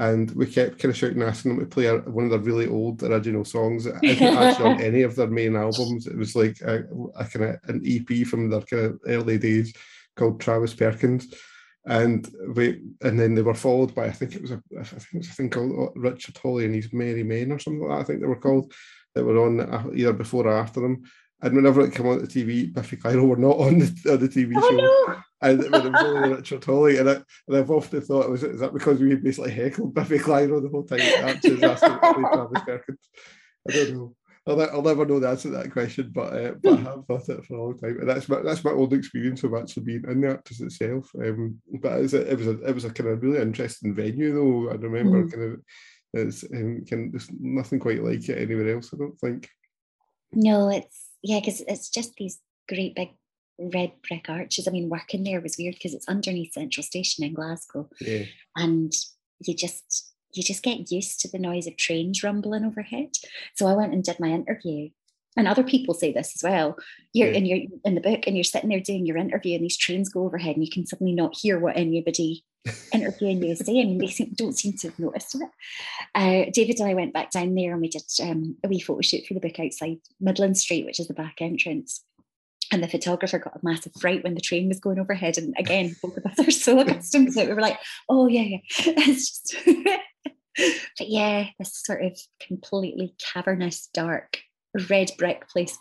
And 0.00 0.28
we 0.32 0.46
kept 0.46 0.80
kind 0.80 0.90
of 0.90 0.96
shouting 0.96 1.22
asking 1.22 1.54
them 1.54 1.64
to 1.64 1.70
play 1.72 1.88
one 1.88 2.24
of 2.24 2.30
their 2.30 2.40
really 2.40 2.66
old 2.66 3.00
original 3.04 3.44
songs. 3.44 3.86
It 3.86 3.94
isn't 4.02 4.26
actually 4.36 4.70
on 4.70 4.80
any 4.80 5.02
of 5.02 5.14
their 5.14 5.28
main 5.28 5.54
albums 5.54 6.08
it 6.08 6.16
was 6.18 6.34
like 6.34 6.60
a, 6.62 6.82
a 7.14 7.24
kind 7.24 7.44
of 7.44 7.56
an 7.68 7.80
ep 7.86 8.26
from 8.26 8.50
their 8.50 8.62
kind 8.62 8.86
of 8.86 9.00
early 9.06 9.38
days 9.38 9.72
called 10.16 10.40
travis 10.40 10.74
perkins. 10.74 11.32
And 11.86 12.28
we 12.56 12.80
and 13.02 13.20
then 13.20 13.36
they 13.36 13.42
were 13.42 13.54
followed 13.54 13.94
by 13.94 14.06
I 14.06 14.10
think 14.10 14.34
it 14.34 14.42
was 14.42 14.50
a 14.50 14.60
I 14.80 14.82
think 14.82 15.14
it 15.14 15.18
was 15.18 15.28
a 15.28 15.32
thing 15.32 15.50
called 15.50 15.90
uh, 15.90 15.92
Richard 16.00 16.38
Hawley 16.38 16.64
and 16.64 16.74
his 16.74 16.92
Merry 16.92 17.22
Men 17.22 17.52
or 17.52 17.60
something 17.60 17.86
like 17.86 17.98
that 17.98 18.02
I 18.02 18.04
think 18.04 18.20
they 18.20 18.26
were 18.26 18.40
called 18.40 18.72
that 19.14 19.24
were 19.24 19.44
on 19.44 19.60
uh, 19.60 19.84
either 19.94 20.12
before 20.12 20.46
or 20.46 20.56
after 20.56 20.80
them. 20.80 21.02
And 21.42 21.54
whenever 21.54 21.82
it 21.82 21.94
came 21.94 22.06
on 22.06 22.20
the 22.20 22.26
TV, 22.26 22.72
Biffy 22.72 22.96
Clyro 22.96 23.28
were 23.28 23.36
not 23.36 23.58
on 23.58 23.78
the, 23.78 24.12
on 24.12 24.20
the 24.20 24.28
TV 24.28 24.54
oh, 24.56 24.70
show. 24.70 24.76
No. 24.76 25.22
And 25.42 25.62
it 25.62 25.70
was 25.70 25.84
only 25.84 26.30
Richard 26.36 26.64
Hawley. 26.64 26.96
And, 26.96 27.10
I, 27.10 27.14
and 27.48 27.56
I've 27.56 27.70
often 27.70 28.00
thought, 28.00 28.30
was 28.30 28.42
it, 28.42 28.52
is 28.52 28.60
that 28.60 28.72
because 28.72 28.98
we 28.98 29.14
basically 29.16 29.50
heckled 29.50 29.94
Biffy 29.94 30.18
Clyro 30.18 30.62
the 30.62 30.70
whole 30.70 30.84
time? 30.84 31.00
I 33.68 33.72
don't 33.72 33.94
know. 33.94 34.14
I'll, 34.46 34.60
I'll 34.60 34.82
never 34.82 35.06
know 35.06 35.20
the 35.20 35.28
answer 35.28 35.48
to 35.50 35.56
that 35.56 35.72
question, 35.72 36.10
but 36.14 36.34
uh, 36.34 36.52
but 36.62 36.74
I 36.74 36.82
have 36.82 37.06
thought 37.06 37.28
it 37.30 37.44
for 37.46 37.54
a 37.54 37.62
long 37.62 37.78
time, 37.78 37.98
and 37.98 38.08
that's 38.08 38.28
my 38.28 38.42
that's 38.42 38.62
my 38.62 38.72
old 38.72 38.92
experience 38.92 39.42
of 39.42 39.54
actually 39.54 39.84
being 39.84 40.04
in 40.06 40.20
the 40.20 40.28
Arches 40.32 40.60
itself. 40.60 41.10
Um, 41.18 41.60
but 41.80 41.98
it 41.98 42.02
was, 42.02 42.14
a, 42.14 42.30
it 42.30 42.38
was 42.38 42.46
a 42.48 42.60
it 42.66 42.74
was 42.74 42.84
a 42.84 42.90
kind 42.90 43.08
of 43.08 43.22
really 43.22 43.40
interesting 43.40 43.94
venue, 43.94 44.34
though. 44.34 44.70
I 44.70 44.74
remember 44.74 45.24
mm. 45.24 45.32
kind 45.32 45.52
of 45.54 45.60
it's 46.14 46.44
um, 46.44 46.84
can 46.86 47.10
there's 47.10 47.28
nothing 47.38 47.78
quite 47.78 48.02
like 48.02 48.28
it 48.28 48.38
anywhere 48.38 48.74
else. 48.74 48.90
I 48.92 48.96
don't 48.96 49.18
think. 49.18 49.48
No, 50.32 50.68
it's 50.68 51.10
yeah, 51.22 51.40
because 51.40 51.60
it's 51.62 51.90
just 51.90 52.14
these 52.16 52.40
great 52.68 52.94
big 52.94 53.10
red 53.58 53.92
brick 54.06 54.28
arches. 54.28 54.66
I 54.66 54.70
mean, 54.70 54.88
working 54.88 55.24
there 55.24 55.40
was 55.40 55.56
weird 55.58 55.74
because 55.74 55.94
it's 55.94 56.08
underneath 56.08 56.52
Central 56.52 56.84
Station 56.84 57.24
in 57.24 57.34
Glasgow, 57.34 57.88
yeah, 58.00 58.24
and 58.56 58.92
you 59.40 59.54
just 59.54 60.14
you 60.32 60.42
just 60.42 60.62
get 60.62 60.90
used 60.90 61.20
to 61.20 61.30
the 61.30 61.38
noise 61.38 61.66
of 61.66 61.76
trains 61.76 62.22
rumbling 62.22 62.64
overhead. 62.64 63.10
So 63.54 63.66
I 63.66 63.74
went 63.74 63.92
and 63.92 64.02
did 64.02 64.20
my 64.20 64.28
interview. 64.28 64.90
And 65.36 65.48
other 65.48 65.64
people 65.64 65.94
say 65.94 66.12
this 66.12 66.32
as 66.36 66.42
well. 66.48 66.76
You're 67.12 67.30
yeah. 67.30 67.38
in 67.38 67.46
your 67.46 67.58
in 67.84 67.94
the 67.96 68.00
book 68.00 68.26
and 68.26 68.36
you're 68.36 68.44
sitting 68.44 68.70
there 68.70 68.80
doing 68.80 69.04
your 69.04 69.16
interview 69.16 69.56
and 69.56 69.64
these 69.64 69.76
trains 69.76 70.08
go 70.08 70.24
overhead 70.24 70.54
and 70.54 70.64
you 70.64 70.70
can 70.70 70.86
suddenly 70.86 71.12
not 71.12 71.36
hear 71.36 71.58
what 71.58 71.76
anybody 71.76 72.44
interviewing 72.92 73.42
is 73.44 73.60
saying. 73.60 73.92
And 73.92 74.00
they 74.00 74.08
seem, 74.08 74.32
don't 74.34 74.56
seem 74.56 74.74
to 74.78 74.88
have 74.88 74.98
noticed 74.98 75.34
it. 75.34 75.48
Uh, 76.14 76.50
David 76.52 76.80
and 76.80 76.88
I 76.88 76.94
went 76.94 77.12
back 77.12 77.30
down 77.30 77.54
there 77.54 77.72
and 77.72 77.80
we 77.80 77.88
did 77.88 78.02
um, 78.22 78.56
a 78.64 78.68
wee 78.68 78.80
photo 78.80 79.00
shoot 79.00 79.26
for 79.26 79.34
the 79.34 79.40
book 79.40 79.58
outside 79.58 79.98
Midland 80.20 80.58
Street, 80.58 80.86
which 80.86 81.00
is 81.00 81.08
the 81.08 81.14
back 81.14 81.36
entrance 81.40 82.04
and 82.72 82.82
the 82.82 82.88
photographer 82.88 83.38
got 83.38 83.56
a 83.56 83.60
massive 83.62 83.92
fright 84.00 84.24
when 84.24 84.34
the 84.34 84.40
train 84.40 84.68
was 84.68 84.80
going 84.80 84.98
overhead. 84.98 85.38
And 85.38 85.54
again, 85.58 85.94
both 86.02 86.16
of 86.16 86.26
us 86.26 86.38
are 86.38 86.50
so 86.50 86.80
accustomed 86.80 87.32
to 87.32 87.40
it. 87.40 87.48
We 87.48 87.54
were 87.54 87.60
like, 87.60 87.78
oh 88.08 88.26
yeah, 88.26 88.42
yeah. 88.42 88.58
It's 88.86 89.28
just 89.28 89.56
but 90.98 91.08
yeah, 91.08 91.48
this 91.58 91.82
sort 91.82 92.04
of 92.04 92.18
completely 92.40 93.14
cavernous, 93.18 93.88
dark, 93.92 94.38
red 94.88 95.10
brick 95.18 95.48
place, 95.48 95.76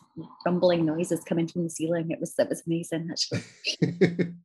rumbling 0.45 0.85
noises 0.85 1.23
coming 1.23 1.47
from 1.47 1.63
the 1.63 1.69
ceiling. 1.69 2.11
It 2.11 2.19
was 2.19 2.33
it 2.37 2.49
was 2.49 2.63
amazing 2.65 3.09
actually. 3.11 4.35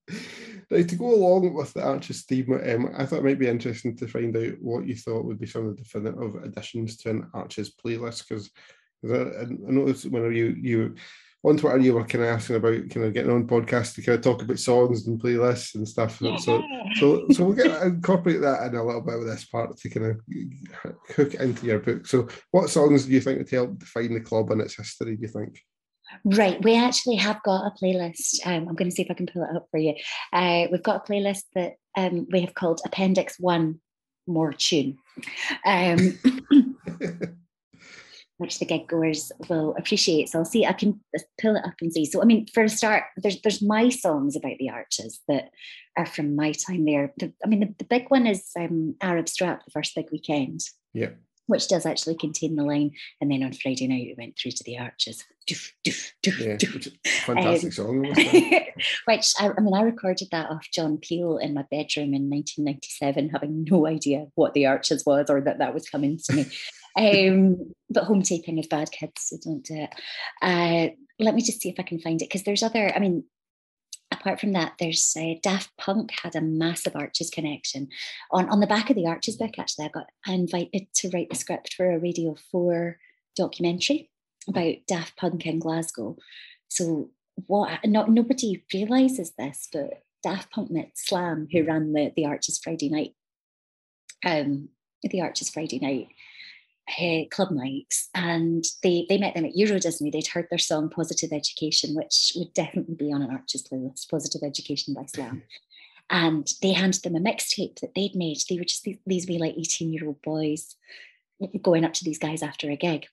Now, 0.71 0.83
to 0.83 0.97
go 0.97 1.15
along 1.15 1.55
with 1.55 1.73
the 1.73 1.83
Arches 1.83 2.25
theme, 2.25 2.53
um, 2.53 2.93
I 2.97 3.07
thought 3.07 3.21
it 3.21 3.25
might 3.25 3.39
be 3.39 3.49
interesting 3.49 3.97
to 3.97 4.07
find 4.07 4.37
out 4.37 4.61
what 4.61 4.87
you 4.87 4.95
thought 4.95 5.25
would 5.25 5.41
be 5.41 5.47
some 5.47 5.67
of 5.67 5.77
the 5.77 5.83
definitive 5.83 6.35
additions 6.45 6.99
to 6.99 7.11
an 7.11 7.31
Arches 7.33 7.73
playlist 7.75 8.29
because 8.29 8.51
I, 9.05 9.43
I 9.43 9.47
noticed 9.49 10.07
whenever 10.07 10.33
you 10.33 10.57
you 10.61 10.95
on 11.45 11.57
Twitter 11.57 11.79
you 11.79 11.95
were 11.95 12.05
kind 12.05 12.25
of 12.25 12.31
asking 12.31 12.57
about 12.57 12.91
kind 12.91 13.07
of 13.07 13.15
getting 13.15 13.31
on 13.31 13.47
podcasts 13.47 13.95
to 13.95 14.03
kind 14.03 14.19
of 14.19 14.25
talk 14.25 14.43
about 14.43 14.59
songs 14.59 15.07
and 15.07 15.21
playlists 15.21 15.75
and 15.75 15.89
stuff. 15.89 16.21
Yeah. 16.21 16.37
So 16.37 16.63
so 16.97 17.27
so 17.31 17.45
we'll 17.45 17.55
get 17.55 17.83
incorporate 17.83 18.43
that 18.43 18.67
in 18.67 18.75
a 18.75 18.85
little 18.85 19.01
bit 19.01 19.19
with 19.19 19.29
this 19.29 19.47
part 19.47 19.75
to 19.75 19.89
kind 19.89 20.07
of 20.07 20.21
hook 21.17 21.35
into 21.35 21.65
your 21.65 21.79
book. 21.79 22.07
So 22.07 22.29
what 22.51 22.69
songs 22.69 23.07
do 23.07 23.13
you 23.13 23.21
think 23.23 23.39
would 23.39 23.51
help 23.51 23.79
define 23.79 24.13
the 24.13 24.21
club 24.21 24.51
and 24.51 24.61
its 24.61 24.77
history, 24.77 25.17
do 25.17 25.23
you 25.23 25.29
think? 25.29 25.63
Right, 26.25 26.63
we 26.63 26.77
actually 26.77 27.17
have 27.17 27.43
got 27.43 27.67
a 27.67 27.85
playlist. 27.85 28.47
Um, 28.47 28.69
I'm 28.69 28.75
going 28.75 28.91
to 28.91 28.95
see 28.95 29.03
if 29.03 29.11
I 29.11 29.15
can 29.15 29.27
pull 29.27 29.43
it 29.43 29.55
up 29.55 29.69
for 29.71 29.79
you. 29.79 29.95
Uh, 30.33 30.67
we've 30.71 30.83
got 30.83 31.09
a 31.09 31.13
playlist 31.13 31.43
that 31.55 31.75
um, 31.97 32.27
we 32.31 32.41
have 32.41 32.55
called 32.55 32.81
Appendix 32.85 33.39
One 33.39 33.81
More 34.27 34.53
Tune. 34.53 34.99
Um, 35.65 36.19
which 38.39 38.61
the 38.61 38.65
gig 38.65 38.87
goers 38.87 39.31
will 39.49 39.75
appreciate. 39.77 40.29
So 40.29 40.39
I'll 40.39 40.45
see, 40.45 40.65
I 40.65 40.73
can 40.73 41.01
pull 41.41 41.57
it 41.57 41.65
up 41.65 41.75
and 41.81 41.93
see. 41.93 42.05
So 42.05 42.23
I 42.23 42.25
mean, 42.25 42.47
for 42.47 42.63
a 42.63 42.69
start, 42.69 43.05
there's 43.17 43.41
there's 43.43 43.61
my 43.61 43.89
songs 43.89 44.37
about 44.37 44.59
the 44.59 44.71
arches 44.71 45.21
that 45.29 45.51
are 45.97 46.07
from 46.07 46.37
my 46.37 46.53
time 46.53 46.85
there. 46.85 47.13
The, 47.19 47.33
I 47.45 47.49
mean, 47.49 47.61
the, 47.61 47.75
the 47.79 47.85
big 47.85 48.09
one 48.09 48.27
is 48.27 48.49
um, 48.59 48.95
Arab 49.01 49.29
Strap, 49.29 49.65
the 49.65 49.73
first 49.73 49.95
big 49.95 50.07
weekend. 50.13 50.61
Yeah. 50.95 51.11
Which 51.49 51.67
does 51.67 51.85
actually 51.85 52.15
contain 52.15 52.55
the 52.55 52.63
line, 52.63 52.93
and 53.21 53.31
then 53.31 53.43
on 53.43 53.53
Friday 53.53 53.89
night 53.89 54.07
we 54.07 54.15
went 54.17 54.39
through 54.39 54.53
to 54.53 54.65
the 54.65 54.79
arches. 54.79 55.25
Doof, 55.49 55.73
doof, 55.85 56.13
doof, 56.23 56.63
yeah, 56.63 57.13
fantastic 57.25 57.69
um, 57.69 57.73
song. 57.73 58.03
which 59.07 59.33
I, 59.41 59.51
I 59.57 59.61
mean, 59.61 59.75
I 59.75 59.83
recorded 59.83 60.29
that 60.31 60.51
off 60.51 60.69
John 60.73 60.99
Peel 60.99 61.39
in 61.39 61.55
my 61.55 61.63
bedroom 61.71 62.15
in 62.15 62.31
1997, 62.31 63.31
having 63.31 63.65
no 63.65 63.87
idea 63.87 64.27
what 64.35 64.55
the 64.55 64.67
arches 64.67 65.05
was 65.07 65.31
or 65.31 65.41
that 65.41 65.59
that 65.59 65.75
was 65.75 65.89
coming 65.89 66.19
to 66.25 66.33
me. 66.35 66.47
Um, 66.97 67.75
but 67.89 68.05
home 68.05 68.23
taping 68.23 68.59
is 68.59 68.67
bad, 68.67 68.91
kids, 68.91 69.23
so 69.27 69.37
don't 69.45 69.63
do 69.63 69.75
it. 69.75 69.91
Uh, 70.43 70.93
let 71.21 71.35
me 71.35 71.43
just 71.43 71.61
see 71.61 71.69
if 71.69 71.77
I 71.79 71.85
can 71.85 72.01
find 72.01 72.21
it 72.21 72.29
because 72.29 72.43
there's 72.43 72.65
other, 72.65 72.93
I 72.93 72.99
mean, 72.99 73.23
apart 74.11 74.41
from 74.41 74.53
that, 74.53 74.75
there's 74.79 75.15
uh, 75.19 75.35
Daft 75.43 75.71
Punk 75.77 76.11
had 76.23 76.35
a 76.35 76.41
massive 76.41 76.97
Arches 76.97 77.31
connection. 77.31 77.89
On, 78.31 78.49
on 78.49 78.61
the 78.61 78.67
back 78.67 78.91
of 78.91 78.97
the 78.97 79.07
Arches 79.07 79.37
book, 79.37 79.59
actually, 79.59 79.87
I 79.87 79.89
got 79.89 80.11
invited 80.27 80.87
to 80.95 81.11
write 81.11 81.31
the 81.31 81.37
script 81.37 81.75
for 81.75 81.91
a 81.91 81.99
Radio 81.99 82.37
4 82.51 82.99
documentary 83.37 84.11
about 84.49 84.75
Daft 84.87 85.17
Punk 85.17 85.47
in 85.47 85.59
Glasgow. 85.59 86.17
So 86.69 87.11
what 87.47 87.81
not 87.85 88.11
nobody 88.11 88.65
realizes 88.73 89.33
this, 89.39 89.69
but 89.73 90.03
Daft 90.23 90.51
Punk 90.51 90.71
met 90.71 90.93
Slam, 90.95 91.49
who 91.53 91.65
ran 91.65 91.93
the, 91.93 92.13
the 92.17 92.27
Arches 92.27 92.59
Friday 92.59 92.89
night. 92.89 93.15
Um, 94.25 94.71
the 95.03 95.21
Arches 95.21 95.49
Friday 95.51 95.79
night 95.79 96.09
uh, 97.01 97.25
club 97.31 97.51
nights 97.51 98.09
and 98.15 98.65
they, 98.83 99.07
they 99.09 99.19
met 99.19 99.35
them 99.35 99.45
at 99.45 99.57
Euro 99.57 99.79
Disney. 99.79 100.11
They'd 100.11 100.27
heard 100.27 100.47
their 100.51 100.59
song 100.59 100.89
Positive 100.89 101.33
Education, 101.33 101.95
which 101.95 102.33
would 102.37 102.53
definitely 102.55 102.95
be 102.95 103.13
on 103.13 103.23
an 103.23 103.31
Arches 103.31 103.63
playlist, 103.63 104.09
Positive 104.11 104.43
Education 104.45 104.95
by 104.95 105.05
Slam. 105.07 105.43
And 106.11 106.49
they 106.63 106.73
handed 106.73 107.03
them 107.03 107.17
a 107.17 107.21
mixtape 107.21 107.81
that 107.81 107.95
they'd 107.95 108.15
made. 108.15 108.39
They 108.49 108.57
were 108.57 108.65
just 108.65 108.85
these, 108.85 108.99
these 109.07 109.27
wee 109.27 109.39
like 109.39 109.57
18 109.57 109.93
year 109.93 110.07
old 110.07 110.23
boys 110.23 110.77
going 111.63 111.85
up 111.85 111.93
to 111.95 112.05
these 112.05 112.19
guys 112.19 112.43
after 112.43 112.71
a 112.71 112.77
gig. 112.77 113.07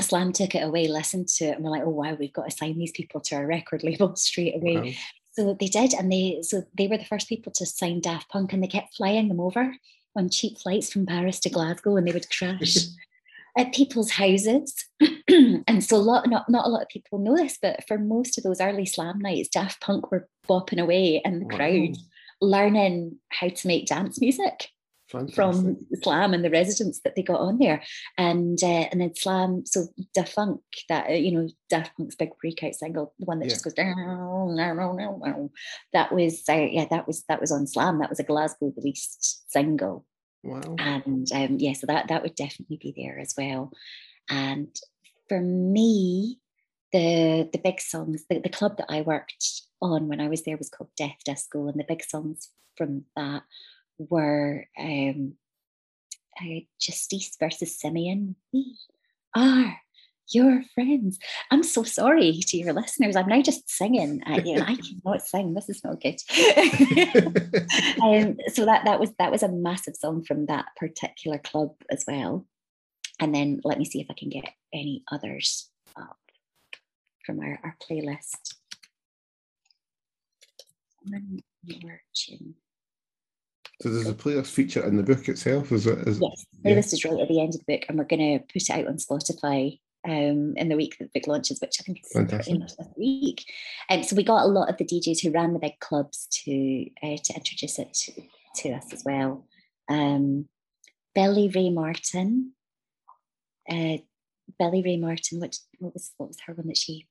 Slam 0.00 0.32
took 0.32 0.54
it 0.54 0.64
away, 0.64 0.88
listened 0.88 1.28
to 1.28 1.44
it, 1.46 1.56
and 1.56 1.64
we're 1.64 1.70
like, 1.70 1.82
oh 1.84 1.90
wow, 1.90 2.16
we've 2.18 2.32
got 2.32 2.50
to 2.50 2.56
sign 2.56 2.78
these 2.78 2.90
people 2.90 3.20
to 3.20 3.36
our 3.36 3.46
record 3.46 3.84
label 3.84 4.16
straight 4.16 4.56
away. 4.56 4.76
Wow. 4.76 4.90
So 5.32 5.56
they 5.58 5.66
did, 5.66 5.94
and 5.94 6.10
they 6.10 6.40
so 6.42 6.64
they 6.76 6.88
were 6.88 6.98
the 6.98 7.04
first 7.04 7.28
people 7.28 7.52
to 7.52 7.66
sign 7.66 8.00
Daft 8.00 8.28
Punk, 8.28 8.52
and 8.52 8.62
they 8.62 8.68
kept 8.68 8.94
flying 8.94 9.28
them 9.28 9.40
over 9.40 9.74
on 10.16 10.28
cheap 10.28 10.58
flights 10.58 10.92
from 10.92 11.06
Paris 11.06 11.40
to 11.40 11.50
Glasgow 11.50 11.96
and 11.96 12.06
they 12.06 12.12
would 12.12 12.30
crash 12.30 12.76
at 13.58 13.74
people's 13.74 14.12
houses. 14.12 14.86
and 15.28 15.82
so 15.82 15.96
a 15.96 15.98
lot, 15.98 16.28
not, 16.28 16.48
not 16.48 16.66
a 16.66 16.70
lot 16.70 16.82
of 16.82 16.88
people 16.88 17.18
know 17.18 17.36
this, 17.36 17.58
but 17.60 17.86
for 17.86 17.98
most 17.98 18.38
of 18.38 18.44
those 18.44 18.60
early 18.60 18.86
slam 18.86 19.18
nights, 19.18 19.48
Daft 19.48 19.80
Punk 19.80 20.10
were 20.10 20.28
bopping 20.48 20.80
away 20.80 21.20
in 21.24 21.40
the 21.40 21.46
wow. 21.46 21.56
crowd, 21.56 21.96
learning 22.40 23.16
how 23.30 23.48
to 23.48 23.66
make 23.66 23.86
dance 23.86 24.20
music. 24.20 24.68
Fantastic. 25.10 25.34
from 25.34 25.76
Slam 26.02 26.32
and 26.32 26.44
the 26.44 26.50
residents 26.50 27.00
that 27.04 27.14
they 27.14 27.22
got 27.22 27.40
on 27.40 27.58
there, 27.58 27.82
and 28.16 28.58
uh, 28.62 28.86
and 28.90 29.00
then 29.00 29.14
Slam, 29.14 29.66
so 29.66 29.86
Da 30.14 30.24
Funk, 30.24 30.62
that 30.88 31.20
you 31.20 31.32
know 31.32 31.48
Daft 31.68 31.96
Punk's 31.96 32.14
big 32.14 32.30
breakout 32.40 32.74
single, 32.74 33.12
the 33.18 33.26
one 33.26 33.38
that 33.38 33.46
yeah. 33.46 33.52
just 33.52 33.64
goes 33.64 33.74
down, 33.74 34.56
down, 34.56 34.76
down, 34.76 35.20
down, 35.20 35.50
that 35.92 36.12
was 36.12 36.42
uh, 36.48 36.54
yeah, 36.54 36.86
that 36.90 37.06
was 37.06 37.22
that 37.28 37.40
was 37.40 37.52
on 37.52 37.66
Slam. 37.66 37.98
That 37.98 38.08
was 38.08 38.18
a 38.18 38.24
Glasgow 38.24 38.72
released 38.76 39.50
single. 39.52 40.06
Wow. 40.42 40.76
And 40.78 41.30
um, 41.32 41.56
yeah, 41.58 41.74
so 41.74 41.86
that 41.86 42.08
that 42.08 42.22
would 42.22 42.34
definitely 42.34 42.78
be 42.78 42.94
there 42.96 43.18
as 43.18 43.34
well. 43.36 43.72
And 44.30 44.74
for 45.28 45.40
me, 45.40 46.40
the 46.92 47.48
the 47.52 47.58
big 47.58 47.80
songs, 47.80 48.24
the, 48.30 48.38
the 48.38 48.48
club 48.48 48.78
that 48.78 48.86
I 48.88 49.02
worked 49.02 49.62
on 49.82 50.08
when 50.08 50.20
I 50.20 50.28
was 50.28 50.44
there 50.44 50.56
was 50.56 50.70
called 50.70 50.90
Death 50.96 51.18
Disco, 51.24 51.68
and 51.68 51.78
the 51.78 51.84
big 51.86 52.02
songs 52.02 52.48
from 52.76 53.04
that 53.16 53.42
were 53.98 54.66
um, 54.78 55.34
uh, 56.40 56.60
Justice 56.80 57.36
versus 57.38 57.78
Simian. 57.78 58.36
We 58.52 58.76
are 59.34 59.80
your 60.32 60.62
friends. 60.74 61.18
I'm 61.50 61.62
so 61.62 61.82
sorry 61.82 62.32
to 62.32 62.56
your 62.56 62.72
listeners. 62.72 63.16
I'm 63.16 63.28
now 63.28 63.42
just 63.42 63.70
singing 63.70 64.22
at 64.26 64.46
you, 64.46 64.54
and 64.54 64.62
I 64.62 64.76
cannot 65.04 65.22
sing. 65.22 65.54
This 65.54 65.68
is 65.68 65.82
not 65.84 66.00
good. 66.00 66.20
um, 68.02 68.36
so 68.52 68.64
that 68.64 68.82
that 68.84 69.00
was 69.00 69.12
that 69.18 69.30
was 69.30 69.42
a 69.42 69.48
massive 69.48 69.96
song 69.96 70.24
from 70.24 70.46
that 70.46 70.66
particular 70.76 71.38
club 71.38 71.74
as 71.90 72.04
well. 72.06 72.46
And 73.20 73.34
then 73.34 73.60
let 73.64 73.78
me 73.78 73.84
see 73.84 74.00
if 74.00 74.06
I 74.10 74.14
can 74.14 74.28
get 74.28 74.48
any 74.72 75.04
others 75.10 75.70
up 75.96 76.18
from 77.24 77.40
our, 77.40 77.60
our 77.62 77.76
playlist. 77.88 78.54
So 83.82 83.88
there's 83.90 84.08
a 84.08 84.14
playlist 84.14 84.52
feature 84.52 84.84
in 84.86 84.96
the 84.96 85.02
book 85.02 85.28
itself, 85.28 85.72
is 85.72 85.86
it? 85.86 85.98
Is 86.06 86.20
yes, 86.20 86.46
the 86.52 86.68
playlist 86.68 86.92
yeah. 86.92 86.94
is 86.94 87.04
right 87.04 87.20
at 87.20 87.28
the 87.28 87.40
end 87.40 87.54
of 87.54 87.60
the 87.64 87.76
book, 87.76 87.86
and 87.88 87.98
we're 87.98 88.04
going 88.04 88.38
to 88.38 88.44
put 88.52 88.62
it 88.62 88.70
out 88.70 88.86
on 88.86 88.98
Spotify 88.98 89.78
um, 90.04 90.54
in 90.56 90.68
the 90.68 90.76
week 90.76 90.96
that 90.98 91.12
the 91.12 91.20
book 91.20 91.28
launches, 91.28 91.60
which 91.60 91.76
I 91.80 91.82
think 91.82 92.00
is 92.04 92.12
Fantastic. 92.12 92.54
pretty 92.54 92.64
this 92.64 92.88
week. 92.96 93.44
Um, 93.90 94.02
so 94.02 94.16
we 94.16 94.22
got 94.22 94.44
a 94.44 94.48
lot 94.48 94.68
of 94.68 94.76
the 94.76 94.84
DJs 94.84 95.22
who 95.22 95.32
ran 95.32 95.52
the 95.52 95.58
big 95.58 95.78
clubs 95.80 96.28
to 96.44 96.86
uh, 97.02 97.16
to 97.22 97.34
introduce 97.34 97.78
it 97.78 97.92
to, 97.94 98.12
to 98.56 98.70
us 98.70 98.92
as 98.92 99.02
well. 99.04 99.46
Um, 99.88 100.48
Billie 101.14 101.50
Ray 101.54 101.70
Martin, 101.70 102.52
uh, 103.68 103.98
Billie 104.58 104.82
Ray 104.82 104.96
Martin, 104.96 105.40
which 105.40 105.58
what 105.78 105.94
was 105.94 106.12
what 106.16 106.28
was 106.28 106.38
her 106.46 106.54
one 106.54 106.68
that 106.68 106.76
she? 106.76 107.06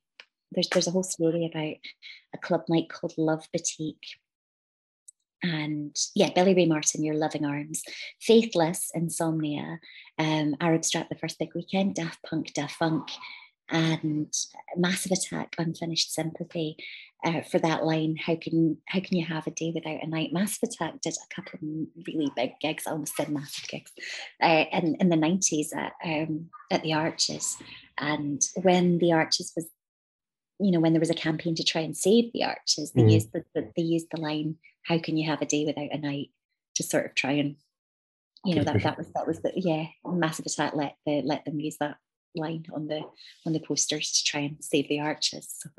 There's 0.51 0.69
there's 0.69 0.87
a 0.87 0.91
whole 0.91 1.03
story 1.03 1.49
about 1.51 1.75
a 2.33 2.37
club 2.37 2.63
night 2.69 2.89
called 2.89 3.13
Love 3.17 3.47
Boutique, 3.51 4.17
and 5.43 5.95
yeah, 6.15 6.29
Billie 6.33 6.55
Ray 6.55 6.65
Martin, 6.65 7.03
Your 7.03 7.15
Loving 7.15 7.45
Arms, 7.45 7.83
Faithless, 8.21 8.89
Insomnia, 8.95 9.79
um, 10.17 10.55
Arab 10.61 10.85
Strap, 10.85 11.09
The 11.09 11.15
First 11.15 11.37
Big 11.37 11.49
Weekend, 11.53 11.95
Daft 11.95 12.23
Punk, 12.23 12.53
Da 12.53 12.67
Funk, 12.67 13.09
and 13.69 14.33
Massive 14.77 15.11
Attack, 15.11 15.55
Unfinished 15.57 16.13
Sympathy. 16.13 16.77
Uh, 17.25 17.41
for 17.41 17.57
that 17.59 17.85
line, 17.85 18.17
how 18.17 18.35
can 18.35 18.77
how 18.87 18.99
can 18.99 19.17
you 19.17 19.25
have 19.25 19.47
a 19.47 19.51
day 19.51 19.71
without 19.73 20.03
a 20.03 20.07
night? 20.07 20.33
Massive 20.33 20.69
Attack 20.69 20.99
did 21.01 21.13
a 21.13 21.33
couple 21.33 21.53
of 21.55 22.05
really 22.05 22.29
big 22.35 22.51
gigs. 22.59 22.83
I 22.85 22.91
almost 22.91 23.15
said 23.15 23.29
massive 23.29 23.67
gigs 23.69 23.91
uh, 24.41 24.65
in 24.73 24.95
in 24.99 25.07
the 25.07 25.15
nineties 25.15 25.71
at 25.73 25.93
um, 26.03 26.49
at 26.69 26.83
the 26.83 26.93
Arches, 26.93 27.57
and 27.97 28.41
when 28.61 28.97
the 28.97 29.13
Arches 29.13 29.53
was, 29.55 29.69
you 30.59 30.71
know, 30.71 30.81
when 30.81 30.91
there 30.91 30.99
was 30.99 31.09
a 31.09 31.15
campaign 31.15 31.55
to 31.55 31.63
try 31.63 31.79
and 31.79 31.95
save 31.95 32.33
the 32.33 32.43
Arches, 32.43 32.91
they 32.91 33.03
mm. 33.03 33.13
used 33.13 33.31
the, 33.31 33.45
the 33.55 33.71
they 33.77 33.83
used 33.83 34.07
the 34.11 34.19
line 34.19 34.57
how 34.83 34.99
can 34.99 35.17
you 35.17 35.29
have 35.29 35.41
a 35.41 35.45
day 35.45 35.65
without 35.65 35.91
a 35.91 35.97
night? 35.97 36.29
To 36.77 36.83
sort 36.83 37.05
of 37.05 37.13
try 37.13 37.33
and 37.33 37.55
you 38.43 38.55
know 38.55 38.63
that 38.63 38.81
that 38.81 38.97
was 38.97 39.07
that 39.13 39.27
was 39.27 39.39
the 39.41 39.51
yeah 39.55 39.85
massive 40.05 40.45
attack 40.45 40.73
let 40.75 40.95
the 41.05 41.21
let 41.21 41.45
them 41.45 41.59
use 41.59 41.77
that 41.79 41.97
line 42.35 42.65
on 42.73 42.87
the 42.87 43.01
on 43.45 43.53
the 43.53 43.59
posters 43.59 44.11
to 44.11 44.23
try 44.23 44.41
and 44.41 44.57
save 44.59 44.87
the 44.89 44.99
arches. 44.99 45.55
So 45.59 45.69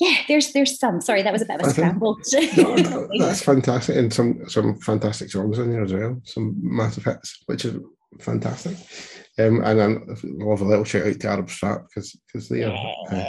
yeah 0.00 0.16
there's 0.28 0.52
there's 0.52 0.78
some. 0.78 1.00
Sorry 1.00 1.22
that 1.22 1.32
was 1.32 1.42
a 1.42 1.46
bit 1.46 1.60
of 1.60 1.66
a 1.66 1.70
scramble. 1.70 2.18
No, 2.56 3.08
that's 3.18 3.42
fantastic. 3.42 3.96
And 3.96 4.12
some 4.12 4.48
some 4.48 4.78
fantastic 4.80 5.30
songs 5.30 5.58
in 5.58 5.70
there 5.70 5.84
as 5.84 5.92
well. 5.92 6.20
Some 6.24 6.56
massive 6.62 7.04
hits 7.04 7.42
which 7.46 7.64
is 7.64 7.76
fantastic. 8.20 8.76
Um, 9.38 9.62
and 9.64 9.78
then 9.78 10.16
love 10.22 10.60
a 10.60 10.64
little 10.64 10.84
shout 10.84 11.06
out 11.06 11.20
to 11.20 11.28
Arab 11.28 11.50
Strap 11.50 11.86
because 11.88 12.16
because 12.26 12.48
they 12.48 12.62
are 12.62 12.94
uh, 13.10 13.24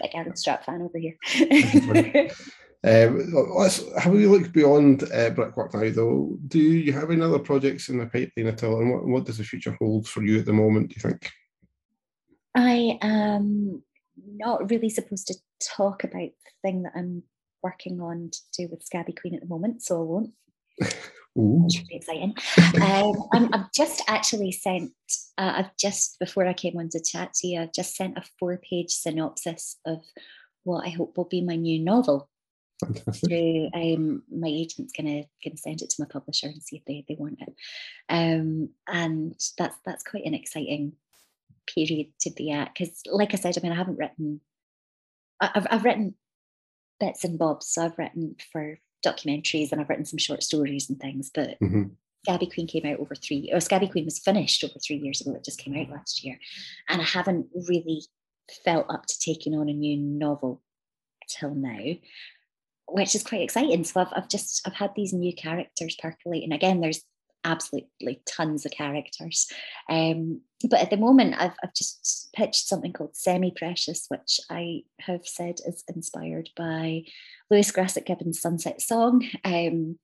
big 0.00 0.14
Arab 0.14 0.36
Strap 0.36 0.64
fan 0.64 0.82
over 0.82 0.98
here 0.98 1.16
Um, 2.82 3.30
let's 3.56 3.82
have 3.98 4.12
we 4.12 4.26
look 4.26 4.52
beyond 4.52 5.04
uh, 5.12 5.30
Brickwork 5.30 5.74
now, 5.74 5.90
though. 5.90 6.38
Do 6.48 6.58
you 6.58 6.92
have 6.94 7.10
any 7.10 7.20
other 7.20 7.38
projects 7.38 7.90
in 7.90 7.98
the 7.98 8.06
pipeline 8.06 8.46
at 8.46 8.64
all, 8.64 8.80
and 8.80 8.90
what, 8.90 9.06
what 9.06 9.24
does 9.24 9.38
the 9.38 9.44
future 9.44 9.76
hold 9.78 10.08
for 10.08 10.22
you 10.22 10.38
at 10.38 10.46
the 10.46 10.52
moment? 10.52 10.88
Do 10.88 10.94
you 10.96 11.10
think? 11.10 11.30
I 12.54 12.98
am 13.02 13.82
not 14.16 14.70
really 14.70 14.88
supposed 14.88 15.26
to 15.26 15.34
talk 15.62 16.04
about 16.04 16.30
the 16.30 16.50
thing 16.62 16.82
that 16.82 16.92
I'm 16.96 17.22
working 17.62 18.00
on 18.00 18.30
to 18.32 18.38
do 18.56 18.68
with 18.70 18.82
Scabby 18.82 19.12
Queen 19.12 19.34
at 19.34 19.40
the 19.40 19.46
moment, 19.46 19.82
so 19.82 20.00
I 20.00 20.04
won't. 20.04 20.32
Ooh. 21.38 21.62
Which 21.64 21.86
be 21.86 21.96
exciting. 21.96 22.34
um, 22.82 23.28
i 23.32 23.48
have 23.52 23.72
just 23.72 24.02
actually 24.08 24.50
sent, 24.52 24.90
uh, 25.38 25.52
I've 25.56 25.76
just, 25.76 26.18
before 26.18 26.46
I 26.46 26.54
came 26.54 26.76
on 26.76 26.88
to 26.88 27.00
chat 27.00 27.34
to 27.34 27.46
you, 27.46 27.60
I've 27.60 27.72
just 27.72 27.94
sent 27.94 28.18
a 28.18 28.24
four 28.38 28.58
page 28.58 28.90
synopsis 28.90 29.78
of 29.86 30.00
what 30.64 30.86
I 30.86 30.90
hope 30.90 31.16
will 31.16 31.26
be 31.26 31.40
my 31.40 31.56
new 31.56 31.82
novel. 31.82 32.28
Fantastic. 32.80 33.70
um, 33.74 34.22
my 34.30 34.48
agent's 34.48 34.92
gonna 34.92 35.24
gonna 35.44 35.56
send 35.56 35.82
it 35.82 35.90
to 35.90 36.02
my 36.02 36.06
publisher 36.10 36.46
and 36.46 36.62
see 36.62 36.76
if 36.76 36.84
they, 36.84 37.04
they 37.08 37.16
want 37.18 37.38
it. 37.40 37.54
Um, 38.08 38.70
and 38.88 39.34
that's 39.58 39.76
that's 39.84 40.02
quite 40.02 40.24
an 40.24 40.34
exciting 40.34 40.92
period 41.66 42.08
to 42.20 42.30
be 42.30 42.50
at 42.50 42.72
because, 42.74 43.00
like 43.06 43.34
I 43.34 43.36
said, 43.36 43.56
I 43.56 43.60
mean, 43.62 43.72
I 43.72 43.76
haven't 43.76 43.98
written. 43.98 44.40
I've 45.40 45.66
I've 45.70 45.84
written 45.84 46.14
bits 46.98 47.24
and 47.24 47.38
bobs. 47.38 47.66
So 47.66 47.84
I've 47.84 47.98
written 47.98 48.36
for 48.52 48.78
documentaries 49.04 49.72
and 49.72 49.80
I've 49.80 49.88
written 49.88 50.04
some 50.04 50.18
short 50.18 50.42
stories 50.42 50.88
and 50.90 51.00
things. 51.00 51.30
But 51.34 51.58
mm-hmm. 51.60 51.84
Scabby 52.24 52.46
Queen 52.46 52.66
came 52.66 52.84
out 52.86 53.00
over 53.00 53.14
three. 53.14 53.50
Or 53.52 53.60
Scabby 53.60 53.88
Queen 53.88 54.04
was 54.04 54.18
finished 54.18 54.62
over 54.62 54.78
three 54.78 54.96
years 54.96 55.20
ago. 55.20 55.34
It 55.34 55.44
just 55.44 55.58
came 55.58 55.76
out 55.76 55.90
last 55.90 56.22
year, 56.24 56.38
and 56.88 57.00
I 57.00 57.04
haven't 57.04 57.46
really 57.54 58.02
felt 58.64 58.86
up 58.90 59.06
to 59.06 59.18
taking 59.18 59.54
on 59.54 59.68
a 59.68 59.72
new 59.72 59.96
novel 59.96 60.62
till 61.28 61.54
now 61.54 61.94
which 62.92 63.14
is 63.14 63.22
quite 63.22 63.42
exciting. 63.42 63.84
So 63.84 64.00
I've, 64.00 64.12
I've 64.14 64.28
just 64.28 64.66
I've 64.66 64.74
had 64.74 64.90
these 64.94 65.12
new 65.12 65.34
characters 65.34 65.96
percolating. 66.00 66.52
Again, 66.52 66.80
there's 66.80 67.02
absolutely 67.44 68.22
tons 68.26 68.66
of 68.66 68.72
characters. 68.72 69.48
Um, 69.88 70.42
but 70.68 70.80
at 70.80 70.90
the 70.90 70.96
moment, 70.96 71.36
I've, 71.38 71.54
I've 71.62 71.74
just 71.74 72.28
pitched 72.34 72.66
something 72.66 72.92
called 72.92 73.16
Semi 73.16 73.52
Precious, 73.56 74.06
which 74.08 74.40
I 74.50 74.82
have 75.00 75.26
said 75.26 75.56
is 75.66 75.82
inspired 75.88 76.50
by 76.56 77.04
Lewis 77.50 77.70
Grassic 77.70 78.06
Gibbon's 78.06 78.40
Sunset 78.40 78.80
Song. 78.80 79.26
Um, 79.44 79.98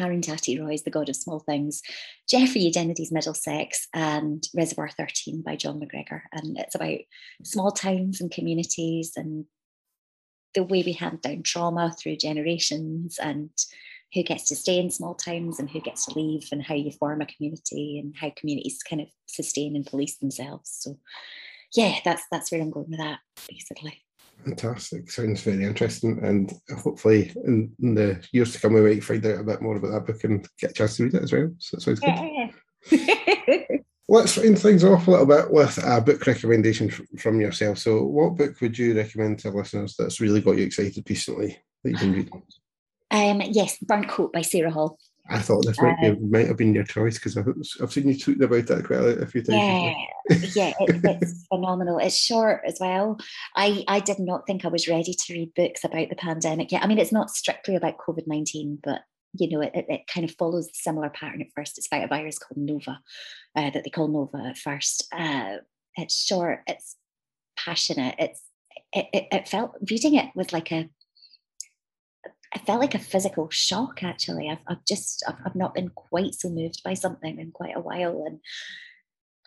Arundhati 0.00 0.60
Roy's 0.60 0.82
The 0.82 0.90
God 0.90 1.08
of 1.08 1.16
Small 1.16 1.40
Things, 1.40 1.80
Jeffrey 2.28 2.60
Eugenides 2.62 3.10
Middlesex, 3.10 3.88
and 3.94 4.46
Reservoir 4.54 4.90
13 4.90 5.42
by 5.42 5.56
Jon 5.56 5.80
McGregor. 5.80 6.22
And 6.32 6.58
it's 6.58 6.74
about 6.74 6.98
small 7.42 7.72
towns 7.72 8.20
and 8.20 8.30
communities 8.30 9.12
and 9.16 9.46
the 10.56 10.64
way 10.64 10.82
we 10.84 10.92
hand 10.92 11.22
down 11.22 11.42
trauma 11.44 11.94
through 11.96 12.16
generations 12.16 13.18
and 13.22 13.50
who 14.14 14.22
gets 14.22 14.48
to 14.48 14.56
stay 14.56 14.78
in 14.78 14.90
small 14.90 15.14
towns 15.14 15.60
and 15.60 15.70
who 15.70 15.80
gets 15.80 16.06
to 16.06 16.18
leave 16.18 16.48
and 16.50 16.62
how 16.62 16.74
you 16.74 16.90
form 16.90 17.20
a 17.20 17.26
community 17.26 17.98
and 17.98 18.14
how 18.18 18.32
communities 18.36 18.82
kind 18.88 19.02
of 19.02 19.08
sustain 19.26 19.76
and 19.76 19.86
police 19.86 20.16
themselves. 20.16 20.74
So 20.80 20.98
yeah, 21.74 21.98
that's 22.04 22.22
that's 22.32 22.50
where 22.50 22.62
I'm 22.62 22.70
going 22.70 22.88
with 22.88 22.98
that 22.98 23.18
basically. 23.48 24.02
Fantastic. 24.44 25.10
Sounds 25.10 25.42
very 25.42 25.64
interesting. 25.64 26.18
And 26.22 26.52
hopefully 26.78 27.32
in, 27.44 27.72
in, 27.80 27.94
the 27.94 28.24
years 28.32 28.52
to 28.52 28.60
come 28.60 28.74
we 28.74 28.82
might 28.82 29.04
find 29.04 29.24
out 29.26 29.40
a 29.40 29.44
bit 29.44 29.62
more 29.62 29.76
about 29.76 29.92
that 29.92 30.06
book 30.06 30.24
and 30.24 30.46
get 30.58 30.70
a 30.70 30.74
chance 30.74 30.96
to 30.96 31.04
read 31.04 31.14
it 31.14 31.22
as 31.22 31.32
well. 31.32 31.50
So 31.58 31.76
that 31.76 31.82
sounds 31.82 32.00
good. 32.90 33.80
Let's 34.08 34.38
end 34.38 34.58
things 34.58 34.84
off 34.84 35.08
a 35.08 35.10
little 35.10 35.26
bit 35.26 35.50
with 35.50 35.78
a 35.84 36.00
book 36.00 36.24
recommendation 36.26 36.90
from 37.18 37.40
yourself. 37.40 37.78
So, 37.78 38.04
what 38.04 38.36
book 38.36 38.60
would 38.60 38.78
you 38.78 38.96
recommend 38.96 39.40
to 39.40 39.50
listeners 39.50 39.96
that's 39.98 40.20
really 40.20 40.40
got 40.40 40.56
you 40.56 40.64
excited 40.64 41.04
recently 41.08 41.58
that 41.82 41.90
you 41.90 41.96
can 41.96 42.12
read? 42.12 42.30
Um, 43.10 43.42
yes, 43.50 43.78
Burnt 43.78 44.08
Coat 44.08 44.32
by 44.32 44.42
Sarah 44.42 44.70
Hall. 44.70 44.98
I 45.28 45.40
thought 45.40 45.64
this 45.66 45.80
might, 45.80 46.00
be, 46.00 46.06
um, 46.08 46.30
might 46.30 46.46
have 46.46 46.56
been 46.56 46.74
your 46.74 46.84
choice 46.84 47.16
because 47.16 47.36
I've, 47.36 47.48
I've 47.82 47.92
seen 47.92 48.08
you 48.08 48.16
tweet 48.16 48.40
about 48.40 48.66
that 48.66 48.84
quite 48.84 49.00
a, 49.00 49.26
few 49.26 49.42
times. 49.42 49.58
Yeah, 49.58 49.94
yeah, 50.54 50.72
it, 50.78 51.00
it's 51.22 51.46
phenomenal. 51.52 51.98
It's 51.98 52.16
short 52.16 52.62
as 52.64 52.78
well. 52.80 53.18
I, 53.56 53.84
I 53.88 54.00
did 54.00 54.20
not 54.20 54.46
think 54.46 54.64
I 54.64 54.68
was 54.68 54.86
ready 54.86 55.14
to 55.14 55.32
read 55.32 55.54
books 55.54 55.82
about 55.82 56.10
the 56.10 56.16
pandemic 56.16 56.70
yet. 56.70 56.84
I 56.84 56.86
mean, 56.86 56.98
it's 56.98 57.12
not 57.12 57.30
strictly 57.30 57.74
about 57.74 57.98
COVID 57.98 58.28
19, 58.28 58.78
but 58.84 59.02
you 59.38 59.50
know, 59.50 59.60
it, 59.60 59.72
it, 59.74 60.06
kind 60.06 60.28
of 60.28 60.34
follows 60.36 60.68
a 60.68 60.74
similar 60.74 61.10
pattern 61.10 61.42
at 61.42 61.48
first. 61.54 61.76
It's 61.76 61.86
about 61.88 62.04
a 62.04 62.08
virus 62.08 62.38
called 62.38 62.58
Nova, 62.58 63.00
uh, 63.56 63.70
that 63.70 63.84
they 63.84 63.90
call 63.90 64.08
Nova 64.08 64.54
first. 64.54 65.08
Uh, 65.12 65.56
it's 65.96 66.24
short, 66.24 66.60
it's 66.66 66.96
passionate. 67.58 68.14
It's 68.18 68.42
it, 68.92 69.06
it, 69.12 69.26
it, 69.32 69.48
felt 69.48 69.72
reading 69.90 70.14
it 70.14 70.30
was 70.34 70.52
like 70.52 70.70
a 70.70 70.88
I 72.54 72.58
felt 72.58 72.80
like 72.80 72.94
a 72.94 73.00
physical 73.00 73.48
shock 73.50 74.02
actually. 74.02 74.48
I've, 74.48 74.58
I've 74.66 74.84
just 74.86 75.24
I've, 75.26 75.36
I've 75.44 75.56
not 75.56 75.74
been 75.74 75.88
quite 75.88 76.34
so 76.34 76.48
moved 76.48 76.82
by 76.84 76.94
something 76.94 77.38
in 77.38 77.50
quite 77.50 77.76
a 77.76 77.80
while 77.80 78.24
and 78.26 78.40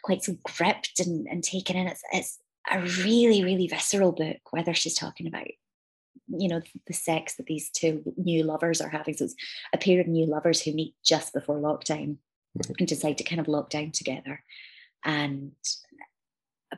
quite 0.03 0.24
so 0.24 0.36
gripped 0.43 0.99
and, 0.99 1.28
and 1.28 1.43
taken 1.43 1.78
in. 1.78 1.88
It's 1.88 2.01
it's 2.12 2.39
a 2.72 2.82
really, 2.82 3.43
really 3.43 3.68
visceral 3.68 4.12
book, 4.12 4.38
whether 4.51 4.74
she's 4.74 4.95
talking 4.95 5.28
about 5.28 5.47
you 6.28 6.47
know 6.47 6.62
the 6.86 6.93
sex 6.93 7.36
that 7.36 7.47
these 7.47 7.70
two 7.72 8.03
new 8.18 8.43
lovers 8.43 8.82
are 8.82 8.89
having 8.89 9.16
so 9.16 9.26
it's 9.26 9.36
a 9.74 9.80
pair 9.80 9.99
of 9.99 10.07
new 10.07 10.28
lovers 10.28 10.62
who 10.62 10.72
meet 10.72 10.93
just 11.03 11.34
before 11.34 11.57
lockdown 11.57 12.18
and 12.78 12.88
decide 12.88 13.18
to 13.18 13.24
kind 13.24 13.39
of 13.39 13.47
lock 13.47 13.70
down 13.70 13.91
together. 13.91 14.43
And 15.06 15.52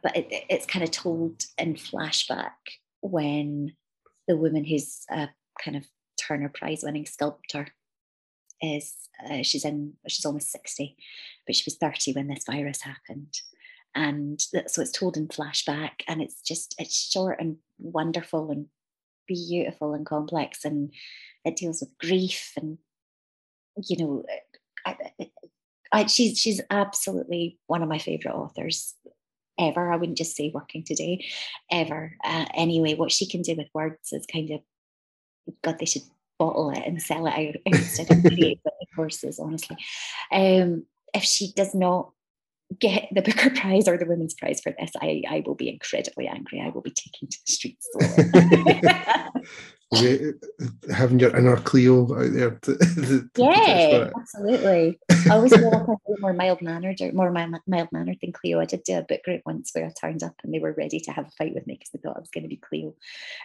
but 0.04 0.16
it, 0.16 0.28
it's 0.50 0.66
kind 0.66 0.84
of 0.84 0.92
told 0.92 1.44
in 1.58 1.76
flashback 1.76 2.52
when 3.02 3.74
the 4.28 4.38
woman 4.38 4.64
who's 4.64 5.06
a 5.10 5.30
kind 5.64 5.76
of 5.76 5.86
turner 6.18 6.50
prize 6.50 6.84
winning 6.84 7.06
sculptor 7.06 7.68
is 8.62 8.96
uh, 9.30 9.42
she's 9.42 9.66
in 9.66 9.94
she's 10.08 10.26
almost 10.26 10.52
60 10.52 10.96
but 11.46 11.56
she 11.56 11.64
was 11.66 11.78
30 11.78 12.14
when 12.14 12.28
this 12.28 12.46
virus 12.46 12.82
happened. 12.82 13.42
And 13.94 14.40
so 14.40 14.82
it's 14.82 14.92
told 14.92 15.18
in 15.18 15.28
flashback 15.28 16.04
and 16.08 16.22
it's 16.22 16.42
just 16.42 16.76
it's 16.78 17.12
short 17.12 17.38
and 17.40 17.58
wonderful 17.78 18.52
and 18.52 18.68
beautiful 19.28 19.94
and 19.94 20.06
complex 20.06 20.64
and 20.64 20.94
it 21.44 21.56
deals 21.56 21.82
with 21.82 21.98
grief 21.98 22.54
and 22.56 22.78
you 23.88 23.98
know 23.98 24.24
I, 24.86 24.96
I, 25.92 26.06
she's 26.06 26.38
she's 26.38 26.62
absolutely 26.70 27.60
one 27.68 27.84
of 27.84 27.90
my 27.90 27.98
favorite 27.98 28.34
authors 28.34 28.96
ever 29.60 29.92
i 29.92 29.96
wouldn't 29.96 30.18
just 30.18 30.36
say 30.36 30.52
working 30.54 30.84
today 30.84 31.26
ever 31.70 32.16
uh, 32.24 32.46
anyway 32.56 32.96
what 32.96 33.12
she 33.12 33.28
can 33.28 33.42
do 33.42 33.56
with 33.56 33.68
words 33.74 34.12
is 34.12 34.26
kind 34.26 34.52
of 34.52 34.62
god 35.64 35.78
they 35.80 35.86
should 35.86 36.04
bottle 36.40 36.72
it 36.72 36.84
and 36.86 37.02
sell 37.02 37.28
it 37.28 37.34
out 37.34 37.56
instead 37.66 38.10
of 38.10 38.24
create 38.24 38.60
courses 38.96 39.40
honestly 39.40 39.78
um, 40.32 40.86
if 41.14 41.24
she 41.24 41.52
does 41.54 41.76
not 41.76 42.12
get 42.80 43.10
the 43.12 43.22
Booker 43.22 43.50
Prize 43.50 43.88
or 43.88 43.98
the 43.98 44.06
Women's 44.06 44.34
Prize 44.34 44.62
for 44.62 44.74
this, 44.80 44.92
I, 45.02 45.24
I 45.30 45.44
will 45.46 45.56
be 45.56 45.70
incredibly 45.70 46.28
angry. 46.28 46.62
I 46.62 46.70
will 46.70 46.82
be 46.82 46.92
taking 46.92 47.28
to 47.28 47.38
the 47.46 47.52
streets. 47.52 47.88
having 49.94 51.20
your 51.20 51.36
inner 51.36 51.58
Cleo 51.58 52.04
out 52.04 52.32
there. 52.32 52.52
To, 52.52 52.78
to 52.78 53.30
yeah, 53.36 54.10
absolutely. 54.16 55.00
I 55.30 55.36
always 55.36 55.54
feel 55.54 55.70
like 55.70 55.88
I'm 55.88 56.22
more 56.22 56.34
mild 56.34 56.62
mannered 56.62 57.02
or 57.02 57.12
more 57.12 57.32
mild 57.32 57.60
mannered 57.66 58.18
than 58.22 58.32
Cleo. 58.32 58.60
I 58.60 58.66
did 58.66 58.84
do 58.84 58.98
a 58.98 59.02
book 59.02 59.24
group 59.24 59.42
once 59.46 59.72
where 59.74 59.86
I 59.86 59.92
turned 60.00 60.24
up 60.24 60.36
and 60.44 60.54
they 60.54 60.60
were 60.60 60.74
ready 60.78 61.00
to 61.02 61.12
have 61.12 61.28
a 61.28 61.32
fight 61.32 61.54
with 61.54 61.68
me 61.68 61.76
because 61.76 61.90
they 61.90 62.00
thought 62.00 62.16
I 62.16 62.22
was 62.22 62.30
going 62.30 62.44
to 62.44 62.50
be 62.50 62.58
Cleo. 62.58 62.94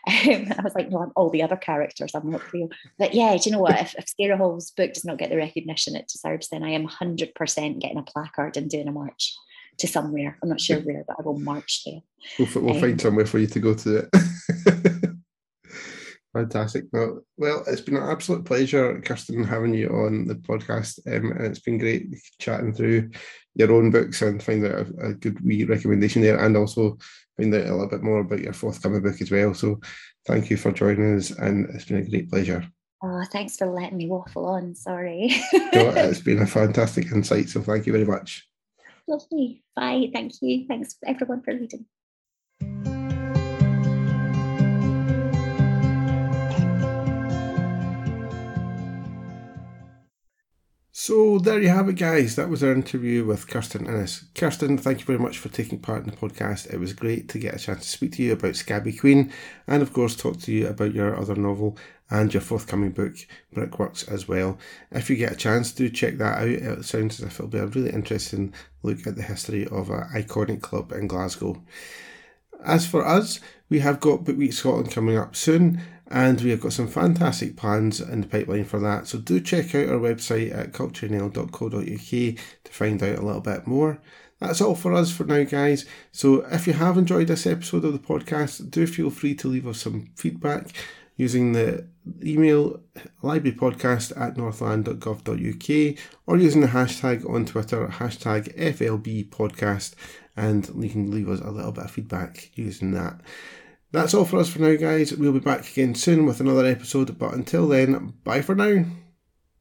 Um, 0.27 0.53
I 0.59 0.63
was 0.63 0.75
like, 0.75 0.91
no, 0.91 0.99
I'm 0.99 1.13
all 1.15 1.31
the 1.31 1.43
other 1.43 1.57
characters. 1.57 2.13
I'm 2.15 2.31
not 2.31 2.41
Cleo. 2.41 2.69
But 2.99 3.15
yeah, 3.15 3.37
do 3.37 3.49
you 3.49 3.55
know 3.55 3.63
what? 3.63 3.81
If, 3.81 3.95
if 3.97 4.07
Sarah 4.09 4.37
Hall's 4.37 4.71
book 4.71 4.93
does 4.93 5.05
not 5.05 5.19
get 5.19 5.31
the 5.31 5.37
recognition 5.37 5.95
it 5.95 6.09
deserves, 6.09 6.49
then 6.49 6.65
I 6.65 6.71
am 6.71 6.89
100% 6.89 7.79
getting 7.79 7.99
a 7.99 8.03
placard 8.03 8.57
and 8.57 8.71
doing 8.71 8.89
a 8.89 8.93
march 8.93 9.37
to 9.79 9.87
somewhere. 9.87 10.39
I'm 10.43 10.49
not 10.49 10.61
sure 10.61 10.81
where, 10.81 11.05
but 11.07 11.17
I 11.19 11.23
will 11.23 11.39
march 11.39 11.83
there. 11.85 12.01
We'll, 12.39 12.49
we'll 12.63 12.75
um, 12.75 12.81
find 12.81 13.01
somewhere 13.01 13.27
for 13.27 13.39
you 13.39 13.47
to 13.47 13.61
go 13.61 13.75
to 13.75 13.97
it. 13.97 14.09
Fantastic. 16.37 16.85
Well, 16.93 17.23
well, 17.39 17.65
it's 17.67 17.81
been 17.81 17.97
an 17.97 18.11
absolute 18.11 18.45
pleasure, 18.45 19.01
Kirstin, 19.01 19.49
having 19.49 19.73
you 19.73 19.89
on 19.89 20.27
the 20.27 20.35
podcast. 20.35 20.99
Um, 21.07 21.33
and 21.33 21.47
it's 21.47 21.61
been 21.61 21.79
great 21.79 22.09
chatting 22.39 22.75
through 22.75 23.11
your 23.55 23.73
own 23.73 23.91
books 23.91 24.21
and 24.21 24.43
find 24.43 24.67
out 24.67 24.87
a, 24.87 25.07
a, 25.07 25.15
good 25.15 25.43
wee 25.43 25.65
recommendation 25.65 26.21
there, 26.21 26.39
and 26.39 26.55
also 26.55 26.99
find 27.39 27.55
out 27.55 27.67
a 27.67 27.73
little 27.73 27.89
bit 27.89 28.03
more 28.03 28.21
about 28.21 28.41
your 28.41 28.53
forthcoming 28.53 29.01
book 29.01 29.19
as 29.23 29.31
well. 29.31 29.55
So, 29.55 29.81
thank 30.27 30.51
you 30.51 30.59
for 30.59 30.73
joining 30.73 31.17
us, 31.17 31.31
and 31.31 31.71
it's 31.71 31.87
been 31.87 32.05
a 32.05 32.11
great 32.11 32.29
pleasure. 32.29 32.67
Oh, 33.03 33.25
thanks 33.33 33.57
for 33.57 33.69
letting 33.69 33.97
me 33.97 34.07
waffle 34.07 34.45
on. 34.45 34.75
Sorry. 34.75 35.29
no, 35.55 35.89
it's 35.97 36.21
been 36.21 36.43
a 36.43 36.47
fantastic 36.47 37.07
insight. 37.13 37.49
So, 37.49 37.63
thank 37.63 37.87
you 37.87 37.93
very 37.95 38.05
much. 38.05 38.47
Lovely. 39.09 39.65
Bye. 39.75 40.11
Thank 40.13 40.35
you. 40.43 40.67
Thanks 40.69 40.97
everyone 41.07 41.41
for 41.41 41.55
reading. 41.55 41.87
So 51.07 51.39
there 51.39 51.61
you 51.61 51.69
have 51.69 51.89
it, 51.89 51.93
guys. 51.93 52.35
That 52.35 52.49
was 52.49 52.65
our 52.65 52.73
interview 52.73 53.25
with 53.25 53.47
Kirstin 53.47 53.87
Innes. 53.87 54.25
Kirstin, 54.35 54.81
thank 54.81 54.99
you 54.99 55.05
very 55.05 55.21
much 55.21 55.39
for 55.39 55.49
taking 55.49 55.79
part 55.79 56.03
in 56.03 56.11
the 56.11 56.17
podcast. 56.17 56.75
It 56.75 56.81
was 56.81 56.95
great 56.95 57.29
to 57.29 57.39
get 57.39 57.55
a 57.55 57.61
chance 57.61 57.83
to 57.83 57.89
speak 57.89 58.15
to 58.15 58.25
you 58.25 58.33
about 58.33 58.57
Scabby 58.57 58.93
Queen 58.93 59.33
and, 59.69 59.83
of 59.83 59.93
course, 59.93 60.17
talk 60.17 60.41
to 60.41 60.53
you 60.53 60.67
about 60.67 60.95
your 60.97 61.17
other 61.17 61.37
novel 61.37 61.79
and 62.11 62.35
your 62.35 62.41
forthcoming 62.41 62.91
book, 62.91 63.15
Brickworks, 63.55 64.03
as 64.09 64.27
well. 64.27 64.59
If 64.91 65.09
you 65.09 65.15
get 65.15 65.31
a 65.31 65.37
chance, 65.37 65.71
do 65.71 65.89
check 65.89 66.19
that 66.19 66.41
out. 66.41 66.49
It 66.49 66.85
sounds 66.85 67.21
as 67.21 67.27
if 67.27 67.35
it'll 67.35 67.47
be 67.47 67.59
a 67.59 67.67
really 67.67 67.91
interesting 67.91 68.53
look 68.83 69.07
at 69.07 69.15
the 69.15 69.23
history 69.23 69.65
of 69.69 69.91
an 69.91 70.09
iconic 70.13 70.61
club 70.61 70.91
in 70.91 71.07
Glasgow. 71.07 71.63
As 72.65 72.85
for 72.85 73.07
us, 73.07 73.39
we 73.69 73.79
have 73.79 74.01
got 74.01 74.25
Book 74.25 74.39
Week 74.39 74.53
Scotland 74.53 74.91
coming 74.91 75.17
up 75.17 75.37
soon 75.37 75.83
and 76.09 76.41
we 76.41 76.51
have 76.51 76.61
got 76.61 76.73
some 76.73 76.89
fantastic 76.89 77.57
plans 77.57 78.01
in 78.01 78.21
the 78.21 78.27
pipeline 78.27 78.65
for 78.65 78.79
that. 78.81 79.09
So 79.09 79.19
do 79.19 79.41
check 79.41 79.75
out 79.75 79.89
our 79.89 79.99
website 79.99 80.57
at 80.57 80.73
culturenl.co.uk 80.73 82.11
to 82.11 82.73
find 82.73 83.03
out 83.03 83.19
a 83.19 83.23
little 83.23 83.41
bit 83.41 83.67
more. 83.67 84.01
That's 84.39 84.61
all 84.61 84.75
for 84.75 84.93
us 84.93 85.11
for 85.11 85.25
now, 85.25 85.45
guys. 85.45 85.87
So 86.13 86.45
if 86.47 86.67
you 86.67 86.75
have 86.75 86.99
enjoyed 86.99 87.29
this 87.29 87.47
episode 87.47 87.85
of 87.85 87.93
the 87.93 87.99
podcast, 87.99 88.71
do 88.71 88.87
feel 88.87 89.11
free 89.11 89.35
to 89.37 89.49
leave 89.49 89.67
us 89.67 89.81
some 89.81 90.11
feedback 90.15 90.69
using 91.17 91.53
the 91.53 91.87
email 92.23 92.81
librarypodcast 93.23 94.21
at 94.21 94.37
northlan.gov.uk 94.37 95.99
or 96.27 96.37
using 96.37 96.61
the 96.61 96.67
hashtag 96.69 97.29
on 97.29 97.47
Twitter, 97.47 97.89
hashtag 97.89 98.55
FLB 98.57 100.11
and 100.37 100.71
you 100.85 100.91
can 100.91 101.11
leave 101.11 101.29
us 101.29 101.41
a 101.41 101.51
little 101.51 101.73
bit 101.73 101.85
of 101.85 101.91
feedback 101.91 102.51
using 102.55 102.91
that. 102.93 103.21
That's 103.93 104.15
all 104.15 104.25
for 104.25 104.39
us 104.39 104.49
for 104.49 104.61
now, 104.61 104.77
guys. 104.77 105.13
We'll 105.13 105.33
be 105.33 105.39
back 105.39 105.71
again 105.71 105.95
soon 105.95 106.27
with 106.27 106.41
another 106.41 106.67
episode, 106.67 107.19
but 107.19 107.35
until 107.35 107.69
then, 107.69 108.15
bye 108.25 108.43
for 108.43 108.55
now. 108.55 108.85